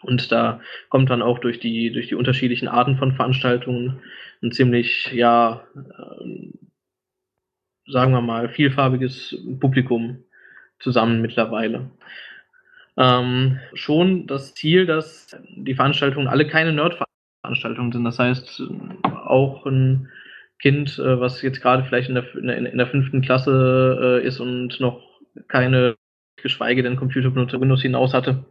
Und 0.04 0.30
da 0.30 0.60
kommt 0.88 1.10
dann 1.10 1.22
auch 1.22 1.38
durch 1.38 1.58
die, 1.60 1.92
durch 1.92 2.08
die 2.08 2.14
unterschiedlichen 2.14 2.68
Arten 2.68 2.96
von 2.96 3.12
Veranstaltungen 3.12 4.00
ein 4.42 4.52
ziemlich, 4.52 5.12
ja, 5.12 5.62
ähm, 6.20 6.52
sagen 7.86 8.12
wir 8.12 8.20
mal, 8.20 8.48
vielfarbiges 8.48 9.36
Publikum 9.60 10.24
zusammen 10.78 11.20
mittlerweile. 11.20 11.90
Ähm, 12.96 13.58
schon 13.74 14.26
das 14.26 14.54
Ziel, 14.54 14.86
dass 14.86 15.36
die 15.56 15.74
Veranstaltungen 15.74 16.28
alle 16.28 16.46
keine 16.46 16.72
Nerd-Veranstaltungen 16.72 17.92
sind. 17.92 18.04
Das 18.04 18.18
heißt, 18.18 18.62
auch 19.02 19.66
ein 19.66 20.08
Kind, 20.60 20.98
äh, 20.98 21.20
was 21.20 21.42
jetzt 21.42 21.60
gerade 21.60 21.84
vielleicht 21.84 22.08
in 22.08 22.14
der, 22.14 22.34
in 22.34 22.78
der, 22.78 22.86
fünften 22.86 23.20
Klasse 23.22 24.20
äh, 24.22 24.26
ist 24.26 24.40
und 24.40 24.78
noch 24.80 25.02
keine, 25.48 25.96
geschweige 26.36 26.82
denn 26.82 26.96
Computer 26.96 27.30
benutzt, 27.30 27.58
Windows 27.58 27.82
hinaus 27.82 28.14
hatte, 28.14 28.44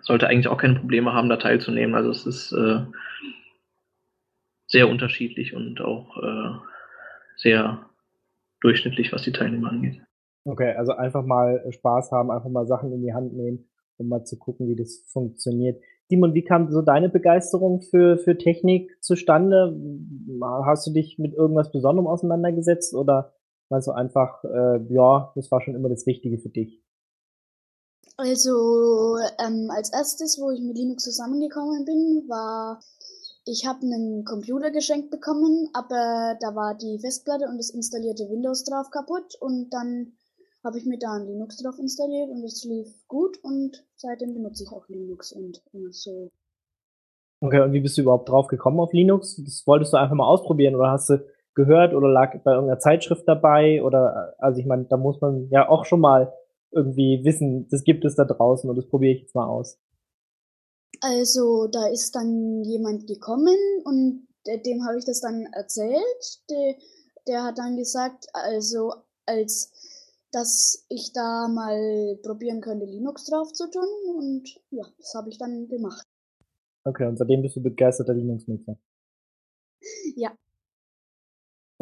sollte 0.00 0.28
eigentlich 0.28 0.48
auch 0.48 0.58
keine 0.58 0.78
Probleme 0.78 1.12
haben, 1.12 1.28
da 1.28 1.36
teilzunehmen. 1.36 1.94
Also 1.94 2.10
es 2.10 2.26
ist 2.26 2.52
äh, 2.52 2.80
sehr 4.66 4.88
unterschiedlich 4.88 5.54
und 5.54 5.80
auch 5.80 6.16
äh, 6.22 6.58
sehr 7.36 7.86
durchschnittlich, 8.60 9.12
was 9.12 9.22
die 9.22 9.32
Teilnehmer 9.32 9.70
angeht. 9.70 10.00
Okay, 10.44 10.74
also 10.76 10.92
einfach 10.92 11.24
mal 11.24 11.64
Spaß 11.70 12.10
haben, 12.10 12.30
einfach 12.30 12.48
mal 12.48 12.66
Sachen 12.66 12.92
in 12.92 13.02
die 13.02 13.12
Hand 13.12 13.32
nehmen, 13.34 13.68
um 13.98 14.08
mal 14.08 14.24
zu 14.24 14.38
gucken, 14.38 14.68
wie 14.68 14.76
das 14.76 15.04
funktioniert. 15.12 15.80
Simon, 16.08 16.34
wie 16.34 16.44
kam 16.44 16.70
so 16.70 16.82
deine 16.82 17.08
Begeisterung 17.08 17.80
für, 17.80 18.18
für 18.18 18.36
Technik 18.36 18.90
zustande? 19.00 19.74
Hast 20.64 20.86
du 20.86 20.92
dich 20.92 21.18
mit 21.18 21.32
irgendwas 21.34 21.70
Besonderem 21.70 22.06
auseinandergesetzt 22.06 22.94
oder 22.94 23.32
meinst 23.70 23.86
du 23.88 23.92
einfach, 23.92 24.44
äh, 24.44 24.80
ja, 24.92 25.32
das 25.36 25.50
war 25.50 25.60
schon 25.60 25.74
immer 25.74 25.88
das 25.88 26.06
Richtige 26.06 26.38
für 26.38 26.50
dich? 26.50 26.81
Also 28.22 29.16
ähm, 29.44 29.68
als 29.74 29.92
erstes, 29.92 30.40
wo 30.40 30.52
ich 30.52 30.60
mit 30.60 30.76
Linux 30.76 31.02
zusammengekommen 31.02 31.84
bin, 31.84 32.22
war, 32.28 32.78
ich 33.44 33.66
habe 33.66 33.80
einen 33.82 34.24
Computer 34.24 34.70
geschenkt 34.70 35.10
bekommen, 35.10 35.68
aber 35.72 36.36
da 36.40 36.54
war 36.54 36.76
die 36.76 37.00
Festplatte 37.00 37.48
und 37.48 37.58
das 37.58 37.70
installierte 37.70 38.30
Windows 38.30 38.62
drauf 38.62 38.90
kaputt 38.90 39.34
und 39.40 39.70
dann 39.70 40.12
habe 40.62 40.78
ich 40.78 40.86
mir 40.86 40.98
da 40.98 41.14
ein 41.14 41.26
Linux 41.26 41.56
drauf 41.56 41.74
installiert 41.80 42.30
und 42.30 42.44
es 42.44 42.62
lief 42.62 42.86
gut 43.08 43.38
und 43.42 43.84
seitdem 43.96 44.34
benutze 44.34 44.62
ich 44.62 44.70
auch 44.70 44.86
Linux 44.88 45.32
und 45.32 45.60
äh, 45.74 45.90
so. 45.90 46.30
Okay, 47.40 47.60
und 47.60 47.72
wie 47.72 47.80
bist 47.80 47.98
du 47.98 48.02
überhaupt 48.02 48.28
drauf 48.28 48.46
gekommen 48.46 48.78
auf 48.78 48.92
Linux? 48.92 49.42
Das 49.44 49.66
wolltest 49.66 49.94
du 49.94 49.96
einfach 49.96 50.14
mal 50.14 50.28
ausprobieren 50.28 50.76
oder 50.76 50.92
hast 50.92 51.10
du 51.10 51.26
gehört 51.54 51.92
oder 51.92 52.08
lag 52.08 52.40
bei 52.44 52.52
irgendeiner 52.52 52.78
Zeitschrift 52.78 53.26
dabei 53.26 53.82
oder 53.82 54.36
also 54.38 54.60
ich 54.60 54.66
meine, 54.66 54.84
da 54.84 54.96
muss 54.96 55.20
man 55.20 55.48
ja 55.50 55.68
auch 55.68 55.84
schon 55.84 55.98
mal 55.98 56.32
irgendwie 56.72 57.22
wissen, 57.24 57.68
das 57.70 57.84
gibt 57.84 58.04
es 58.04 58.16
da 58.16 58.24
draußen 58.24 58.68
und 58.68 58.76
das 58.76 58.88
probiere 58.88 59.14
ich 59.14 59.22
jetzt 59.22 59.34
mal 59.34 59.46
aus. 59.46 59.78
Also 61.00 61.66
da 61.66 61.88
ist 61.88 62.14
dann 62.14 62.62
jemand 62.64 63.06
gekommen 63.06 63.56
und 63.84 64.26
de- 64.46 64.62
dem 64.62 64.84
habe 64.84 64.98
ich 64.98 65.04
das 65.04 65.20
dann 65.20 65.46
erzählt. 65.52 66.40
Der, 66.50 66.76
der 67.26 67.42
hat 67.44 67.58
dann 67.58 67.76
gesagt, 67.76 68.26
also 68.32 68.94
als 69.26 69.72
dass 70.32 70.86
ich 70.88 71.12
da 71.12 71.46
mal 71.48 72.18
probieren 72.22 72.60
könnte, 72.62 72.86
Linux 72.86 73.26
drauf 73.26 73.52
zu 73.52 73.70
tun 73.70 74.16
und 74.16 74.48
ja, 74.70 74.84
das 74.98 75.14
habe 75.14 75.28
ich 75.28 75.38
dann 75.38 75.68
gemacht. 75.68 76.06
Okay, 76.84 77.06
und 77.06 77.16
seitdem 77.18 77.42
bist 77.42 77.56
du 77.56 77.62
begeisterter 77.62 78.14
Linux-Nutzer. 78.14 78.76
Ja. 80.16 80.36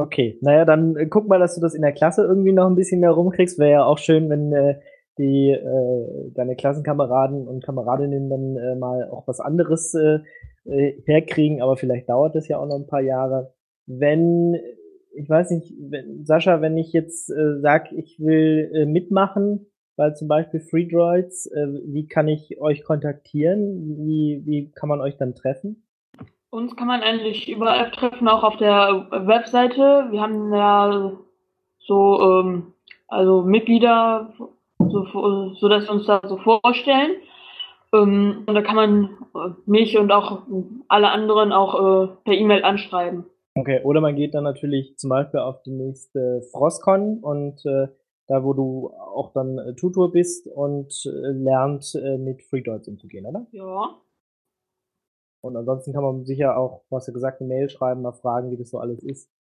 Okay, 0.01 0.39
naja, 0.41 0.65
dann 0.65 0.97
äh, 0.97 1.07
guck 1.07 1.29
mal, 1.29 1.39
dass 1.39 1.55
du 1.55 1.61
das 1.61 1.75
in 1.75 1.83
der 1.83 1.93
Klasse 1.93 2.25
irgendwie 2.25 2.53
noch 2.53 2.67
ein 2.67 2.75
bisschen 2.75 3.01
mehr 3.01 3.11
rumkriegst. 3.11 3.59
Wäre 3.59 3.71
ja 3.71 3.85
auch 3.85 3.99
schön, 3.99 4.31
wenn 4.31 4.53
äh, 4.53 4.81
die 5.19 5.51
äh, 5.51 6.31
deine 6.35 6.57
Klassenkameraden 6.57 7.47
und 7.47 7.65
Kameradinnen 7.65 8.31
dann 8.31 8.57
äh, 8.57 8.77
mal 8.77 9.09
auch 9.11 9.29
was 9.29 9.41
anderes 9.41 9.95
äh, 9.95 10.21
äh, 10.65 11.03
herkriegen, 11.05 11.61
aber 11.61 11.77
vielleicht 11.77 12.09
dauert 12.09 12.35
das 12.35 12.49
ja 12.49 12.59
auch 12.59 12.67
noch 12.67 12.77
ein 12.77 12.87
paar 12.87 13.03
Jahre. 13.03 13.53
Wenn, 13.87 14.57
ich 15.15 15.29
weiß 15.29 15.51
nicht, 15.51 15.75
wenn, 15.79 16.25
Sascha, 16.25 16.61
wenn 16.63 16.79
ich 16.79 16.93
jetzt 16.93 17.31
äh, 17.31 17.61
sag, 17.61 17.93
ich 17.93 18.19
will 18.21 18.71
äh, 18.75 18.87
mitmachen, 18.87 19.67
weil 19.97 20.17
zum 20.17 20.29
Beispiel 20.29 20.61
Free 20.61 20.89
Droids, 20.89 21.47
äh, 21.47 21.67
wie 21.87 22.07
kann 22.07 22.29
ich 22.29 22.59
euch 22.61 22.85
kontaktieren? 22.85 23.99
Wie, 23.99 24.43
wie 24.47 24.71
kann 24.71 24.89
man 24.89 25.01
euch 25.01 25.19
dann 25.19 25.35
treffen? 25.35 25.85
Uns 26.51 26.75
kann 26.75 26.89
man 26.89 27.03
eigentlich 27.03 27.49
überall 27.49 27.93
treffen, 27.93 28.27
auch 28.27 28.43
auf 28.43 28.57
der 28.57 29.07
Webseite. 29.11 30.09
Wir 30.11 30.21
haben 30.21 30.53
ja 30.53 31.13
so, 31.79 32.21
ähm, 32.21 32.73
also 33.07 33.43
Mitglieder, 33.43 34.33
so, 34.79 35.55
so 35.55 35.69
dass 35.69 35.85
wir 35.85 35.93
uns 35.93 36.07
da 36.07 36.21
so 36.27 36.39
vorstellen. 36.39 37.13
Ähm, 37.93 38.43
und 38.47 38.55
da 38.55 38.63
kann 38.63 38.75
man 38.75 39.17
äh, 39.35 39.51
mich 39.67 39.97
und 39.97 40.11
auch 40.11 40.43
alle 40.89 41.11
anderen 41.11 41.53
auch 41.53 41.75
äh, 41.75 42.09
per 42.25 42.35
E-Mail 42.35 42.65
anschreiben. 42.65 43.27
Okay, 43.55 43.81
oder 43.85 44.01
man 44.01 44.17
geht 44.17 44.35
dann 44.35 44.45
natürlich 44.45 44.97
zum 44.97 45.11
Beispiel 45.11 45.41
auf 45.41 45.63
die 45.63 45.73
nächste 45.73 46.43
Frostcon 46.53 47.19
und 47.21 47.65
äh, 47.65 47.89
da, 48.27 48.45
wo 48.45 48.55
du 48.55 48.91
auch 48.91 49.33
dann 49.33 49.59
äh, 49.59 49.75
Tutor 49.75 50.13
bist 50.13 50.47
und 50.49 50.93
äh, 51.07 51.33
lernt, 51.33 51.95
äh, 51.95 52.17
mit 52.17 52.43
FreeDroids 52.43 52.89
umzugehen, 52.89 53.27
oder? 53.27 53.47
Ja. 53.51 53.97
Und 55.43 55.57
ansonsten 55.57 55.93
kann 55.93 56.03
man 56.03 56.25
sicher 56.25 56.57
auch, 56.57 56.85
was 56.91 57.07
du 57.07 57.13
gesagt, 57.13 57.41
eine 57.41 57.49
Mail 57.49 57.71
schreiben, 57.71 58.03
mal 58.03 58.13
fragen, 58.13 58.51
wie 58.51 58.57
das 58.57 58.71
so 58.71 58.79
alles 58.79 59.03
ist. 59.03 59.31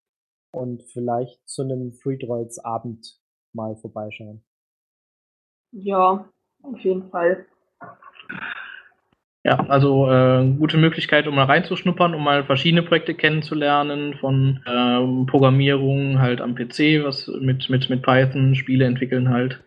Und 0.52 0.82
vielleicht 0.82 1.46
zu 1.48 1.62
einem 1.62 1.92
FreeDroids-Abend 1.92 3.20
mal 3.52 3.76
vorbeischauen. 3.76 4.42
Ja, 5.72 6.28
auf 6.62 6.78
jeden 6.80 7.08
Fall. 7.10 7.46
Ja, 9.42 9.58
also 9.68 10.10
äh, 10.10 10.46
gute 10.58 10.76
Möglichkeit, 10.76 11.26
um 11.26 11.34
mal 11.34 11.44
reinzuschnuppern, 11.44 12.14
um 12.14 12.22
mal 12.22 12.44
verschiedene 12.44 12.82
Projekte 12.82 13.14
kennenzulernen, 13.14 14.14
von 14.14 14.62
ähm, 14.66 15.26
Programmierung 15.26 16.20
halt 16.20 16.42
am 16.42 16.54
PC, 16.54 17.04
was 17.04 17.26
mit, 17.40 17.70
mit, 17.70 17.88
mit 17.88 18.02
Python, 18.02 18.54
Spiele 18.54 18.84
entwickeln 18.84 19.30
halt, 19.30 19.62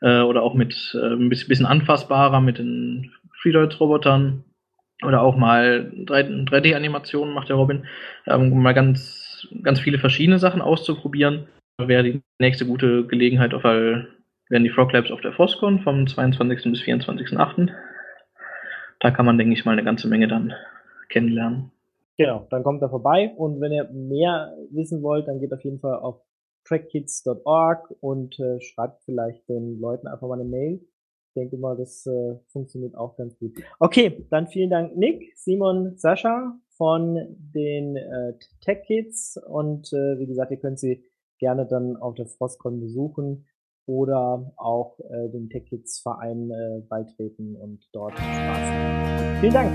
äh, 0.00 0.22
oder 0.22 0.42
auch 0.42 0.54
mit 0.54 0.74
äh, 0.94 1.12
ein 1.12 1.28
bisschen 1.28 1.48
bisschen 1.48 1.66
anfassbarer 1.66 2.40
mit 2.40 2.58
den 2.58 3.12
FreeDroids-Robotern 3.42 4.44
oder 5.04 5.22
auch 5.22 5.36
mal 5.36 5.92
3D-Animationen 5.94 7.34
macht 7.34 7.48
der 7.48 7.56
Robin, 7.56 7.86
ähm, 8.26 8.52
um 8.52 8.62
mal 8.62 8.74
ganz, 8.74 9.46
ganz 9.62 9.80
viele 9.80 9.98
verschiedene 9.98 10.38
Sachen 10.38 10.60
auszuprobieren. 10.60 11.48
Wäre 11.80 12.02
die 12.02 12.22
nächste 12.38 12.66
gute 12.66 13.06
Gelegenheit, 13.06 13.54
auf, 13.54 13.64
weil 13.64 14.08
werden 14.48 14.64
die 14.64 14.70
Frog 14.70 14.92
Labs 14.92 15.10
auf 15.10 15.20
der 15.20 15.32
Foscon 15.32 15.80
vom 15.80 16.06
22. 16.06 16.72
bis 16.72 16.80
24.8 16.80 17.70
da 19.00 19.10
kann 19.10 19.26
man, 19.26 19.38
denke 19.38 19.54
ich 19.54 19.64
mal, 19.64 19.72
eine 19.72 19.84
ganze 19.84 20.08
Menge 20.08 20.28
dann 20.28 20.52
kennenlernen. 21.08 21.70
Genau, 22.16 22.46
dann 22.50 22.64
kommt 22.64 22.82
er 22.82 22.90
vorbei 22.90 23.32
und 23.36 23.60
wenn 23.60 23.72
ihr 23.72 23.88
mehr 23.90 24.52
wissen 24.70 25.02
wollt, 25.02 25.28
dann 25.28 25.38
geht 25.38 25.52
auf 25.52 25.62
jeden 25.62 25.78
Fall 25.78 25.94
auf 26.00 26.20
trackkids.org 26.64 27.94
und 28.00 28.38
äh, 28.40 28.60
schreibt 28.60 29.04
vielleicht 29.04 29.48
den 29.48 29.80
Leuten 29.80 30.08
einfach 30.08 30.26
mal 30.26 30.40
eine 30.40 30.48
Mail. 30.48 30.80
Denke 31.38 31.56
mal, 31.56 31.76
das 31.76 32.06
äh, 32.06 32.36
funktioniert 32.48 32.96
auch 32.96 33.16
ganz 33.16 33.38
gut. 33.38 33.52
Okay, 33.78 34.26
dann 34.30 34.48
vielen 34.48 34.70
Dank 34.70 34.96
Nick, 34.96 35.32
Simon, 35.36 35.96
Sascha 35.96 36.58
von 36.76 37.18
den 37.54 37.96
äh, 37.96 38.34
Tech 38.60 38.82
Kids 38.86 39.40
und 39.46 39.92
äh, 39.92 40.18
wie 40.18 40.26
gesagt, 40.26 40.50
ihr 40.50 40.58
könnt 40.58 40.78
sie 40.78 41.04
gerne 41.38 41.66
dann 41.66 41.96
auf 41.96 42.14
der 42.14 42.26
Frostcon 42.26 42.80
besuchen 42.80 43.46
oder 43.86 44.52
auch 44.56 44.98
äh, 45.00 45.28
dem 45.30 45.48
Tech 45.48 45.66
Kids 45.66 46.00
Verein 46.00 46.50
äh, 46.50 46.80
beitreten 46.88 47.56
und 47.56 47.88
dort 47.92 48.12
Spaß 48.12 48.26
haben. 48.26 49.40
Vielen 49.40 49.54
Dank. 49.54 49.72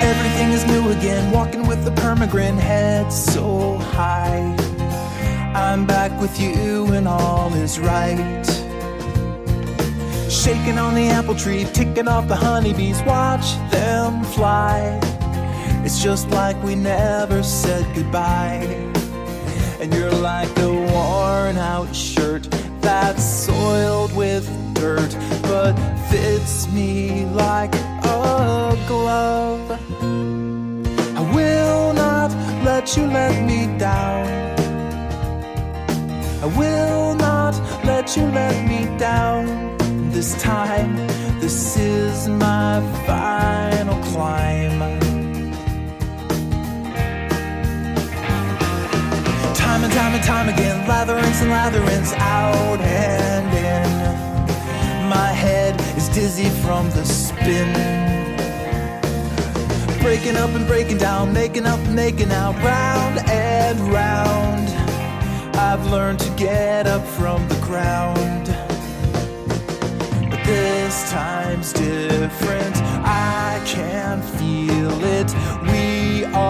Everything 0.00 0.52
is 0.52 0.66
new 0.66 0.90
again, 0.90 1.32
walking 1.32 1.66
with 1.68 1.86
a 1.86 1.90
permagrin, 1.90 2.56
head 2.56 3.12
so 3.12 3.78
high. 3.78 4.67
I'm 5.58 5.86
back 5.86 6.18
with 6.20 6.40
you 6.40 6.86
and 6.92 7.08
all 7.08 7.52
is 7.52 7.80
right. 7.80 8.44
Shaking 10.30 10.78
on 10.78 10.94
the 10.94 11.08
apple 11.08 11.34
tree, 11.34 11.64
ticking 11.72 12.06
off 12.06 12.28
the 12.28 12.36
honeybees, 12.36 13.02
watch 13.02 13.56
them 13.72 14.22
fly. 14.22 15.00
It's 15.84 16.00
just 16.00 16.30
like 16.30 16.62
we 16.62 16.76
never 16.76 17.42
said 17.42 17.84
goodbye. 17.96 18.68
And 19.80 19.92
you're 19.92 20.12
like 20.12 20.56
a 20.58 20.72
worn 20.72 21.58
out 21.58 21.94
shirt 21.94 22.48
that's 22.80 23.24
soiled 23.24 24.14
with 24.14 24.46
dirt, 24.74 25.12
but 25.42 25.74
fits 26.08 26.68
me 26.68 27.26
like 27.26 27.74
a 27.74 28.78
glove. 28.86 29.70
I 31.16 31.32
will 31.34 31.92
not 31.94 32.30
let 32.64 32.96
you 32.96 33.06
let 33.06 33.44
me 33.44 33.66
down. 33.76 34.57
I 36.40 36.46
will 36.46 37.16
not 37.16 37.54
let 37.84 38.16
you 38.16 38.22
let 38.26 38.64
me 38.68 38.86
down. 38.96 39.76
This 40.12 40.40
time, 40.40 40.94
this 41.40 41.76
is 41.76 42.28
my 42.28 42.80
final 43.06 44.00
climb. 44.04 44.78
Time 49.52 49.82
and 49.82 49.92
time 49.92 50.14
and 50.14 50.22
time 50.22 50.48
again, 50.48 50.86
latherings 50.86 51.42
and 51.42 51.50
latherings 51.50 52.12
out 52.16 52.80
and 52.82 53.52
in. 53.52 55.08
My 55.08 55.32
head 55.32 55.80
is 55.96 56.08
dizzy 56.08 56.50
from 56.62 56.88
the 56.90 57.04
spin. 57.04 57.72
Breaking 60.00 60.36
up 60.36 60.50
and 60.50 60.68
breaking 60.68 60.98
down, 60.98 61.32
making 61.32 61.66
up 61.66 61.80
and 61.80 61.96
making 61.96 62.30
out, 62.30 62.54
round 62.62 63.28
and 63.28 63.80
round. 63.92 64.77
I've 65.60 65.84
learned 65.86 66.20
to 66.20 66.30
get 66.36 66.86
up 66.86 67.04
from 67.04 67.48
the 67.48 67.56
ground. 67.56 68.46
But 70.30 70.44
this 70.44 71.10
time's 71.10 71.72
different. 71.72 72.76
I 73.04 73.60
can 73.66 74.22
feel 74.22 75.04
it. 75.18 75.34
We 75.62 76.24
are 76.26 76.47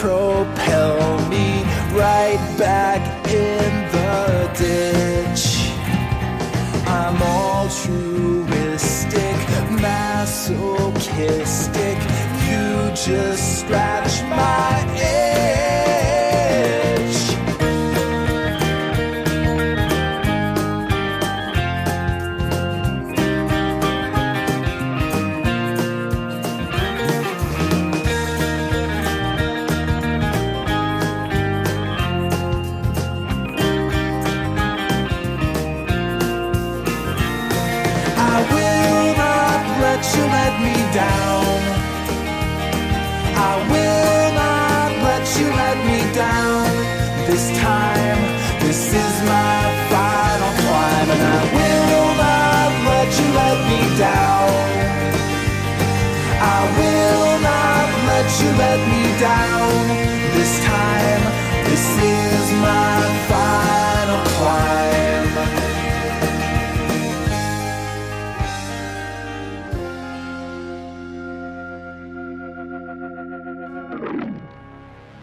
pro 0.00 0.29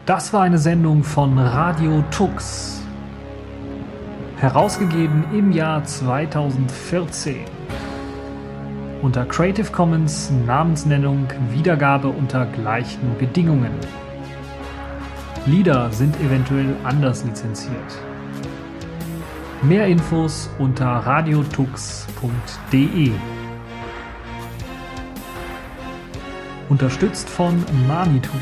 Das 0.07 0.31
war 0.31 0.43
eine 0.43 0.57
Sendung 0.57 1.03
von 1.03 1.37
Radio 1.37 2.01
Tux. 2.11 2.81
Herausgegeben 4.37 5.25
im 5.33 5.51
Jahr 5.51 5.83
2014. 5.83 7.43
Unter 9.01 9.25
Creative 9.25 9.69
Commons 9.69 10.31
Namensnennung 10.45 11.27
Wiedergabe 11.51 12.07
unter 12.07 12.45
gleichen 12.45 13.17
Bedingungen. 13.17 13.73
Lieder 15.45 15.91
sind 15.91 16.17
eventuell 16.21 16.73
anders 16.85 17.25
lizenziert. 17.25 17.99
Mehr 19.61 19.87
Infos 19.87 20.49
unter 20.57 20.85
radiotux.de. 20.85 23.11
Unterstützt 26.69 27.27
von 27.27 27.61
Manitou. 27.89 28.37